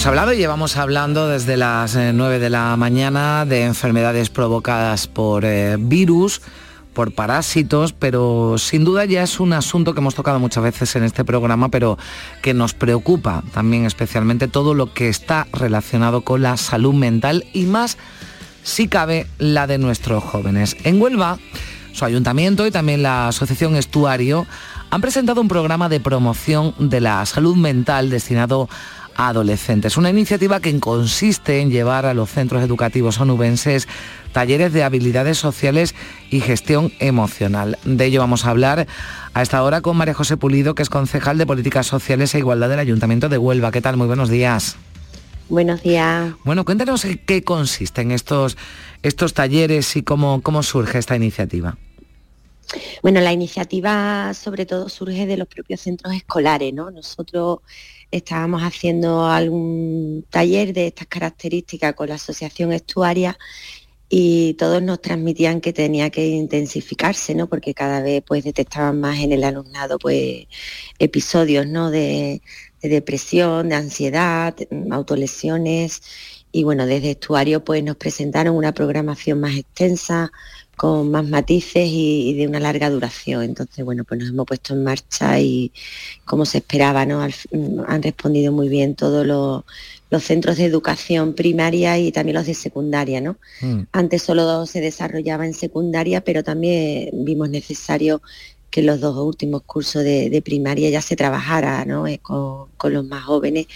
hablado 0.10 0.34
y 0.34 0.38
llevamos 0.38 0.76
hablando 0.76 1.28
desde 1.28 1.56
las 1.56 1.96
9 1.96 2.36
eh, 2.36 2.40
de 2.40 2.50
la 2.50 2.76
mañana 2.78 3.46
de 3.46 3.66
enfermedades 3.66 4.32
provocadas 4.32 5.06
por 5.06 5.46
eh, 5.46 5.78
virus, 5.80 6.42
por 6.94 7.14
parásitos, 7.14 7.94
pero 7.94 8.58
sin 8.58 8.86
duda 8.86 9.06
ya 9.06 9.22
es 9.22 9.40
un 9.40 9.54
asunto 9.54 9.94
que 9.94 10.00
hemos 10.00 10.16
tocado 10.16 10.40
muchas 10.40 10.64
veces 10.64 10.96
en 10.96 11.04
este 11.04 11.24
programa, 11.24 11.70
pero 11.70 12.00
que 12.42 12.56
nos 12.56 12.74
preocupa 12.74 13.44
también 13.54 13.86
especialmente 13.86 14.48
todo 14.48 14.74
lo 14.74 14.96
que 14.96 15.10
está 15.10 15.46
relacionado 15.54 16.22
con 16.22 16.42
la 16.42 16.58
salud 16.58 16.96
mental 16.96 17.46
y 17.54 17.68
más 17.68 18.00
si 18.64 18.88
cabe 18.88 19.28
la 19.38 19.68
de 19.68 19.78
nuestros 19.78 20.24
jóvenes. 20.24 20.76
En 20.86 21.00
Huelva, 21.00 21.38
su 21.94 22.04
ayuntamiento 22.04 22.66
y 22.66 22.72
también 22.72 23.04
la 23.04 23.28
Asociación 23.28 23.76
Estuario 23.76 24.48
han 24.90 25.02
presentado 25.02 25.40
un 25.40 25.48
programa 25.48 25.88
de 25.88 26.00
promoción 26.00 26.74
de 26.80 27.00
la 27.00 27.24
salud 27.28 27.56
mental 27.56 28.10
destinado 28.10 28.64
a 28.64 28.99
adolescentes. 29.28 29.98
Una 29.98 30.10
iniciativa 30.10 30.62
que 30.62 30.80
consiste 30.80 31.60
en 31.60 31.72
llevar 31.72 32.06
a 32.06 32.14
los 32.14 32.30
centros 32.30 32.64
educativos 32.64 33.20
onubenses 33.20 33.86
talleres 34.32 34.72
de 34.72 34.84
habilidades 34.84 35.38
sociales 35.38 35.94
y 36.32 36.40
gestión 36.40 36.94
emocional. 37.00 37.78
De 37.84 38.06
ello 38.06 38.22
vamos 38.22 38.46
a 38.46 38.52
hablar 38.52 38.88
a 39.34 39.42
esta 39.42 39.62
hora 39.62 39.82
con 39.82 39.98
María 39.98 40.14
José 40.14 40.38
Pulido, 40.38 40.74
que 40.74 40.84
es 40.84 40.90
concejal 40.90 41.38
de 41.38 41.46
Políticas 41.46 41.86
Sociales 41.86 42.34
e 42.34 42.40
Igualdad 42.40 42.70
del 42.70 42.80
Ayuntamiento 42.80 43.28
de 43.28 43.38
Huelva. 43.38 43.72
¿Qué 43.72 43.82
tal? 43.82 43.98
Muy 43.98 44.08
buenos 44.08 44.30
días. 44.30 44.78
Buenos 45.50 45.84
días. 45.84 46.34
Bueno, 46.46 46.64
cuéntanos 46.64 47.04
en 47.04 47.18
qué 47.18 47.44
consisten 47.44 48.12
estos, 48.12 48.56
estos 49.04 49.34
talleres 49.34 49.98
y 49.98 50.04
cómo, 50.04 50.42
cómo 50.42 50.64
surge 50.64 50.98
esta 50.98 51.18
iniciativa. 51.18 51.78
Bueno, 53.02 53.20
la 53.20 53.34
iniciativa 53.34 54.34
sobre 54.34 54.66
todo 54.66 54.88
surge 54.88 55.26
de 55.26 55.36
los 55.36 55.48
propios 55.48 55.82
centros 55.82 56.14
escolares, 56.14 56.74
¿no? 56.74 56.92
Nosotros 56.92 57.60
estábamos 58.12 58.62
haciendo 58.64 59.26
algún 59.26 60.26
taller 60.30 60.74
de 60.74 60.88
estas 60.88 61.08
características 61.08 61.94
con 61.94 62.10
la 62.10 62.16
Asociación 62.16 62.74
Estuaria 62.74 63.38
y 64.10 64.56
todos 64.56 64.82
nos 64.82 65.02
transmitían 65.02 65.62
que 65.62 65.72
tenía 65.72 66.10
que 66.10 66.28
intensificarse, 66.28 67.36
¿no? 67.36 67.48
Porque 67.48 67.76
cada 67.76 68.02
vez 68.02 68.24
pues 68.26 68.44
detectaban 68.44 69.00
más 69.00 69.20
en 69.20 69.32
el 69.32 69.44
alumnado 69.44 70.00
pues 70.00 70.48
episodios, 70.98 71.68
¿no? 71.68 71.92
De, 71.92 72.42
de 72.82 72.90
depresión, 72.90 73.70
de 73.70 73.76
ansiedad, 73.76 74.56
autolesiones 74.92 76.02
y 76.52 76.64
bueno, 76.64 76.88
desde 76.88 77.12
Estuario 77.12 77.64
pues 77.64 77.84
nos 77.84 77.98
presentaron 77.98 78.56
una 78.56 78.74
programación 78.74 79.40
más 79.40 79.56
extensa 79.56 80.32
con 80.80 81.12
más 81.12 81.28
matices 81.28 81.90
y, 81.92 82.34
de 82.36 82.48
una 82.48 82.62
larga 82.62 82.90
duración. 82.90 83.44
Entonces, 83.44 83.84
bueno, 83.84 84.06
pues 84.06 84.22
nos 84.22 84.30
hemos 84.30 84.46
puesto 84.46 84.74
en 84.74 84.86
marcha 84.86 85.38
y 85.38 85.74
como 86.24 86.46
se 86.46 86.60
esperaba, 86.60 87.06
¿no? 87.06 87.22
han 87.22 88.02
respondido 88.02 88.54
muy 88.54 88.70
bien 88.70 88.96
todos 88.96 89.28
los, 89.28 90.24
centros 90.24 90.56
de 90.56 90.64
educación 90.64 91.34
primaria 91.34 91.98
y 91.98 92.14
también 92.14 92.36
los 92.36 92.46
de 92.46 92.54
secundaria, 92.54 93.20
¿no? 93.20 93.36
Mm. 93.60 93.82
Antes 93.92 94.24
solo 94.24 94.66
se 94.66 94.80
desarrollaba 94.80 95.46
en 95.46 95.54
secundaria, 95.54 96.22
pero 96.24 96.46
también 96.46 97.10
vimos 97.26 97.50
necesario 97.50 98.22
que 98.70 98.82
los 98.82 99.02
dos 99.02 99.18
últimos 99.18 99.64
cursos 99.64 100.06
de, 100.06 100.42
primaria 100.46 100.90
ya 100.90 101.02
se 101.02 101.18
trabajara 101.18 101.84
¿no? 101.84 102.08
Eh, 102.08 102.20
con, 102.20 102.70
los 102.84 103.06
más 103.06 103.24
jóvenes 103.26 103.68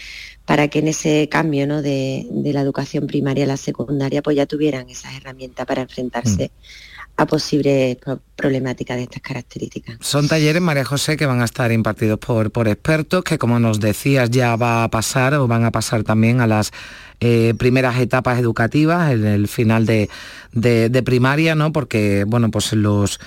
para 0.45 0.69
que 0.69 0.79
en 0.79 0.87
ese 0.87 1.27
cambio 1.29 1.67
¿no? 1.67 1.81
de, 1.81 2.27
la 2.31 2.61
educación 2.61 3.07
primaria 3.07 3.43
a 3.43 3.47
la 3.47 3.57
secundaria 3.57 4.21
pues 4.21 4.37
ya 4.37 4.45
tuvieran 4.45 4.89
esas 4.89 5.15
herramientas 5.15 5.65
para 5.65 5.81
enfrentarse. 5.81 6.45
Mm 6.45 6.92
a 7.15 7.25
posibles 7.27 7.97
problemáticas 8.35 8.97
de 8.97 9.03
estas 9.03 9.21
características. 9.21 9.97
Son 9.99 10.27
talleres, 10.27 10.61
María 10.61 10.83
José, 10.83 11.15
que 11.15 11.25
van 11.25 11.41
a 11.41 11.45
estar 11.45 11.71
impartidos 11.71 12.17
por, 12.19 12.51
por 12.51 12.67
expertos, 12.67 13.23
que 13.23 13.37
como 13.37 13.59
nos 13.59 13.79
decías 13.79 14.31
ya 14.31 14.55
va 14.55 14.83
a 14.83 14.89
pasar 14.89 15.35
o 15.35 15.47
van 15.47 15.63
a 15.63 15.71
pasar 15.71 16.03
también 16.03 16.41
a 16.41 16.47
las 16.47 16.71
eh, 17.19 17.53
primeras 17.57 17.99
etapas 17.99 18.39
educativas, 18.39 19.11
en 19.11 19.25
el 19.25 19.47
final 19.47 19.85
de, 19.85 21.03
primaria, 21.05 21.55
¿no? 21.55 21.71
Porque, 21.71 22.25
bueno, 22.27 22.49
pues 22.51 22.73
los... 22.73 23.19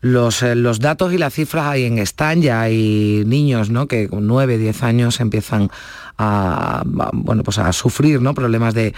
Los, 0.00 0.42
eh, 0.42 0.54
los, 0.54 0.80
datos 0.80 1.12
y 1.12 1.18
las 1.18 1.34
cifras 1.34 1.66
ahí 1.66 1.84
en 1.84 1.98
están, 1.98 2.42
ya 2.42 2.60
hay 2.60 3.24
niños 3.26 3.70
¿no? 3.70 3.88
que 3.88 4.08
con 4.08 4.26
9, 4.26 4.58
10 4.58 4.82
años 4.82 5.20
empiezan 5.20 5.70
a, 6.18 6.82
bueno, 6.84 7.42
pues 7.42 7.58
a 7.58 7.72
sufrir 7.72 8.20
¿no? 8.20 8.34
problemas 8.34 8.74
de, 8.74 8.92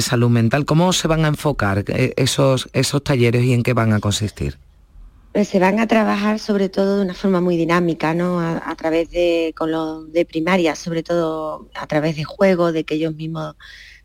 salud 0.00 0.30
mental. 0.30 0.64
¿Cómo 0.64 0.92
se 0.92 1.08
van 1.08 1.24
a 1.24 1.28
enfocar 1.28 1.84
eh, 1.88 2.14
esos, 2.16 2.68
esos 2.72 3.04
talleres 3.04 3.44
y 3.44 3.52
en 3.52 3.62
qué 3.62 3.74
van 3.74 3.92
a 3.92 4.00
consistir? 4.00 4.58
Pues 5.32 5.46
se 5.46 5.60
van 5.60 5.78
a 5.78 5.86
trabajar 5.86 6.40
sobre 6.40 6.68
todo 6.68 6.96
de 6.96 7.04
una 7.04 7.14
forma 7.14 7.40
muy 7.40 7.56
dinámica, 7.56 8.14
¿no? 8.14 8.40
A, 8.40 8.74
través 8.74 9.10
de, 9.10 9.54
con 9.56 9.70
los 9.70 10.12
de 10.12 10.24
primaria, 10.24 10.74
sobre 10.74 11.04
todo 11.04 11.68
a 11.74 11.86
través 11.86 12.16
de 12.16 12.24
juegos, 12.24 12.72
de 12.72 12.82
que 12.82 12.94
ellos 12.94 13.14
mismos 13.14 13.54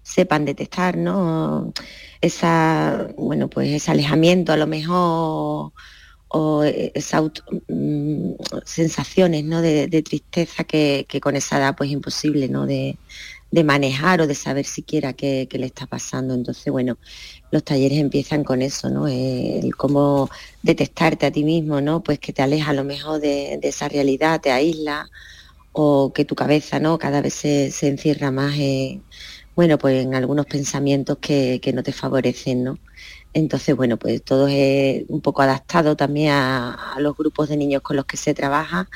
sepan 0.03 0.45
detectar, 0.45 0.97
¿no? 0.97 1.73
Esa, 2.21 3.09
bueno, 3.17 3.49
pues 3.49 3.69
ese 3.69 3.91
alejamiento 3.91 4.51
a 4.53 4.57
lo 4.57 4.67
mejor 4.67 5.71
o 6.27 6.63
esas 6.63 7.23
mm, 7.69 8.31
sensaciones 8.65 9.45
¿no? 9.45 9.61
de, 9.61 9.87
tristeza 10.03 10.63
que, 10.63 11.07
con 11.21 11.35
esa 11.35 11.59
edad 11.59 11.75
pues 11.77 11.89
imposible 11.91 12.49
¿no? 12.49 12.65
de, 12.65 12.97
de 13.55 13.63
manejar 13.63 14.19
o 14.19 14.27
de 14.27 14.35
saber 14.35 14.65
siquiera 14.65 15.13
qué, 15.13 15.47
le 15.49 15.65
está 15.65 15.85
pasando. 15.87 16.33
Entonces, 16.33 16.71
bueno, 16.73 16.97
los 17.51 17.63
talleres 17.63 17.99
empiezan 17.99 18.43
con 18.43 18.61
eso, 18.61 18.89
¿no? 18.89 19.07
El 19.07 19.73
cómo 19.77 20.29
detectarte 20.61 21.25
a 21.25 21.31
ti 21.31 21.45
mismo, 21.45 21.79
¿no? 21.79 22.03
Pues 22.03 22.19
que 22.19 22.33
te 22.33 22.41
aleja 22.41 22.71
a 22.71 22.73
lo 22.73 22.83
mejor 22.83 23.21
de, 23.21 23.57
esa 23.61 23.87
realidad, 23.87 24.41
te 24.41 24.51
aísla, 24.51 25.09
o 25.71 26.11
que 26.13 26.25
tu 26.25 26.35
cabeza, 26.35 26.79
¿no? 26.79 26.97
Cada 26.97 27.21
vez 27.21 27.33
se, 27.33 27.71
se 27.71 27.87
encierra 27.87 28.29
más 28.29 28.55
bueno, 29.55 29.77
pues 29.77 30.03
en 30.03 30.15
algunos 30.15 30.45
pensamientos 30.45 31.17
que, 31.19 31.59
que 31.61 31.73
no 31.73 31.83
te 31.83 31.93
favorecen, 31.93 32.63
¿no? 32.63 32.79
Entonces, 33.33 33.75
bueno, 33.75 33.97
pues 33.97 34.23
todo 34.23 34.47
es 34.47 35.03
un 35.09 35.21
poco 35.21 35.41
adaptado 35.41 35.95
también 35.95 36.31
a, 36.31 36.93
a, 36.93 36.99
los 37.01 37.17
grupos 37.17 37.49
de 37.49 37.57
niños 37.57 37.81
con 37.81 37.97
los 37.97 38.05
que 38.05 38.15
se 38.17 38.33
trabaja 38.33 38.89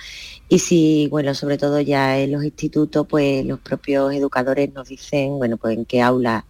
y 0.47 0.59
si, 0.59 1.07
bueno, 1.11 1.33
sobre 1.35 1.57
todo 1.57 1.81
ya 1.81 2.19
en 2.19 2.31
los 2.31 2.43
institutos, 2.43 3.05
pues 3.07 3.45
los 3.45 3.59
propios 3.59 4.13
educadores 4.13 4.73
nos 4.73 4.87
dicen, 4.87 5.37
bueno, 5.37 5.57
pues 5.57 5.77
en 5.77 5.85
qué 5.85 6.01
aula 6.01 6.45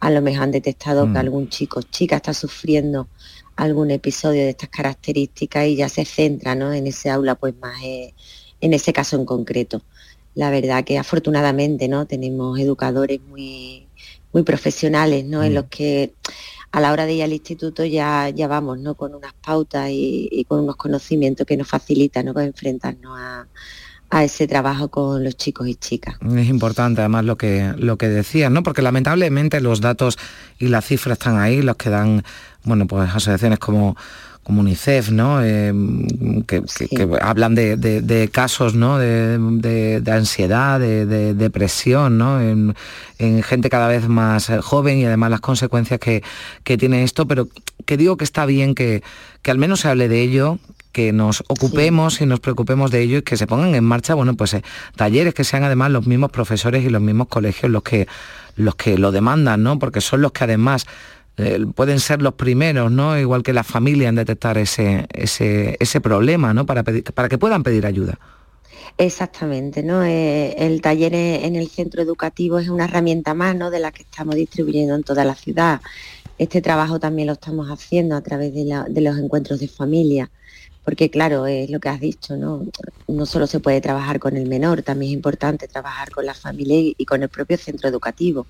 a 0.00 0.10
lo 0.10 0.22
mejor 0.22 0.44
han 0.44 0.50
detectado 0.50 1.06
mm. 1.06 1.12
que 1.12 1.18
algún 1.18 1.48
chico 1.48 1.80
o 1.80 1.82
chica 1.82 2.16
está 2.16 2.34
sufriendo 2.34 3.08
algún 3.56 3.90
episodio 3.90 4.42
de 4.42 4.50
estas 4.50 4.70
características 4.70 5.66
y 5.66 5.76
ya 5.76 5.88
se 5.88 6.04
centra, 6.04 6.54
¿no? 6.54 6.72
En 6.72 6.86
ese 6.86 7.10
aula, 7.10 7.34
pues 7.34 7.54
más 7.60 7.80
eh, 7.82 8.14
en 8.60 8.72
ese 8.72 8.92
caso 8.92 9.16
en 9.16 9.26
concreto. 9.26 9.82
La 10.34 10.50
verdad 10.50 10.84
que 10.84 10.98
afortunadamente, 10.98 11.88
¿no? 11.88 12.06
Tenemos 12.06 12.58
educadores 12.58 13.20
muy, 13.28 13.86
muy 14.32 14.42
profesionales, 14.42 15.24
¿no? 15.24 15.40
Mm. 15.40 15.44
En 15.44 15.54
los 15.54 15.64
que 15.64 16.14
a 16.72 16.80
la 16.80 16.92
hora 16.92 17.06
de 17.06 17.14
ir 17.14 17.22
al 17.22 17.32
instituto 17.32 17.84
ya, 17.84 18.28
ya 18.28 18.46
vamos 18.46 18.78
¿no? 18.78 18.94
con 18.94 19.14
unas 19.14 19.32
pautas 19.34 19.90
y, 19.90 20.28
y 20.30 20.44
con 20.44 20.60
unos 20.60 20.76
conocimientos 20.76 21.46
que 21.46 21.56
nos 21.56 21.66
facilitan 21.66 22.26
¿no? 22.26 22.40
enfrentarnos 22.40 23.18
a, 23.18 23.48
a 24.10 24.24
ese 24.24 24.48
trabajo 24.48 24.88
con 24.88 25.22
los 25.22 25.36
chicos 25.36 25.68
y 25.68 25.76
chicas. 25.76 26.16
Es 26.36 26.48
importante 26.48 27.00
además 27.00 27.24
lo 27.24 27.36
que 27.36 27.72
lo 27.76 27.96
que 27.96 28.08
decías, 28.08 28.50
¿no? 28.50 28.62
Porque 28.62 28.82
lamentablemente 28.82 29.60
los 29.60 29.80
datos 29.80 30.18
y 30.58 30.66
las 30.66 30.84
cifras 30.84 31.18
están 31.18 31.38
ahí, 31.38 31.62
los 31.62 31.76
que 31.76 31.90
dan, 31.90 32.24
bueno, 32.64 32.86
pues 32.88 33.08
asociaciones 33.08 33.60
como 33.60 33.96
como 34.50 34.62
UNICEF, 34.62 35.12
¿no? 35.12 35.44
Eh, 35.44 35.72
que, 36.44 36.64
sí. 36.66 36.88
que, 36.88 37.08
que, 37.08 37.18
hablan 37.22 37.54
de, 37.54 37.76
de, 37.76 38.02
de 38.02 38.28
casos, 38.30 38.74
¿no? 38.74 38.98
De, 38.98 39.38
de 40.00 40.10
ansiedad, 40.10 40.80
de, 40.80 41.34
depresión, 41.34 42.18
¿no? 42.18 42.40
En, 42.40 42.74
en, 43.20 43.44
gente 43.44 43.70
cada 43.70 43.86
vez 43.86 44.08
más 44.08 44.50
eh, 44.50 44.60
joven 44.60 44.98
y 44.98 45.04
además 45.04 45.30
las 45.30 45.40
consecuencias 45.40 46.00
que, 46.00 46.24
que 46.64 46.76
tiene 46.76 47.04
esto, 47.04 47.28
pero 47.28 47.46
que 47.86 47.96
digo 47.96 48.16
que 48.16 48.24
está 48.24 48.44
bien 48.44 48.74
que, 48.74 49.04
que 49.42 49.52
al 49.52 49.58
menos 49.58 49.78
se 49.78 49.88
hable 49.88 50.08
de 50.08 50.20
ello, 50.20 50.58
que 50.90 51.12
nos 51.12 51.44
ocupemos 51.46 52.14
sí. 52.14 52.24
y 52.24 52.26
nos 52.26 52.40
preocupemos 52.40 52.90
de 52.90 53.02
ello 53.02 53.18
y 53.18 53.22
que 53.22 53.36
se 53.36 53.46
pongan 53.46 53.76
en 53.76 53.84
marcha, 53.84 54.14
bueno, 54.14 54.34
pues 54.34 54.54
eh, 54.54 54.64
talleres 54.96 55.32
que 55.32 55.44
sean 55.44 55.62
además 55.62 55.92
los 55.92 56.08
mismos 56.08 56.32
profesores 56.32 56.84
y 56.84 56.90
los 56.90 57.00
mismos 57.00 57.28
colegios 57.28 57.70
los 57.70 57.84
que 57.84 58.08
los 58.56 58.74
que 58.74 58.98
lo 58.98 59.12
demandan, 59.12 59.62
¿no? 59.62 59.78
Porque 59.78 60.00
son 60.00 60.22
los 60.22 60.32
que 60.32 60.42
además 60.42 60.86
eh, 61.40 61.66
pueden 61.74 62.00
ser 62.00 62.22
los 62.22 62.34
primeros, 62.34 62.90
¿no? 62.90 63.18
Igual 63.18 63.42
que 63.42 63.52
la 63.52 63.64
familia 63.64 64.08
en 64.08 64.14
detectar 64.14 64.58
ese, 64.58 65.06
ese, 65.12 65.76
ese 65.80 66.00
problema, 66.00 66.54
¿no? 66.54 66.66
Para, 66.66 66.82
pedir, 66.82 67.04
para 67.04 67.28
que 67.28 67.38
puedan 67.38 67.62
pedir 67.62 67.86
ayuda. 67.86 68.18
Exactamente, 68.98 69.82
¿no? 69.82 70.04
Eh, 70.04 70.54
el 70.58 70.80
taller 70.80 71.14
en 71.14 71.56
el 71.56 71.68
centro 71.68 72.02
educativo 72.02 72.58
es 72.58 72.68
una 72.68 72.84
herramienta 72.84 73.34
más, 73.34 73.56
¿no? 73.56 73.70
De 73.70 73.80
la 73.80 73.92
que 73.92 74.02
estamos 74.02 74.34
distribuyendo 74.34 74.94
en 74.94 75.02
toda 75.02 75.24
la 75.24 75.34
ciudad. 75.34 75.80
Este 76.38 76.60
trabajo 76.60 76.98
también 76.98 77.26
lo 77.26 77.34
estamos 77.34 77.68
haciendo 77.68 78.16
a 78.16 78.20
través 78.20 78.54
de, 78.54 78.64
la, 78.64 78.84
de 78.84 79.00
los 79.00 79.18
encuentros 79.18 79.60
de 79.60 79.68
familia 79.68 80.30
porque 80.84 81.10
claro, 81.10 81.46
es 81.46 81.70
lo 81.70 81.78
que 81.78 81.88
has 81.88 82.00
dicho, 82.00 82.36
¿no? 82.36 82.66
No 83.06 83.26
solo 83.26 83.46
se 83.46 83.60
puede 83.60 83.80
trabajar 83.80 84.18
con 84.18 84.36
el 84.36 84.48
menor, 84.48 84.82
también 84.82 85.10
es 85.10 85.14
importante 85.14 85.68
trabajar 85.68 86.10
con 86.10 86.24
la 86.24 86.34
familia 86.34 86.94
y, 86.96 87.04
con 87.04 87.22
el 87.22 87.28
propio 87.28 87.58
centro 87.58 87.88
educativo. 87.88 88.46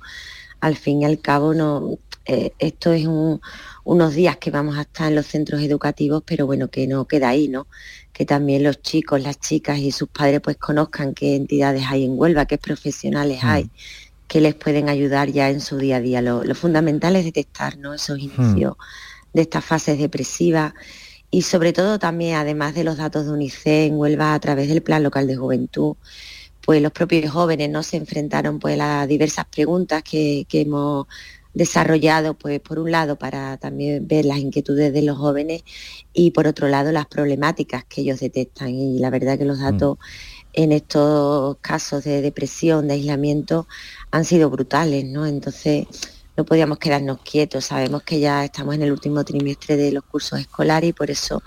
Al 0.60 0.76
fin 0.76 1.02
y 1.02 1.04
al 1.04 1.20
cabo, 1.20 1.54
no, 1.54 1.98
eh, 2.26 2.52
esto 2.58 2.92
es 2.92 3.06
un, 3.06 3.40
unos 3.84 4.14
días 4.14 4.36
que 4.36 4.50
vamos 4.50 4.78
a 4.78 4.82
estar 4.82 5.08
en 5.08 5.16
los 5.16 5.26
centros 5.26 5.60
educativos, 5.62 6.22
pero 6.24 6.46
bueno, 6.46 6.68
que 6.68 6.86
no 6.86 7.06
queda 7.06 7.30
ahí, 7.30 7.48
¿no? 7.48 7.66
Que 8.12 8.24
también 8.26 8.62
los 8.62 8.82
chicos, 8.82 9.22
las 9.22 9.40
chicas 9.40 9.78
y 9.78 9.90
sus 9.90 10.08
padres 10.08 10.40
pues 10.40 10.56
conozcan 10.56 11.14
qué 11.14 11.34
entidades 11.34 11.84
hay 11.88 12.04
en 12.04 12.18
Huelva, 12.18 12.46
qué 12.46 12.58
profesionales 12.58 13.42
mm. 13.42 13.46
hay, 13.48 13.70
que 14.28 14.40
les 14.40 14.54
pueden 14.54 14.88
ayudar 14.88 15.30
ya 15.30 15.50
en 15.50 15.60
su 15.60 15.78
día 15.78 15.96
a 15.96 16.00
día. 16.00 16.22
Lo, 16.22 16.44
lo 16.44 16.54
fundamental 16.54 17.16
es 17.16 17.24
detectar 17.24 17.78
¿no? 17.78 17.94
esos 17.94 18.18
inicios 18.18 18.76
mm. 18.76 19.36
de 19.36 19.42
estas 19.42 19.64
fases 19.64 19.98
depresivas 19.98 20.74
y 21.30 21.42
sobre 21.42 21.72
todo 21.72 21.98
también, 21.98 22.36
además 22.36 22.74
de 22.74 22.84
los 22.84 22.96
datos 22.96 23.26
de 23.26 23.32
UNICEF 23.32 23.88
en 23.88 23.96
Huelva 23.96 24.34
a 24.34 24.40
través 24.40 24.68
del 24.68 24.82
Plan 24.82 25.02
Local 25.02 25.28
de 25.28 25.36
Juventud, 25.36 25.94
pues 26.70 26.80
los 26.80 26.92
propios 26.92 27.32
jóvenes 27.32 27.68
no 27.68 27.82
se 27.82 27.96
enfrentaron 27.96 28.60
pues 28.60 28.78
a 28.80 29.04
diversas 29.08 29.44
preguntas 29.46 30.04
que, 30.04 30.46
que 30.48 30.60
hemos 30.60 31.08
desarrollado, 31.52 32.34
pues 32.34 32.60
por 32.60 32.78
un 32.78 32.92
lado 32.92 33.16
para 33.16 33.56
también 33.56 34.06
ver 34.06 34.24
las 34.24 34.38
inquietudes 34.38 34.92
de 34.92 35.02
los 35.02 35.18
jóvenes 35.18 35.64
y 36.12 36.30
por 36.30 36.46
otro 36.46 36.68
lado 36.68 36.92
las 36.92 37.06
problemáticas 37.06 37.84
que 37.86 38.02
ellos 38.02 38.20
detectan. 38.20 38.68
Y 38.68 39.00
la 39.00 39.10
verdad 39.10 39.36
que 39.36 39.44
los 39.46 39.58
datos 39.58 39.98
mm. 39.98 40.62
en 40.62 40.70
estos 40.70 41.56
casos 41.60 42.04
de 42.04 42.22
depresión, 42.22 42.86
de 42.86 42.94
aislamiento, 42.94 43.66
han 44.12 44.24
sido 44.24 44.48
brutales, 44.48 45.04
¿no? 45.04 45.26
Entonces 45.26 45.88
no 46.36 46.44
podíamos 46.44 46.78
quedarnos 46.78 47.18
quietos. 47.22 47.64
Sabemos 47.64 48.04
que 48.04 48.20
ya 48.20 48.44
estamos 48.44 48.76
en 48.76 48.82
el 48.82 48.92
último 48.92 49.24
trimestre 49.24 49.76
de 49.76 49.90
los 49.90 50.04
cursos 50.04 50.38
escolares 50.38 50.90
y 50.90 50.92
por 50.92 51.10
eso 51.10 51.42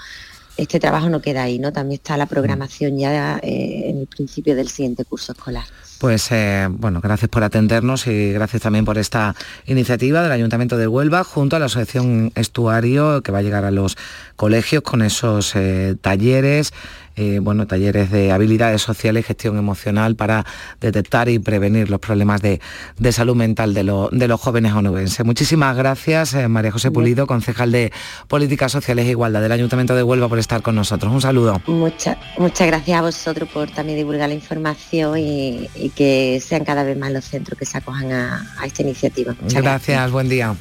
este 0.58 0.80
trabajo 0.80 1.10
no 1.10 1.22
queda 1.22 1.44
ahí, 1.44 1.60
¿no? 1.60 1.74
También 1.74 2.00
está 2.00 2.18
la 2.18 2.26
programación 2.26 2.98
ya 2.98 3.40
eh, 3.42 3.90
en 3.90 4.00
el 4.00 4.08
principio 4.08 4.56
del 4.56 4.70
siguiente 4.70 5.06
curso 5.06 5.32
escolar. 5.32 5.66
Pues 6.00 6.32
eh, 6.32 6.68
bueno, 6.70 7.00
gracias 7.02 7.30
por 7.30 7.44
atendernos 7.44 8.08
y 8.08 8.34
gracias 8.34 8.62
también 8.62 8.84
por 8.84 8.98
esta 8.98 9.36
iniciativa 9.66 10.22
del 10.22 10.34
Ayuntamiento 10.34 10.78
de 10.78 10.86
Huelva 10.86 11.24
junto 11.24 11.56
a 11.56 11.60
la 11.60 11.68
Asociación 11.68 12.32
Estuario 12.36 13.22
que 13.22 13.32
va 13.32 13.40
a 13.40 13.42
llegar 13.42 13.64
a 13.64 13.72
los 13.72 13.96
colegios 14.36 14.84
con 14.84 15.02
esos 15.02 15.56
eh, 15.56 15.96
talleres 16.02 16.74
eh, 17.16 17.40
bueno, 17.40 17.68
talleres 17.68 18.12
de 18.12 18.32
habilidades 18.32 18.82
sociales 18.82 19.24
y 19.24 19.28
gestión 19.28 19.58
emocional 19.58 20.16
para 20.16 20.46
detectar 20.82 21.30
y 21.30 21.40
prevenir 21.40 21.90
los 21.90 22.00
problemas 22.00 22.42
de, 22.42 22.60
de 22.98 23.12
salud 23.12 23.36
mental 23.36 23.74
de, 23.74 23.84
lo, 23.84 24.10
de, 24.12 24.28
los 24.28 24.40
jóvenes 24.40 24.74
onubenses. 24.74 25.26
Muchísimas 25.26 25.76
gracias, 25.76 26.34
eh, 26.34 26.48
María 26.48 26.72
José 26.72 26.92
Pulido, 26.92 27.28
concejal 27.28 27.72
de 27.72 27.92
Políticas 28.28 28.72
Sociales 28.72 29.06
e 29.08 29.12
Igualdad 29.12 29.42
del 29.42 29.52
Ayuntamiento 29.52 29.96
de 29.96 30.04
Huelva, 30.04 30.28
por 30.28 30.40
estar 30.40 30.62
con 30.62 30.76
nosotros. 30.76 31.14
Un 31.14 31.22
saludo. 31.22 31.62
Mucha, 31.68 32.18
muchas 32.38 32.68
gracias 32.68 33.00
a 33.00 33.02
vosotros 33.02 33.50
por 33.50 33.70
también 33.70 33.98
divulgar 33.98 34.30
la 34.30 34.36
información 34.36 35.18
y, 35.18 35.70
y 35.76 35.90
que 35.90 36.42
sean 36.44 36.64
cada 36.64 36.84
vez 36.84 36.98
más 36.98 37.12
los 37.12 37.26
centros 37.26 37.58
que 37.58 37.66
se 37.66 37.78
acojan 37.78 38.12
a, 38.12 38.54
a 38.60 38.66
esta 38.66 38.82
iniciativa. 38.82 39.36
Muchas 39.40 39.62
gracias, 39.62 39.98
gracias, 39.98 40.12
buen 40.12 40.30
día. 40.30 40.56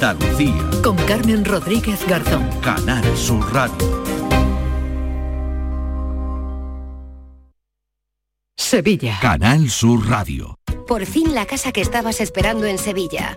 Andalucía. 0.00 0.54
Con 0.80 0.96
Carmen 1.08 1.44
Rodríguez 1.44 2.06
Garzón. 2.06 2.48
Canal 2.60 3.04
Sur 3.16 3.52
Radio. 3.52 4.04
Sevilla. 8.56 9.18
Canal 9.20 9.68
Sur 9.68 10.08
Radio. 10.08 10.56
Por 10.86 11.04
fin 11.04 11.34
la 11.34 11.46
casa 11.46 11.72
que 11.72 11.80
estabas 11.80 12.20
esperando 12.20 12.66
en 12.66 12.78
Sevilla. 12.78 13.36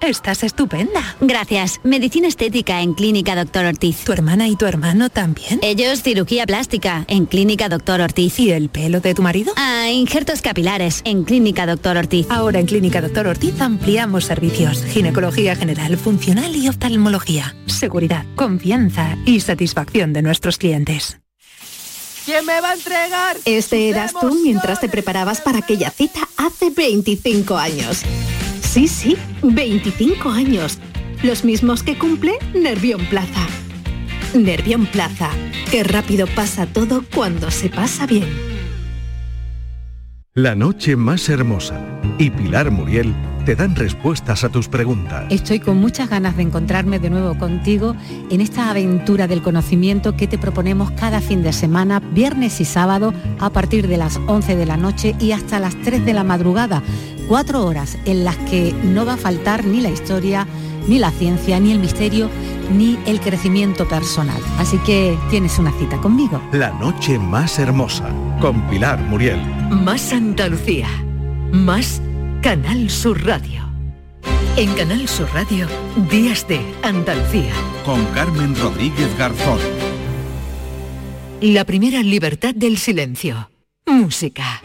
Estás 0.00 0.44
estupenda. 0.44 1.16
Gracias. 1.20 1.80
Medicina 1.82 2.28
estética 2.28 2.82
en 2.82 2.94
Clínica 2.94 3.34
Doctor 3.34 3.64
Ortiz. 3.64 4.04
¿Tu 4.04 4.12
hermana 4.12 4.46
y 4.46 4.54
tu 4.54 4.64
hermano 4.66 5.10
también? 5.10 5.58
Ellos 5.62 6.02
cirugía 6.02 6.46
plástica 6.46 7.04
en 7.08 7.26
Clínica 7.26 7.68
Doctor 7.68 8.00
Ortiz. 8.00 8.38
¿Y 8.38 8.52
el 8.52 8.68
pelo 8.68 9.00
de 9.00 9.14
tu 9.14 9.22
marido? 9.22 9.52
Ah, 9.56 9.90
injertos 9.90 10.40
capilares 10.40 11.02
en 11.04 11.24
Clínica 11.24 11.66
Doctor 11.66 11.96
Ortiz. 11.96 12.26
Ahora 12.30 12.60
en 12.60 12.66
Clínica 12.66 13.00
Doctor 13.00 13.26
Ortiz 13.26 13.60
ampliamos 13.60 14.24
servicios. 14.24 14.84
Ginecología 14.84 15.56
general, 15.56 15.96
funcional 15.96 16.54
y 16.54 16.68
oftalmología. 16.68 17.56
Seguridad, 17.66 18.24
confianza 18.36 19.18
y 19.26 19.40
satisfacción 19.40 20.12
de 20.12 20.22
nuestros 20.22 20.58
clientes. 20.58 21.18
¿Quién 22.24 22.46
me 22.46 22.60
va 22.60 22.70
a 22.70 22.74
entregar? 22.74 23.36
Este 23.46 23.88
eras 23.88 24.12
tú 24.12 24.38
mientras 24.44 24.80
te 24.80 24.88
preparabas 24.88 25.40
para 25.40 25.58
aquella 25.58 25.90
cita 25.90 26.20
hace 26.36 26.70
25 26.70 27.56
años. 27.56 28.04
Sí, 28.62 28.88
sí, 28.88 29.16
25 29.42 30.30
años. 30.30 30.78
Los 31.22 31.44
mismos 31.44 31.82
que 31.82 31.98
cumple 31.98 32.38
Nervión 32.54 33.00
Plaza. 33.06 33.46
Nervión 34.34 34.86
Plaza. 34.86 35.30
Qué 35.70 35.84
rápido 35.84 36.26
pasa 36.26 36.66
todo 36.66 37.02
cuando 37.14 37.50
se 37.50 37.70
pasa 37.70 38.06
bien. 38.06 38.28
La 40.34 40.54
noche 40.54 40.94
más 40.94 41.28
hermosa 41.28 41.84
y 42.18 42.30
Pilar 42.30 42.70
Muriel 42.70 43.14
te 43.44 43.56
dan 43.56 43.74
respuestas 43.74 44.44
a 44.44 44.50
tus 44.50 44.68
preguntas. 44.68 45.24
Estoy 45.30 45.58
con 45.58 45.78
muchas 45.78 46.10
ganas 46.10 46.36
de 46.36 46.42
encontrarme 46.42 46.98
de 46.98 47.08
nuevo 47.10 47.36
contigo 47.38 47.96
en 48.30 48.40
esta 48.40 48.70
aventura 48.70 49.26
del 49.26 49.42
conocimiento 49.42 50.16
que 50.16 50.26
te 50.26 50.36
proponemos 50.36 50.90
cada 50.92 51.20
fin 51.20 51.42
de 51.42 51.52
semana, 51.52 51.98
viernes 52.00 52.60
y 52.60 52.64
sábado, 52.64 53.14
a 53.38 53.50
partir 53.50 53.88
de 53.88 53.96
las 53.96 54.18
11 54.26 54.54
de 54.54 54.66
la 54.66 54.76
noche 54.76 55.16
y 55.18 55.32
hasta 55.32 55.58
las 55.58 55.80
3 55.80 56.04
de 56.04 56.12
la 56.12 56.24
madrugada. 56.24 56.82
Cuatro 57.28 57.66
horas 57.66 57.98
en 58.06 58.24
las 58.24 58.38
que 58.38 58.72
no 58.82 59.04
va 59.04 59.12
a 59.12 59.16
faltar 59.18 59.66
ni 59.66 59.82
la 59.82 59.90
historia, 59.90 60.46
ni 60.88 60.98
la 60.98 61.10
ciencia, 61.10 61.60
ni 61.60 61.72
el 61.72 61.78
misterio, 61.78 62.30
ni 62.74 62.98
el 63.04 63.20
crecimiento 63.20 63.86
personal. 63.86 64.40
Así 64.58 64.78
que 64.78 65.18
tienes 65.28 65.58
una 65.58 65.70
cita 65.72 65.98
conmigo. 65.98 66.40
La 66.52 66.70
noche 66.70 67.18
más 67.18 67.58
hermosa 67.58 68.08
con 68.40 68.62
Pilar 68.70 68.98
Muriel. 69.00 69.38
Más 69.68 70.10
Andalucía. 70.14 70.88
Más 71.52 72.00
Canal 72.40 72.88
Sur 72.88 73.22
Radio. 73.26 73.68
En 74.56 74.72
Canal 74.72 75.06
Sur 75.06 75.28
Radio, 75.34 75.66
Días 76.10 76.48
de 76.48 76.60
Andalucía. 76.82 77.52
Con 77.84 78.02
Carmen 78.06 78.56
Rodríguez 78.56 79.14
Garzón. 79.18 79.58
La 81.42 81.66
primera 81.66 82.02
libertad 82.02 82.54
del 82.54 82.78
silencio. 82.78 83.50
Música. 83.86 84.62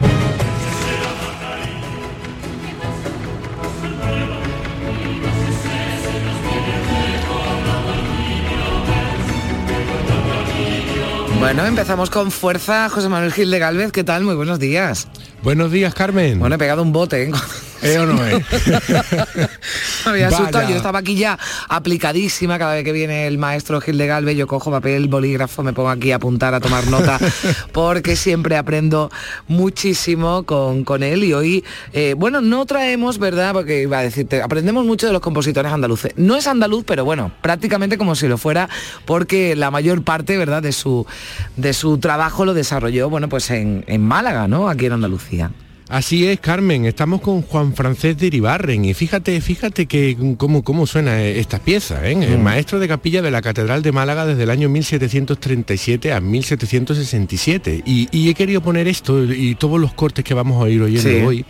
Bueno, 11.44 11.66
empezamos 11.66 12.08
con 12.08 12.30
fuerza. 12.30 12.88
José 12.88 13.10
Manuel 13.10 13.30
Gil 13.30 13.50
de 13.50 13.58
Galvez, 13.58 13.92
¿qué 13.92 14.02
tal? 14.02 14.24
Muy 14.24 14.34
buenos 14.34 14.58
días. 14.58 15.08
Buenos 15.42 15.70
días, 15.70 15.92
Carmen. 15.94 16.38
Bueno, 16.38 16.54
he 16.54 16.58
pegado 16.58 16.82
un 16.82 16.90
bote, 16.90 17.24
¿eh? 17.24 17.32
¿Eh 17.84 17.98
o 17.98 18.06
no 18.06 18.24
es? 18.24 18.42
Me 20.06 20.10
había 20.10 20.28
asustado, 20.28 20.68
yo 20.68 20.76
estaba 20.76 20.98
aquí 20.98 21.16
ya 21.16 21.38
aplicadísima 21.68 22.58
cada 22.58 22.74
vez 22.74 22.84
que 22.84 22.92
viene 22.92 23.26
el 23.26 23.38
maestro 23.38 23.80
Gil 23.80 23.98
de 23.98 24.06
Galvez, 24.06 24.36
yo 24.36 24.46
cojo 24.46 24.70
papel, 24.70 25.08
bolígrafo, 25.08 25.62
me 25.62 25.72
pongo 25.72 25.90
aquí 25.90 26.12
a 26.12 26.16
apuntar, 26.16 26.54
a 26.54 26.60
tomar 26.60 26.86
nota, 26.86 27.18
porque 27.72 28.16
siempre 28.16 28.56
aprendo 28.56 29.10
muchísimo 29.48 30.44
con, 30.44 30.84
con 30.84 31.02
él 31.02 31.24
y 31.24 31.34
hoy, 31.34 31.64
eh, 31.92 32.14
bueno, 32.16 32.40
no 32.40 32.64
traemos, 32.66 33.18
¿verdad? 33.18 33.52
Porque 33.52 33.82
iba 33.82 33.98
a 33.98 34.02
decirte, 34.02 34.42
aprendemos 34.42 34.84
mucho 34.86 35.06
de 35.06 35.12
los 35.12 35.22
compositores 35.22 35.72
andaluces. 35.72 36.12
No 36.16 36.36
es 36.36 36.46
andaluz, 36.46 36.84
pero 36.86 37.04
bueno, 37.04 37.32
prácticamente 37.42 37.98
como 37.98 38.14
si 38.14 38.28
lo 38.28 38.38
fuera, 38.38 38.68
porque 39.04 39.56
la 39.56 39.70
mayor 39.70 40.02
parte, 40.04 40.36
¿verdad?, 40.36 40.62
de 40.62 40.72
su, 40.72 41.06
de 41.56 41.72
su 41.74 41.98
trabajo 41.98 42.44
lo 42.44 42.54
desarrolló, 42.54 43.10
bueno, 43.10 43.28
pues 43.28 43.50
en, 43.50 43.84
en 43.86 44.02
Málaga, 44.02 44.48
¿no? 44.48 44.68
Aquí 44.68 44.86
en 44.86 44.92
Andalucía. 44.92 45.50
Así 45.90 46.26
es, 46.26 46.40
Carmen, 46.40 46.86
estamos 46.86 47.20
con 47.20 47.42
Juan 47.42 47.74
Francés 47.74 48.16
de 48.16 48.28
Iribarren 48.28 48.86
y 48.86 48.94
fíjate, 48.94 49.38
fíjate 49.42 49.84
que 49.84 50.16
cómo, 50.38 50.64
cómo 50.64 50.86
suena 50.86 51.22
esta 51.22 51.58
pieza, 51.58 52.08
¿eh? 52.08 52.12
el 52.24 52.38
Mm. 52.38 52.42
maestro 52.42 52.78
de 52.80 52.88
capilla 52.88 53.20
de 53.20 53.30
la 53.30 53.42
Catedral 53.42 53.82
de 53.82 53.92
Málaga 53.92 54.24
desde 54.24 54.44
el 54.44 54.50
año 54.50 54.70
1737 54.70 56.10
a 56.14 56.22
1767 56.22 57.82
y, 57.84 58.08
y 58.10 58.30
he 58.30 58.34
querido 58.34 58.62
poner 58.62 58.88
esto 58.88 59.22
y 59.30 59.56
todos 59.56 59.78
los 59.78 59.92
cortes 59.92 60.24
que 60.24 60.32
vamos 60.32 60.64
a 60.64 60.70
ir 60.70 60.80
oyendo 60.80 61.02
Sí. 61.10 61.16
hoy 61.16 61.44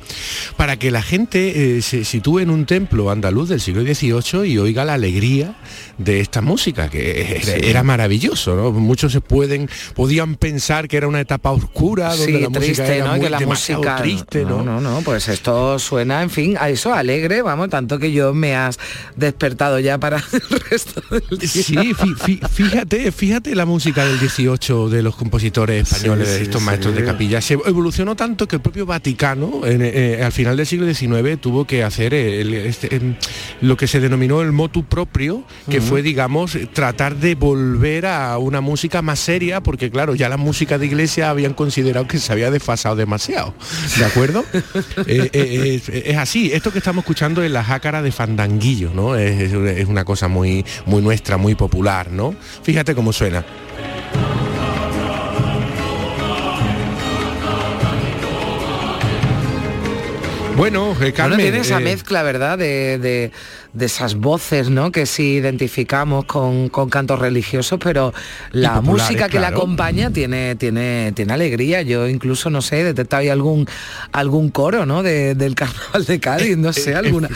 para 0.57 0.76
que 0.80 0.91
la 0.91 1.03
gente 1.03 1.76
eh, 1.78 1.82
se 1.82 2.05
sitúe 2.05 2.41
en 2.41 2.51
un 2.51 2.66
templo 2.66 3.11
andaluz 3.12 3.49
del 3.51 3.61
siglo 3.61 3.82
XVIII 3.82 4.45
y 4.51 4.59
oiga 4.59 4.85
la 4.85 4.95
alegría 4.95 5.55
de 5.97 6.18
esta 6.18 6.41
música, 6.43 6.89
que 6.91 7.37
era, 7.37 7.41
Sí. 7.45 7.53
era 7.62 7.85
maravilloso, 7.85 8.57
¿no? 8.57 8.72
Muchos 8.72 9.12
se 9.12 9.20
pueden, 9.20 9.68
podían 9.95 10.35
pensar 10.35 10.89
que 10.89 10.97
era 10.97 11.07
una 11.07 11.20
etapa 11.20 11.53
oscura 11.53 12.09
donde 12.16 12.26
Sí, 12.26 12.32
la 12.32 12.49
música 12.49 12.61
triste, 12.64 12.97
era 12.97 13.05
¿no? 13.07 13.11
muy, 13.12 13.20
que 13.20 13.30
la 13.30 13.39
demasiado 13.39 13.80
música 13.82 14.03
triste, 14.03 14.23
¿no? 14.32 14.62
no, 14.62 14.80
no, 14.80 15.00
pues 15.02 15.28
esto 15.28 15.78
suena, 15.78 16.22
en 16.22 16.30
fin, 16.30 16.56
a 16.58 16.68
eso 16.68 16.92
alegre, 16.94 17.42
vamos, 17.42 17.68
tanto 17.70 17.98
que 17.98 18.12
yo 18.12 18.32
me 18.34 18.54
has 18.56 18.78
despertado 19.16 19.78
ya 19.78 19.98
para 19.98 20.16
el 20.32 20.60
resto 20.70 21.02
del 21.10 21.38
día. 21.38 21.48
Sí, 21.48 21.74
fí- 21.74 22.16
fí- 22.16 22.48
fíjate, 22.48 23.12
fíjate 23.12 23.54
la 23.54 23.66
música 23.66 24.04
del 24.04 24.18
18 24.20 24.88
de 24.88 25.02
los 25.02 25.16
compositores 25.16 25.90
españoles, 25.92 26.28
Sí, 26.28 26.36
sí, 26.36 26.42
estos 26.44 26.60
sí. 26.60 26.66
maestros 26.66 26.94
de 26.94 27.04
capilla. 27.04 27.40
Se 27.40 27.54
evolucionó 27.54 28.16
tanto 28.16 28.46
que 28.48 28.56
el 28.56 28.62
propio 28.62 28.86
Vaticano, 28.86 29.64
en, 29.66 29.80
eh, 29.82 30.20
al 30.24 30.32
final 30.32 30.56
del 30.56 30.66
siglo 30.66 30.86
XIX, 30.92 31.38
tuvo 31.40 31.66
que 31.66 31.82
hacer 31.84 32.14
el- 32.14 32.54
este, 32.54 32.94
em, 32.96 33.14
lo 33.60 33.76
que 33.76 33.86
se 33.86 34.00
denominó 34.00 34.42
el 34.42 34.52
motu 34.52 34.84
propio, 34.84 35.44
que 35.68 35.80
fue, 35.80 36.02
digamos, 36.02 36.56
tratar 36.72 37.16
de 37.16 37.34
volver 37.34 38.06
a 38.06 38.38
una 38.38 38.60
música 38.60 39.02
más 39.02 39.18
seria, 39.20 39.60
porque 39.62 39.90
claro, 39.90 40.14
ya 40.14 40.28
la 40.28 40.36
música 40.36 40.78
de 40.78 40.86
iglesia 40.86 41.30
habían 41.30 41.54
considerado 41.54 42.06
que 42.06 42.18
se 42.18 42.32
había 42.32 42.50
desfasado 42.50 42.96
demasiado. 42.96 43.54
¿De 43.98 44.04
acuerdo? 44.14 44.44
Eh, 45.06 45.28
eh, 45.32 45.74
es, 45.76 45.88
es 45.88 46.16
así, 46.16 46.50
esto 46.52 46.72
que 46.72 46.78
estamos 46.78 47.02
escuchando 47.02 47.42
es 47.42 47.50
la 47.50 47.62
jácara 47.64 48.00
de 48.00 48.10
fandanguillo, 48.12 48.90
¿no? 48.94 49.16
Es, 49.16 49.40
es- 49.40 49.52
es 49.52 49.86
una 49.86 50.04
cosa 50.04 50.28
muy, 50.28 50.64
muy 50.86 51.02
nuestra, 51.02 51.36
muy 51.36 51.54
popular, 51.54 52.10
¿no? 52.10 52.34
Fíjate 52.62 52.94
cómo 52.94 53.12
suena. 53.12 53.44
Bueno, 60.56 60.92
eh, 61.02 61.12
Carmen, 61.12 61.36
bueno, 61.38 61.42
tiene 61.50 61.58
esa 61.60 61.80
eh, 61.80 61.84
mezcla, 61.84 62.22
¿verdad? 62.22 62.56
De, 62.58 62.98
de- 62.98 63.32
de 63.74 63.86
esas 63.86 64.14
voces, 64.14 64.70
¿no? 64.70 64.90
Que 64.92 65.04
sí 65.04 65.34
identificamos 65.34 66.24
con, 66.24 66.68
con 66.68 66.88
cantos 66.88 67.18
religiosos, 67.18 67.78
pero 67.82 68.14
la 68.52 68.80
música 68.80 69.28
que 69.28 69.40
la 69.40 69.48
claro. 69.48 69.56
acompaña 69.58 70.10
tiene, 70.10 70.54
tiene, 70.54 71.12
tiene 71.14 71.32
alegría. 71.32 71.82
Yo 71.82 72.08
incluso, 72.08 72.50
no 72.50 72.62
sé, 72.62 72.94
ahí 73.10 73.28
algún, 73.28 73.66
algún 74.12 74.50
coro, 74.50 74.86
¿no? 74.86 75.02
De- 75.02 75.34
del 75.34 75.54
carnaval 75.54 76.04
de 76.06 76.20
Cádiz, 76.20 76.56
no 76.56 76.72
sé, 76.72 76.94
alguna. 76.94 77.28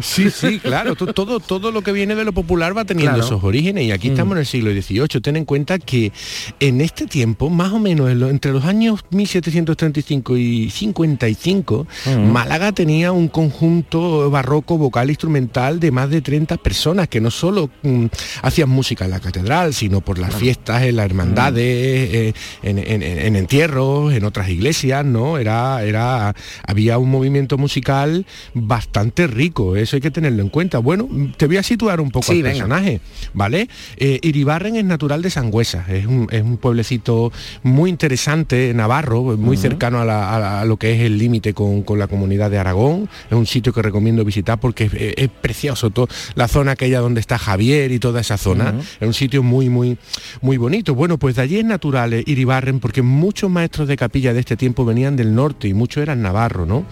Sí, 0.00 0.30
sí, 0.30 0.58
claro, 0.60 0.94
to- 0.94 1.12
todo, 1.12 1.40
todo 1.40 1.72
lo 1.72 1.82
que 1.82 1.92
viene 1.92 2.14
de 2.14 2.24
lo 2.24 2.32
popular 2.32 2.76
va 2.76 2.84
teniendo 2.84 3.14
Claro. 3.14 3.24
esos 3.26 3.42
orígenes 3.42 3.84
y 3.84 3.92
aquí 3.92 4.08
estamos 4.08 4.32
en 4.32 4.38
el 4.40 4.46
siglo 4.46 4.70
XVIII. 4.70 5.20
Ten 5.22 5.36
en 5.36 5.44
cuenta 5.44 5.78
que 5.78 6.12
en 6.60 6.80
este 6.82 7.06
tiempo, 7.06 7.48
más 7.50 7.72
o 7.72 7.78
menos 7.78 8.10
en 8.10 8.20
lo- 8.20 8.28
entre 8.28 8.52
los 8.52 8.64
años 8.64 9.00
1735 9.10 10.36
y 10.36 10.70
55, 10.70 11.86
Málaga 12.30 12.72
tenía 12.72 13.12
un 13.12 13.28
conjunto 13.28 14.30
barroco 14.30 14.76
vocal 14.78 15.08
instrumental 15.10 15.77
de 15.78 15.90
más 15.90 16.10
de 16.10 16.20
30 16.20 16.56
personas 16.58 17.08
que 17.08 17.20
no 17.20 17.30
solo 17.30 17.70
mm, 17.82 18.06
hacían 18.42 18.68
música 18.68 19.04
en 19.04 19.10
la 19.12 19.20
catedral, 19.20 19.74
sino 19.74 20.00
por 20.00 20.18
las 20.18 20.34
fiestas, 20.34 20.82
en 20.82 20.96
las 20.96 21.06
hermandades, 21.06 21.64
eh, 21.64 22.32
en, 22.62 22.78
en- 22.78 23.02
en- 23.02 23.18
en 23.18 23.36
entierros, 23.36 24.12
en 24.12 24.24
otras 24.24 24.48
iglesias, 24.48 25.04
¿no? 25.04 25.38
Era, 25.38 25.82
era, 25.82 26.34
había 26.66 26.98
un 26.98 27.10
movimiento 27.10 27.58
musical 27.58 28.26
bastante 28.54 29.26
rico, 29.26 29.76
eso 29.76 29.96
hay 29.96 30.00
que 30.02 30.10
tenerlo 30.10 30.42
en 30.42 30.48
cuenta. 30.48 30.78
Bueno, 30.78 31.08
te 31.36 31.46
voy 31.46 31.56
a 31.56 31.62
situar 31.62 32.00
un 32.00 32.10
poco 32.10 32.26
Sí, 32.26 32.38
al 32.38 32.42
venga. 32.42 32.52
personaje, 32.54 33.00
¿vale? 33.34 33.68
Eh, 33.96 34.18
Iribarren 34.22 34.76
es 34.76 34.84
natural 34.84 35.22
de 35.22 35.30
Sangüesa, 35.30 35.84
es 35.88 36.06
un, 36.06 36.26
es 36.30 36.42
un 36.42 36.56
pueblecito 36.56 37.32
muy 37.62 37.90
interesante, 37.90 38.72
navarro, 38.74 39.36
muy 39.36 39.56
cercano 39.56 40.00
a, 40.00 40.04
la- 40.04 40.34
a 40.34 40.38
la- 40.40 40.60
a 40.60 40.64
lo 40.64 40.76
que 40.76 40.94
es 40.94 41.00
el 41.02 41.18
límite 41.18 41.54
con, 41.54 41.82
con 41.82 41.98
la 41.98 42.06
comunidad 42.08 42.50
de 42.50 42.58
Aragón, 42.58 43.08
es 43.30 43.36
un 43.36 43.46
sitio 43.46 43.72
que 43.72 43.82
recomiendo 43.82 44.24
visitar 44.24 44.58
porque 44.58 44.84
es, 44.84 44.92
es 44.94 45.28
precioso 45.28 45.67
precioso, 45.68 45.90
todo, 45.90 46.08
la 46.34 46.48
zona 46.48 46.72
aquella 46.72 47.00
donde 47.00 47.20
está 47.20 47.38
Javier 47.38 47.92
y 47.92 47.98
toda 47.98 48.20
esa 48.20 48.38
zona, 48.38 48.74
es 49.00 49.06
un 49.06 49.14
sitio 49.14 49.42
muy, 49.42 49.68
muy, 49.68 49.98
muy 50.40 50.56
bonito. 50.56 50.94
Bueno, 50.94 51.18
pues 51.18 51.36
de 51.36 51.42
allí 51.42 51.58
es 51.58 51.64
natural 51.64 52.12
eh, 52.12 52.22
Iribarren, 52.26 52.80
porque 52.80 53.02
muchos 53.02 53.50
maestros 53.50 53.88
de 53.88 53.96
capilla 53.96 54.32
de 54.32 54.40
este 54.40 54.56
tiempo 54.56 54.84
venían 54.84 55.16
del 55.16 55.34
norte 55.34 55.68
y 55.68 55.74
muchos 55.74 56.02
eran 56.02 56.22
navarro, 56.22 56.66
¿no? 56.66 56.86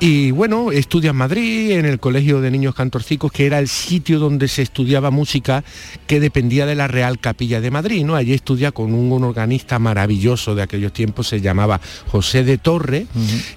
Y 0.00 0.30
bueno, 0.30 0.72
estudia 0.72 1.10
en 1.10 1.16
Madrid, 1.16 1.72
en 1.72 1.86
el 1.86 1.98
Colegio 2.00 2.40
de 2.40 2.50
Niños 2.50 2.74
Cantorcicos, 2.74 3.32
que 3.32 3.46
era 3.46 3.58
el 3.58 3.68
sitio 3.68 4.18
donde 4.18 4.48
se 4.48 4.62
estudiaba 4.62 5.10
música 5.10 5.64
que 6.06 6.20
dependía 6.20 6.66
de 6.66 6.74
la 6.74 6.88
Real 6.88 7.18
Capilla 7.18 7.60
de 7.60 7.70
Madrid, 7.70 8.04
¿no? 8.04 8.14
Allí 8.14 8.34
estudia 8.34 8.72
con 8.72 8.92
un, 8.92 9.10
un 9.12 9.24
organista 9.24 9.78
maravilloso 9.78 10.54
de 10.54 10.62
aquellos 10.62 10.92
tiempos, 10.92 11.28
se 11.28 11.40
llamaba 11.40 11.80
José 12.08 12.44
de 12.44 12.58
Torre, 12.58 13.06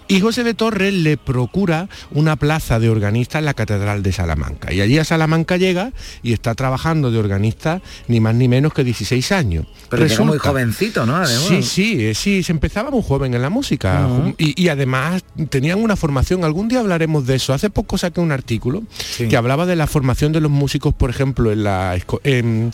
y 0.07 0.19
José 0.21 0.43
de 0.43 0.53
Torre 0.53 0.91
le 0.91 1.17
procura 1.17 1.89
una 2.11 2.35
plaza 2.35 2.79
de 2.79 2.89
organista 2.89 3.39
en 3.39 3.45
la 3.45 3.53
Catedral 3.53 4.03
de 4.03 4.11
Salamanca. 4.11 4.60
Y 4.69 4.81
allí 4.81 4.97
a 4.99 5.03
Salamanca 5.05 5.57
llega 5.57 5.91
y 6.21 6.33
está 6.33 6.53
trabajando 6.55 7.09
de 7.09 7.17
organista 7.17 7.81
ni 8.07 8.19
más 8.19 8.35
ni 8.35 8.47
menos 8.47 8.73
que 8.73 8.83
16 8.83 9.31
años. 9.31 9.65
Pero 9.89 10.03
llega 10.05 10.23
muy 10.23 10.33
Resulta- 10.37 10.49
jovencito, 10.49 11.05
¿no? 11.05 11.15
Además. 11.15 11.45
Sí, 11.47 11.63
sí, 11.63 12.05
eh, 12.05 12.13
sí, 12.13 12.43
se 12.43 12.51
empezaba 12.51 12.91
muy 12.91 13.01
joven 13.01 13.33
en 13.33 13.41
la 13.41 13.49
música 13.49 14.07
y, 14.37 14.61
y 14.61 14.67
además 14.69 15.23
tenían 15.49 15.79
una 15.81 15.95
formación, 15.95 16.43
algún 16.43 16.67
día 16.67 16.79
hablaremos 16.79 17.25
de 17.25 17.35
eso, 17.35 17.53
hace 17.53 17.69
poco 17.69 17.97
saqué 17.97 18.19
un 18.19 18.31
artículo 18.31 18.83
que 19.17 19.37
hablaba 19.37 19.65
de 19.65 19.75
la 19.75 19.87
formación 19.87 20.31
de 20.33 20.41
los 20.41 20.51
músicos, 20.51 20.93
por 20.93 21.09
ejemplo, 21.09 21.51
en 21.51 21.63
la, 21.63 21.97
en, 22.23 22.71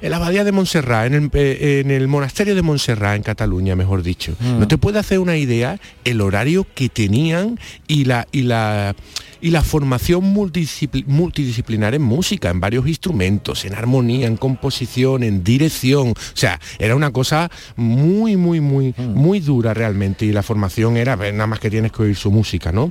en 0.00 0.10
la 0.10 0.16
abadía 0.16 0.44
de 0.44 0.52
Montserrat, 0.52 1.06
en 1.06 1.14
el, 1.14 1.30
eh, 1.34 1.82
en 1.84 1.90
el 1.90 2.08
monasterio 2.08 2.54
de 2.54 2.62
Montserrat, 2.62 3.16
en 3.16 3.22
Cataluña, 3.22 3.76
mejor 3.76 4.02
dicho. 4.02 4.34
Mm. 4.40 4.60
No 4.60 4.68
te 4.68 4.78
puede 4.78 4.98
hacer 4.98 5.18
una 5.18 5.36
idea 5.36 5.78
el 6.04 6.20
horario 6.20 6.66
que 6.74 6.88
tenían 6.88 7.58
y 7.86 8.04
la... 8.04 8.26
Y 8.32 8.42
la 8.42 8.94
y 9.40 9.50
la 9.50 9.62
formación 9.62 10.34
multidiscipli- 10.34 11.04
multidisciplinar 11.32 11.94
en 11.94 12.00
música, 12.02 12.48
en 12.48 12.58
varios 12.58 12.86
instrumentos, 12.88 13.66
en 13.66 13.74
armonía, 13.74 14.26
en 14.26 14.36
composición, 14.38 15.22
en 15.22 15.44
dirección. 15.44 16.08
O 16.08 16.14
sea, 16.32 16.58
era 16.78 16.96
una 16.96 17.10
cosa 17.10 17.50
muy, 17.76 18.36
muy, 18.38 18.60
muy, 18.62 18.94
muy 18.96 19.40
dura 19.40 19.74
realmente. 19.74 20.24
Y 20.24 20.32
la 20.32 20.42
formación 20.42 20.96
era, 20.96 21.16
nada 21.16 21.46
más 21.46 21.60
que 21.60 21.68
tienes 21.70 21.92
que 21.92 22.02
oír 22.02 22.16
su 22.16 22.30
música, 22.30 22.72
¿no? 22.72 22.90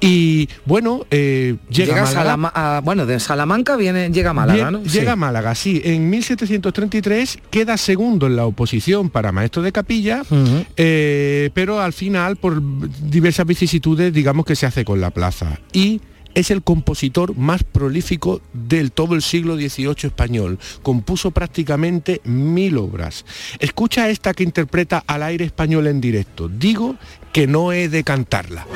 Y 0.00 0.48
bueno, 0.66 1.06
eh, 1.12 1.54
llega, 1.70 1.86
Llega 1.94 2.02
a 2.02 2.04
Málaga. 2.04 2.20
Salama- 2.20 2.52
a- 2.54 2.80
bueno, 2.82 3.06
de 3.06 3.20
Salamanca 3.20 3.76
viene, 3.76 4.10
llega 4.10 4.30
a 4.30 4.34
Málaga, 4.34 4.70
Bien, 4.70 4.72
¿no? 4.72 4.82
Llega 4.82 5.04
Sí. 5.04 5.06
a 5.08 5.16
Málaga, 5.16 5.54
sí. 5.54 5.80
En 5.84 6.10
1733 6.10 7.38
queda 7.50 7.76
segundo 7.76 8.26
en 8.26 8.34
la 8.34 8.44
oposición 8.44 9.08
para 9.08 9.30
maestro 9.30 9.62
de 9.62 9.70
capilla, 9.70 10.22
eh, 10.76 11.50
pero 11.54 11.80
al 11.80 11.92
final, 11.92 12.36
por 12.36 12.60
diversas 13.08 13.46
vicisitudes, 13.46 14.12
digamos 14.12 14.44
que 14.44 14.56
se 14.56 14.66
hace 14.66 14.84
con 14.84 15.00
la 15.00 15.10
plaza. 15.10 15.60
Y 15.72 16.00
es 16.38 16.52
el 16.52 16.62
compositor 16.62 17.36
más 17.36 17.64
prolífico 17.64 18.40
del 18.52 18.92
todo 18.92 19.16
el 19.16 19.22
siglo 19.22 19.56
XVIII 19.56 19.94
español. 20.04 20.60
Compuso 20.82 21.32
prácticamente 21.32 22.20
mil 22.22 22.78
obras. 22.78 23.24
Escucha 23.58 24.08
esta 24.08 24.32
que 24.34 24.44
interpreta 24.44 25.02
al 25.08 25.24
aire 25.24 25.44
español 25.44 25.88
en 25.88 26.00
directo. 26.00 26.48
Digo 26.48 26.94
que 27.32 27.48
no 27.48 27.72
he 27.72 27.88
de 27.88 28.04
cantarla. 28.04 28.66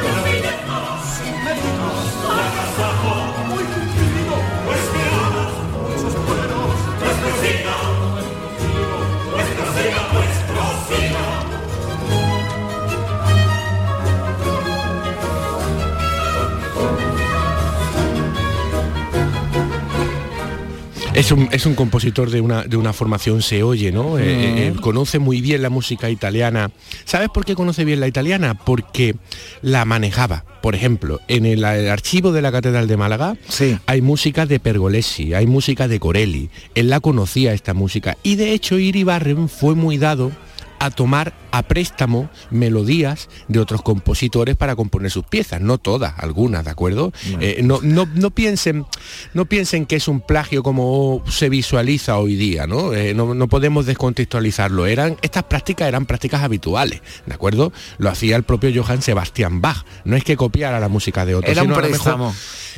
Es 21.15 21.31
un, 21.31 21.49
es 21.53 21.67
un 21.67 21.75
compositor 21.75 22.31
de 22.31 22.41
una, 22.41 22.63
de 22.63 22.79
una 22.79 22.95
formación 22.95 23.43
se 23.43 23.63
oye, 23.63 23.93
¿no? 23.93 24.19
Eh, 24.19 24.23
eh, 24.25 24.69
eh, 24.69 24.75
conoce 24.81 25.19
muy 25.19 25.43
bien 25.43 25.61
la 25.61 25.69
música 25.69 26.09
italiana. 26.09 26.71
¿Sabes 27.05 27.29
por 27.29 27.45
qué 27.45 27.55
conoce 27.55 27.85
bien 27.85 28.01
la 28.01 28.09
italiana? 28.09 28.55
Porque 28.55 29.17
la 29.61 29.85
manejaba. 29.85 30.47
Por 30.63 30.75
ejemplo, 30.75 31.21
en 31.29 31.45
el, 31.45 31.65
el 31.65 31.91
archivo 31.91 32.33
de 32.33 32.41
la 32.41 32.51
Catedral 32.51 32.89
de 32.89 32.97
Málaga 32.97 33.37
hay 33.85 34.01
música 34.01 34.47
de 34.47 34.59
Pergolesi, 34.59 35.35
hay 35.35 35.47
música 35.47 35.87
de 35.87 36.01
Corelli. 36.01 36.49
Él 36.75 36.89
la 36.89 37.01
conocía 37.01 37.53
esta 37.53 37.75
música. 37.75 38.17
Y 38.23 38.37
de 38.37 38.53
hecho 38.53 38.79
Iribarren 38.79 39.51
fue 39.51 39.75
muy 39.75 39.99
dado 39.99 40.33
a 40.79 40.91
tomar 40.91 41.35
a 41.53 41.63
préstamo 41.63 42.29
melodías 42.51 43.29
de 43.49 43.61
otros 43.61 43.83
compositores 43.83 44.57
para 44.57 44.75
componer 44.75 45.11
sus 45.11 45.25
piezas, 45.25 45.61
no 45.61 45.79
todas, 45.79 46.15
algunas, 46.19 46.65
¿de 46.65 46.71
acuerdo? 46.71 47.13
Eh, 47.41 47.61
no, 47.63 47.79
no, 47.83 48.09
no 48.15 48.31
piensen, 48.31 48.87
no 49.35 49.45
piensen 49.47 49.87
que 49.87 49.97
es 49.97 50.09
un 50.09 50.21
plagio 50.21 50.63
como 50.63 51.23
se 51.29 51.49
visualiza 51.49 52.17
hoy 52.19 52.35
día, 52.37 52.67
¿no? 52.67 52.93
Eh, 52.95 53.15
no, 53.15 53.35
no 53.35 53.49
podemos 53.49 53.87
descontextualizarlo. 53.87 54.87
Eran, 54.87 55.17
estas 55.23 55.45
prácticas 55.45 55.89
eran 55.89 56.07
prácticas 56.07 56.43
habituales, 56.43 57.03
¿de 57.27 57.35
acuerdo? 57.35 57.73
Lo 57.99 58.09
hacía 58.11 58.37
el 58.37 58.43
propio 58.43 58.71
Johann 58.83 59.03
Sebastian 59.03 59.61
Bach. 59.61 59.85
No 60.05 60.17
es 60.17 60.25
que 60.25 60.37
copiara 60.37 60.81
la 60.81 60.89
música 60.89 61.25
de 61.27 61.35
otros. 61.35 61.53
Era 61.53 61.63
un 61.63 61.69
sino 61.69 61.79
a 61.79 61.83
lo 61.83 61.89
mejor- 61.89 62.03
préstamo. 62.05 62.35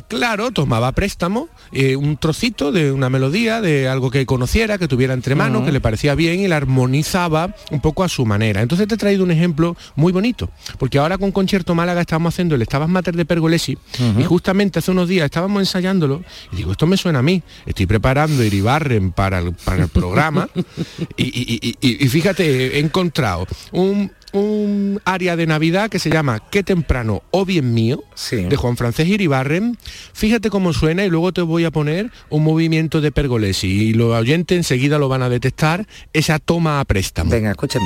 Claro, 0.09 0.51
tomaba 0.51 0.91
préstamo, 0.91 1.47
eh, 1.71 1.95
un 1.95 2.17
trocito 2.17 2.71
de 2.71 2.91
una 2.91 3.09
melodía, 3.09 3.61
de 3.61 3.87
algo 3.87 4.11
que 4.11 4.25
conociera, 4.25 4.77
que 4.77 4.87
tuviera 4.87 5.13
entre 5.13 5.33
manos, 5.35 5.63
que 5.63 5.71
le 5.71 5.79
parecía 5.81 6.13
bien 6.15 6.41
y 6.41 6.47
la 6.47 6.57
armonizaba 6.57 7.55
un 7.71 7.79
poco 7.79 8.03
a 8.03 8.09
su 8.09 8.25
manera. 8.25 8.61
Entonces 8.65 8.87
te 8.87 8.95
he 8.95 8.97
traído 8.97 9.23
un 9.23 9.31
ejemplo 9.31 9.77
muy 9.95 10.11
bonito, 10.11 10.49
porque 10.79 10.97
ahora 10.97 11.17
con 11.17 11.31
Concierto 11.31 11.75
Málaga 11.75 12.01
estamos 12.01 12.33
haciendo 12.33 12.55
el 12.55 12.61
Estabas 12.63 12.89
Mater 12.89 13.15
de 13.15 13.25
Pergolesi 13.25 13.77
y 14.19 14.23
justamente 14.23 14.79
hace 14.79 14.89
unos 14.91 15.07
días 15.07 15.25
estábamos 15.25 15.61
ensayándolo 15.61 16.23
y 16.51 16.55
digo, 16.57 16.71
esto 16.71 16.87
me 16.87 16.97
suena 16.97 17.19
a 17.19 17.21
mí, 17.21 17.43
estoy 17.65 17.85
preparando 17.85 18.43
Iribarren 18.43 19.11
para 19.11 19.39
el, 19.39 19.53
para 19.53 19.83
el 19.83 19.89
programa 19.89 20.49
y, 21.17 21.23
y- 21.23 21.75
y- 21.79 22.07
fíjate, 22.09 22.77
he 22.77 22.79
encontrado 22.79 23.45
un, 23.71 24.11
un 24.33 24.99
área 25.05 25.35
de 25.35 25.45
Navidad 25.47 25.89
que 25.89 25.99
se 25.99 26.09
llama 26.09 26.41
Qué 26.49 26.63
temprano 26.63 27.21
o 27.31 27.45
bien 27.45 27.73
mío, 27.73 28.03
de 28.49 28.55
Juan 28.55 28.77
Francés 28.77 29.07
Iribarren. 29.07 29.77
Fíjate 30.13 30.49
cómo 30.49 30.73
suena 30.73 31.05
y 31.05 31.09
luego 31.09 31.31
te 31.33 31.41
voy 31.41 31.65
a 31.65 31.71
poner 31.71 32.11
un 32.29 32.43
movimiento 32.43 32.99
de 33.01 33.11
Pergolesi 33.11 33.67
y 33.67 33.93
los 33.93 34.11
oyentes 34.13 34.57
enseguida 34.57 34.97
lo 34.97 35.07
van 35.09 35.21
a 35.21 35.29
detectar, 35.29 35.87
esa 36.13 36.39
toma 36.39 36.79
a 36.79 36.85
préstamo. 36.85 37.29
Venga, 37.31 37.51
escuchen 37.51 37.81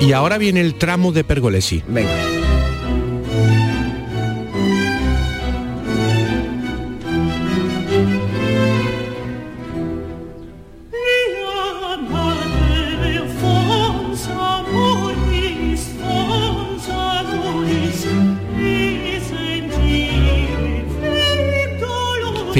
Y 0.00 0.12
ahora 0.12 0.38
viene 0.38 0.60
el 0.60 0.74
tramo 0.74 1.12
de 1.12 1.24
Pergolesi. 1.24 1.82
Venga. 1.86 2.29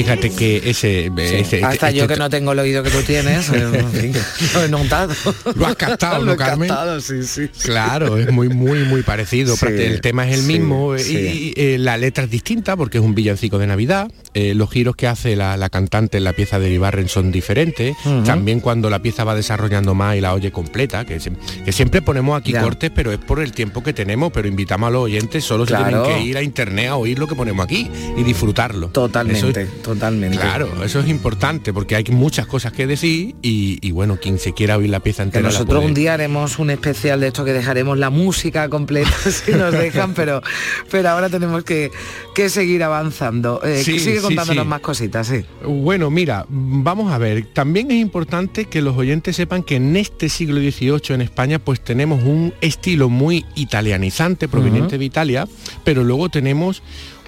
Fíjate 0.03 0.29
que 0.31 0.69
ese... 0.69 1.11
ese- 1.17 1.63
Hasta 1.63 1.87
este- 1.89 1.97
yo 1.97 2.03
este- 2.03 2.13
que 2.15 2.19
no 2.19 2.29
tengo 2.29 2.51
el 2.53 2.59
oído 2.59 2.81
que 2.83 2.89
tú 2.89 3.01
tienes, 3.03 3.49
eh, 3.53 4.11
lo 4.53 4.63
he 4.63 4.69
notado. 4.69 5.13
Lo 5.55 5.67
has 5.67 5.75
captado, 5.75 6.19
Lo 6.19 6.25
¿no, 6.25 6.33
he 6.33 6.37
Carmen? 6.37 6.67
captado, 6.69 6.99
sí, 7.01 7.23
sí. 7.23 7.47
Claro, 7.63 8.17
es 8.17 8.31
muy, 8.31 8.49
muy, 8.49 8.79
muy 8.85 9.03
parecido. 9.03 9.55
El 9.67 10.01
tema 10.01 10.27
es 10.27 10.39
el 10.39 10.43
mismo 10.45 10.97
sí. 10.97 11.53
y 11.55 11.61
eh, 11.61 11.77
la 11.77 11.97
letra 11.97 12.23
es 12.23 12.29
distinta 12.31 12.75
porque 12.75 12.97
es 12.97 13.03
un 13.03 13.13
villancico 13.15 13.57
de 13.59 13.67
Navidad. 13.67 14.11
Eh, 14.33 14.53
los 14.55 14.69
giros 14.71 14.95
que 14.95 15.07
hace 15.07 15.35
la, 15.35 15.57
la 15.57 15.69
cantante 15.69 16.17
en 16.17 16.23
la 16.23 16.33
pieza 16.33 16.57
de 16.59 16.69
Ibarren 16.71 17.07
son 17.09 17.31
diferentes. 17.31 17.95
También 18.25 18.59
cuando 18.59 18.89
la 18.89 19.01
pieza 19.01 19.23
va 19.23 19.35
desarrollando 19.35 19.93
más 19.93 20.15
y 20.17 20.21
la 20.21 20.33
oye 20.33 20.51
completa, 20.51 21.05
que, 21.05 21.19
se- 21.19 21.31
que 21.63 21.71
siempre 21.71 22.01
ponemos 22.01 22.39
aquí 22.39 22.53
Ya. 22.53 22.61
cortes, 22.61 22.91
pero 22.93 23.11
es 23.11 23.17
por 23.19 23.39
el 23.41 23.51
tiempo 23.51 23.83
que 23.83 23.93
tenemos, 23.93 24.31
pero 24.33 24.47
invitamos 24.47 24.87
a 24.87 24.91
los 24.91 25.03
oyentes, 25.03 25.43
solo 25.43 25.65
se 25.65 25.71
Claro. 25.75 26.03
tienen 26.03 26.23
que 26.23 26.29
ir 26.29 26.37
a 26.37 26.41
internet 26.41 26.87
a 26.89 26.95
oír 26.95 27.19
lo 27.19 27.27
que 27.27 27.35
ponemos 27.35 27.63
aquí 27.63 27.89
y 28.17 28.23
disfrutarlo. 28.23 28.87
Totalmente, 28.87 29.39
Eso 29.39 29.49
es 29.49 29.53
Totalmente. 29.93 30.37
Claro, 30.37 30.85
eso 30.85 31.01
es 31.01 31.09
importante 31.09 31.73
porque 31.73 31.97
hay 31.97 32.05
muchas 32.11 32.47
cosas 32.47 32.71
que 32.71 32.87
decir 32.87 33.35
y, 33.41 33.91
bueno, 33.91 34.17
quien 34.21 34.39
se 34.39 34.53
quiera 34.53 34.77
oír 34.77 34.89
la 34.89 35.01
pieza 35.01 35.21
entera. 35.23 35.49
Que 35.49 35.53
nosotros 35.53 35.83
un 35.83 35.93
día 35.93 36.13
haremos 36.13 36.59
un 36.59 36.69
especial 36.69 37.19
de 37.19 37.27
esto 37.27 37.43
que 37.43 37.51
dejaremos 37.51 37.97
la 37.97 38.09
música 38.09 38.69
completa 38.69 39.11
si 39.29 39.51
nos 39.51 39.73
dejan, 39.73 40.13
pero, 40.13 40.41
pero 40.89 41.09
ahora 41.09 41.27
tenemos 41.27 41.65
que, 41.65 41.91
que 42.33 42.47
seguir 42.47 42.83
avanzando. 42.83 43.61
Eh, 43.65 43.83
sigue 43.83 44.21
contándonos 44.21 44.65
más 44.65 44.79
cositas, 44.79 45.27
sí. 45.27 45.43
Bueno, 45.65 46.09
mira, 46.09 46.45
vamos 46.47 47.11
a 47.11 47.17
ver, 47.17 47.47
también 47.51 47.91
es 47.91 47.97
importante 47.97 48.65
que 48.65 48.81
los 48.81 48.95
oyentes 48.95 49.35
sepan 49.35 49.61
que 49.61 49.75
en 49.75 49.97
este 49.97 50.29
siglo 50.29 50.61
XVIII 50.61 51.15
en 51.15 51.21
España 51.21 51.59
pues 51.59 51.81
tenemos 51.81 52.23
un 52.23 52.53
estilo 52.61 53.09
muy 53.09 53.45
italianizante 53.55 54.47
proveniente 54.47 54.97
de 54.97 55.03
Italia, 55.03 55.49
pero 55.83 56.05
luego 56.05 56.29
tenemos 56.29 56.81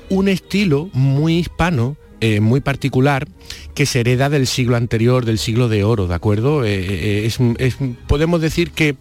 un 0.10 0.30
estilo 0.30 0.90
muy 0.94 1.40
hispano 1.40 1.98
eh, 2.24 2.40
muy 2.40 2.62
particular 2.62 3.28
que 3.76 3.86
se 3.86 4.00
hereda 4.00 4.30
del 4.30 4.48
siglo 4.48 4.78
anterior, 4.78 5.26
del 5.26 5.38
siglo 5.38 5.68
de 5.68 5.84
oro, 5.84 6.08
¿de 6.08 6.16
acuerdo? 6.16 6.64
Eh, 6.64 7.26
es, 7.26 7.38
podemos 8.08 8.40
decir 8.40 8.72
que 8.72 8.96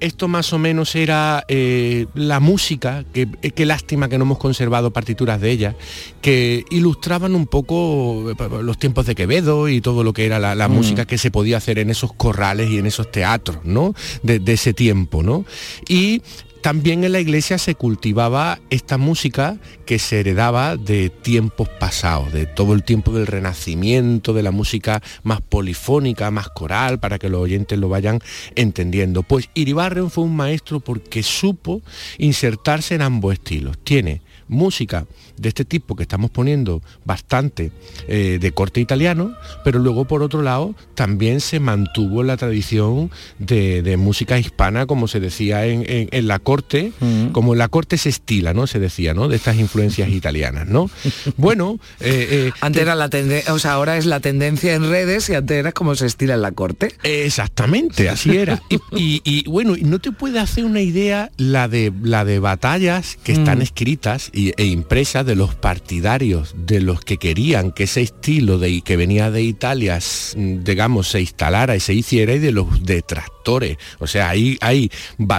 esto 0.00 0.28
más 0.28 0.52
o 0.52 0.58
menos 0.58 0.94
era 0.94 1.44
eh, 1.48 2.06
la 2.14 2.40
música, 2.40 3.04
que 3.14 3.28
qué 3.28 3.66
lástima 3.66 4.08
que 4.08 4.18
no 4.18 4.24
hemos 4.24 4.38
conservado 4.38 4.90
partituras 4.90 5.40
de 5.40 5.50
ella, 5.50 5.76
que 6.20 6.64
ilustraban 6.70 7.34
un 7.34 7.46
poco 7.46 8.30
eh, 8.30 8.34
los 8.62 8.78
tiempos 8.78 9.06
de 9.06 9.14
Quevedo 9.14 9.68
y 9.68 9.80
todo 9.80 10.02
lo 10.02 10.12
que 10.12 10.26
era 10.26 10.38
la, 10.38 10.68
mm. 10.68 10.72
música 10.72 11.04
que 11.06 11.18
se 11.18 11.30
podía 11.30 11.58
hacer 11.58 11.78
en 11.78 11.90
esos 11.90 12.12
corrales 12.12 12.70
y 12.70 12.78
en 12.78 12.86
esos 12.86 13.10
teatros, 13.10 13.58
¿no? 13.64 13.94
De, 14.22 14.38
de 14.38 14.52
ese 14.52 14.72
tiempo, 14.72 15.22
¿no? 15.22 15.44
Y 15.88 16.22
también 16.60 17.04
en 17.04 17.12
la 17.12 17.20
iglesia 17.20 17.58
se 17.58 17.74
cultivaba 17.74 18.60
esta 18.70 18.98
música 18.98 19.58
que 19.86 19.98
se 19.98 20.20
heredaba 20.20 20.76
de 20.76 21.10
tiempos 21.10 21.68
pasados, 21.68 22.32
de 22.32 22.46
todo 22.46 22.74
el 22.74 22.82
tiempo 22.82 23.12
del 23.12 23.26
renacimiento, 23.26 24.32
de 24.32 24.42
la 24.42 24.50
música 24.50 25.02
más 25.22 25.40
polifónica, 25.40 26.30
más 26.30 26.48
coral, 26.48 27.00
para 27.00 27.18
que 27.18 27.28
los 27.28 27.40
oyentes 27.40 27.78
lo 27.78 27.88
vayan 27.88 28.20
entendiendo. 28.54 29.22
Pues 29.22 29.48
Iribarren 29.54 30.10
fue 30.10 30.24
un 30.24 30.36
maestro 30.36 30.80
porque 30.80 31.22
supo 31.22 31.82
insertarse 32.18 32.94
en 32.94 33.02
ambos 33.02 33.34
estilos. 33.34 33.78
Tiene 33.82 34.20
música 34.50 35.06
de 35.36 35.48
este 35.48 35.64
tipo 35.64 35.94
que 35.94 36.02
estamos 36.02 36.30
poniendo 36.30 36.82
bastante 37.04 37.70
eh, 38.08 38.38
de 38.40 38.52
corte 38.52 38.80
italiano, 38.80 39.32
pero 39.64 39.78
luego 39.78 40.04
por 40.04 40.22
otro 40.22 40.42
lado 40.42 40.74
también 40.94 41.40
se 41.40 41.60
mantuvo 41.60 42.22
la 42.22 42.36
tradición 42.36 43.10
de, 43.38 43.96
música 43.96 44.38
hispana, 44.38 44.86
como 44.86 45.08
se 45.08 45.20
decía 45.20 45.66
en, 45.66 46.28
la 46.28 46.38
corte, 46.50 46.92
mm. 46.98 47.26
como 47.28 47.54
la 47.54 47.68
corte 47.68 47.96
se 47.96 48.08
estila, 48.08 48.52
¿no? 48.54 48.66
Se 48.66 48.80
decía, 48.80 49.14
¿no? 49.14 49.28
De 49.28 49.36
estas 49.36 49.56
influencias 49.56 50.08
italianas, 50.20 50.66
¿no? 50.66 50.90
Bueno, 51.36 51.78
eh, 52.00 52.26
eh, 52.28 52.52
antes 52.60 52.82
era 52.82 52.96
la 52.96 53.08
tendencia, 53.08 53.54
o 53.54 53.60
sea, 53.60 53.74
ahora 53.74 53.96
es 53.96 54.04
la 54.04 54.18
tendencia 54.18 54.74
en 54.74 54.90
redes 54.90 55.28
y 55.28 55.34
antes 55.36 55.56
era 55.56 55.70
como 55.70 55.94
se 55.94 56.06
estila 56.06 56.34
en 56.34 56.42
la 56.42 56.50
corte. 56.50 56.92
Exactamente, 57.04 58.08
así 58.08 58.36
era. 58.36 58.60
y, 58.96 59.48
bueno, 59.48 59.76
no 59.80 60.00
te 60.00 60.10
puede 60.10 60.40
hacer 60.40 60.64
una 60.64 60.80
idea 60.80 61.30
la 61.36 61.68
de 61.68 61.92
la 62.02 62.24
de 62.24 62.40
batallas 62.40 63.16
que 63.22 63.30
están 63.30 63.58
mm. 63.58 63.62
escritas 63.62 64.32
e 64.34 64.64
impresas 64.64 65.24
de 65.24 65.36
los 65.36 65.54
partidarios, 65.54 66.56
de 66.66 66.80
los 66.80 67.00
que 67.00 67.16
querían 67.18 67.70
que 67.70 67.84
ese 67.84 68.00
estilo 68.00 68.58
de, 68.58 68.82
que 68.82 68.96
venía 68.96 69.30
de 69.30 69.42
Italia, 69.42 70.00
digamos, 70.34 71.10
se 71.10 71.20
instalara 71.20 71.76
y 71.76 71.80
se 71.80 71.94
hiciera, 71.94 72.34
y 72.34 72.40
de 72.40 72.50
los 72.50 72.82
detractores. 72.82 73.39
O 73.98 74.06
sea, 74.06 74.30
ahí 74.30 74.56
hay 74.60 74.90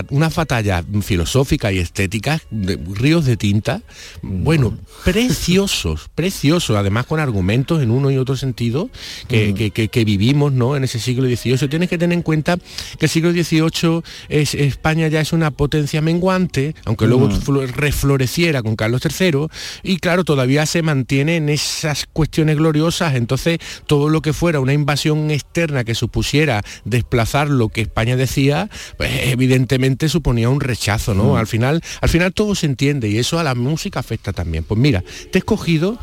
una 0.10 0.30
batalla 0.30 0.84
filosófica 1.02 1.72
y 1.72 1.80
estética, 1.80 2.42
de, 2.50 2.78
ríos 2.94 3.26
de 3.26 3.38
tinta, 3.38 3.82
bueno, 4.22 4.78
preciosos, 5.04 6.10
preciosos, 6.14 6.76
además 6.76 7.06
con 7.06 7.20
argumentos 7.20 7.82
en 7.82 7.92
uno 7.92 8.12
y 8.12 8.18
otro 8.18 8.36
sentido 8.36 8.90
que, 9.28 9.72
que, 9.72 10.06
vivimos 10.06 10.52
¿no? 10.52 10.76
en 10.76 10.84
ese 10.84 11.00
siglo 11.00 11.28
XVIII. 11.28 11.68
Tienes 11.70 11.90
que 11.90 11.98
tener 11.98 12.16
en 12.16 12.24
cuenta 12.24 12.58
que 12.98 13.06
el 13.06 13.10
siglo 13.10 13.32
XVIII 13.32 14.02
es, 14.30 14.56
España 14.56 15.08
ya 15.08 15.22
es 15.22 15.34
una 15.34 15.52
potencia 15.52 16.02
menguante, 16.02 16.76
aunque 16.86 17.08
luego 17.08 17.30
refloreciera 17.76 18.62
con 18.62 18.76
Carlos 18.76 19.02
III, 19.06 19.48
y 19.84 19.98
claro, 19.98 20.24
todavía 20.24 20.66
se 20.66 20.82
mantiene 20.82 21.38
en 21.38 21.50
esas 21.50 22.08
cuestiones 22.12 22.58
gloriosas, 22.58 23.16
entonces 23.16 23.60
todo 23.86 24.10
lo 24.10 24.22
que 24.22 24.34
fuera 24.34 24.60
una 24.60 24.74
invasión 24.74 25.32
externa 25.32 25.84
que 25.84 25.96
supusiera 25.96 26.64
desplazar 26.86 27.50
lo 27.50 27.70
que 27.70 27.91
España 27.92 28.16
decía, 28.16 28.70
pues 28.98 29.12
evidentemente 29.26 30.08
suponía 30.08 30.50
un 30.50 30.62
rechazo, 30.62 31.14
¿no? 31.14 31.34
Mm. 31.34 31.36
Al 31.36 31.48
final, 31.48 31.82
al 32.00 32.10
final 32.10 32.34
todo 32.34 32.56
se 32.56 32.66
entiende 32.66 33.10
y 33.10 33.18
eso 33.18 33.38
a 33.38 33.44
la 33.44 33.54
música 33.54 34.00
afecta 34.00 34.32
también. 34.32 34.64
Pues 34.64 34.80
mira, 34.80 35.04
te 35.32 35.38
he 35.38 35.40
escogido 35.40 36.00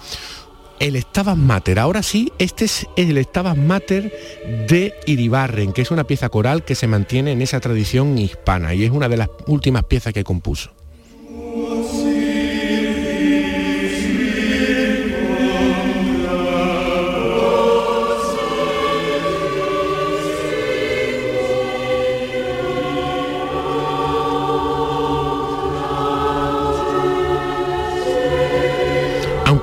el 0.81 0.97
Estabas 0.97 1.37
Mater. 1.37 1.79
Ahora 1.79 2.03
sí, 2.03 2.31
este 2.39 2.67
es 2.67 2.87
el 2.97 3.17
Estabas 3.17 3.57
Mater 3.57 4.13
de 4.69 4.95
Iribarren, 5.07 5.73
que 5.73 5.83
es 5.83 5.91
una 5.91 6.05
pieza 6.05 6.29
coral 6.29 6.65
que 6.65 6.75
se 6.75 6.87
mantiene 6.87 7.33
en 7.33 7.43
esa 7.43 7.59
tradición 7.59 8.17
hispana 8.19 8.75
y 8.75 8.85
es 8.85 8.91
una 8.91 9.09
de 9.09 9.17
las 9.17 9.29
últimas 9.47 9.85
piezas 9.85 10.13
que 10.13 10.25
compuso. 10.25 10.73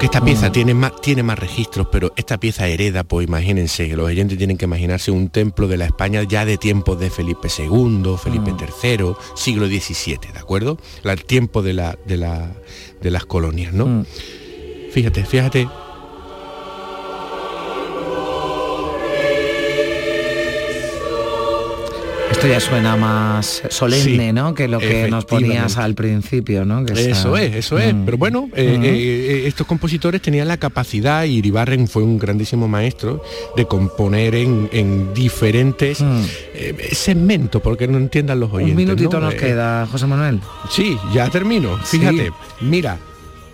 Esta 0.05 0.23
pieza 0.23 0.49
mm. 0.49 0.51
tiene, 0.51 0.73
más, 0.73 1.01
tiene 1.01 1.23
más 1.23 1.39
registros, 1.39 1.87
pero 1.91 2.13
esta 2.15 2.39
pieza 2.39 2.67
hereda, 2.67 3.03
pues 3.03 3.27
imagínense, 3.27 3.87
los 3.95 4.05
oyentes 4.05 4.37
tienen 4.37 4.57
que 4.57 4.65
imaginarse 4.65 5.11
un 5.11 5.29
templo 5.29 5.67
de 5.67 5.77
la 5.77 5.85
España 5.85 6.23
ya 6.23 6.45
de 6.45 6.57
tiempos 6.57 6.99
de 6.99 7.09
Felipe 7.09 7.47
II, 7.57 8.15
Felipe 8.21 8.53
III, 8.83 9.03
mm. 9.03 9.15
siglo 9.35 9.67
XVII, 9.67 10.19
¿de 10.33 10.39
acuerdo? 10.39 10.77
El 11.03 11.25
tiempo 11.25 11.61
de, 11.61 11.73
la, 11.73 11.97
de, 12.05 12.17
la, 12.17 12.51
de 13.01 13.11
las 13.11 13.25
colonias, 13.25 13.73
¿no? 13.73 13.87
Mm. 13.87 14.05
Fíjate, 14.91 15.25
fíjate 15.25 15.67
Esto 22.45 22.59
ya 22.59 22.59
suena 22.59 22.95
más 22.95 23.63
solemne, 23.69 24.31
¿no? 24.31 24.53
Que 24.53 24.67
lo 24.67 24.77
que 24.77 25.09
nos 25.09 25.25
ponías 25.25 25.77
al 25.77 25.95
principio, 25.95 26.63
¿no? 26.63 26.85
eso 26.85 27.37
es, 27.37 27.55
eso 27.55 27.79
es. 27.79 27.95
Pero 28.05 28.17
bueno, 28.19 28.49
eh, 28.55 28.79
eh, 28.83 28.85
eh, 28.85 29.47
estos 29.47 29.65
compositores 29.65 30.21
tenían 30.21 30.47
la 30.47 30.57
capacidad, 30.57 31.23
y 31.23 31.37
Iribarren 31.37 31.87
fue 31.87 32.03
un 32.03 32.19
grandísimo 32.19 32.67
maestro, 32.67 33.23
de 33.55 33.65
componer 33.65 34.35
en, 34.35 35.13
diferentes 35.15 36.03
segmentos, 36.91 37.61
porque 37.63 37.87
no 37.87 37.97
entiendan 37.97 38.39
los 38.39 38.51
oyentes. 38.51 38.73
Un 38.73 38.77
minutito 38.77 39.19
nos 39.19 39.33
queda, 39.33 39.87
José 39.87 40.05
Manuel. 40.05 40.39
Sí, 40.69 40.97
ya 41.13 41.29
termino. 41.29 41.77
Fíjate, 41.83 42.31
mira, 42.61 42.99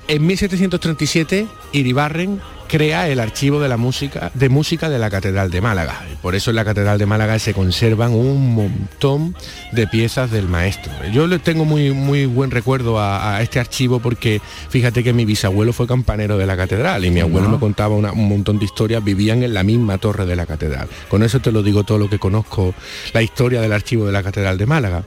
en 0.09 0.25
1737 0.25 1.47
Iribarren 1.71 2.41
crea 2.71 3.09
el 3.09 3.19
archivo 3.19 3.59
de 3.59 3.67
la 3.67 3.75
música 3.75 4.31
de 4.33 4.47
música 4.47 4.87
de 4.87 4.97
la 4.97 5.09
Catedral 5.09 5.51
de 5.51 5.59
Málaga. 5.59 6.05
Por 6.21 6.35
eso 6.35 6.51
en 6.51 6.55
la 6.55 6.63
Catedral 6.63 6.97
de 6.97 7.05
Málaga 7.05 7.37
se 7.37 7.53
conservan 7.53 8.13
un 8.13 8.55
montón 8.55 9.35
de 9.73 9.87
piezas 9.87 10.31
del 10.31 10.47
maestro. 10.47 10.93
Yo 11.11 11.27
le 11.27 11.39
tengo 11.39 11.65
muy 11.65 11.91
muy 11.91 12.25
buen 12.25 12.49
recuerdo 12.49 12.97
a, 12.97 13.41
este 13.41 13.59
archivo 13.59 13.99
porque 13.99 14.41
fíjate 14.69 15.03
que 15.03 15.11
mi 15.11 15.25
bisabuelo 15.25 15.73
fue 15.73 15.85
campanero 15.85 16.37
de 16.37 16.45
la 16.45 16.55
catedral 16.55 17.03
y 17.03 17.11
mi 17.11 17.19
abuelo 17.19 17.49
me 17.49 17.59
contaba 17.59 17.93
un 17.93 18.29
montón 18.29 18.57
de 18.57 18.63
historias, 18.63 19.03
vivían 19.03 19.43
en 19.43 19.53
la 19.53 19.63
misma 19.63 19.97
torre 19.97 20.25
de 20.25 20.37
la 20.37 20.45
catedral. 20.45 20.87
Con 21.09 21.23
eso 21.23 21.41
te 21.41 21.51
lo 21.51 21.63
digo 21.63 21.83
todo 21.83 21.97
lo 21.97 22.09
que 22.09 22.19
conozco, 22.19 22.73
la 23.11 23.21
historia 23.21 23.59
del 23.59 23.73
archivo 23.73 24.05
de 24.05 24.13
la 24.13 24.23
Catedral 24.23 24.57
de 24.57 24.65
Málaga 24.65 25.03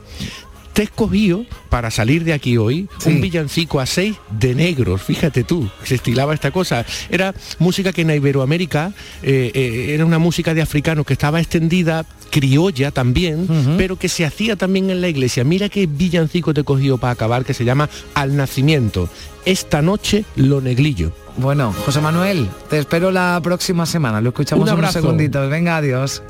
te 0.75 0.83
he 0.83 0.85
escogido 0.85 1.47
para 1.71 1.91
salir 1.91 2.25
de 2.25 2.33
aquí 2.33 2.59
hoy 2.59 2.89
un 3.07 3.21
villancico 3.21 3.81
a 3.81 3.87
seis 3.87 4.17
de 4.39 4.55
negros, 4.55 5.03
fíjate 5.03 5.45
tú, 5.45 5.71
se 5.85 5.95
estilaba 5.95 6.35
esta 6.35 6.51
cosa. 6.51 6.85
Era 7.09 7.33
música 7.59 7.93
que 7.93 8.03
en 8.03 8.11
Iberoamérica 8.11 8.93
eh, 9.23 9.53
eh, 9.55 9.95
era 9.95 10.05
una 10.05 10.19
música 10.19 10.53
de 10.53 10.63
africanos 10.63 11.07
que 11.07 11.13
estaba 11.13 11.41
extendida, 11.41 12.05
criolla 12.31 12.91
también, 12.91 13.47
pero 13.79 13.97
que 13.97 14.09
se 14.09 14.25
hacía 14.25 14.57
también 14.57 14.91
en 14.91 15.01
la 15.01 15.09
iglesia. 15.09 15.45
Mira 15.45 15.69
qué 15.69 15.87
villancico 15.87 16.53
te 16.53 16.63
he 16.63 16.65
cogido 16.65 16.99
para 16.99 17.13
acabar 17.13 17.45
que 17.45 17.55
se 17.55 17.65
llama 17.65 17.89
Al 18.15 18.37
Nacimiento. 18.37 19.09
Esta 19.45 19.81
noche 19.81 20.25
lo 20.35 20.61
neglillo. 20.61 21.13
Bueno, 21.37 21.73
José 21.85 22.01
Manuel, 22.01 22.49
te 22.69 22.79
espero 22.79 23.13
la 23.13 23.41
próxima 23.43 23.87
semana. 23.87 24.21
Lo 24.21 24.31
escuchamos 24.31 24.71
unos 24.71 24.93
segunditos. 24.93 25.49
Venga, 25.51 25.77
adiós. 25.77 26.23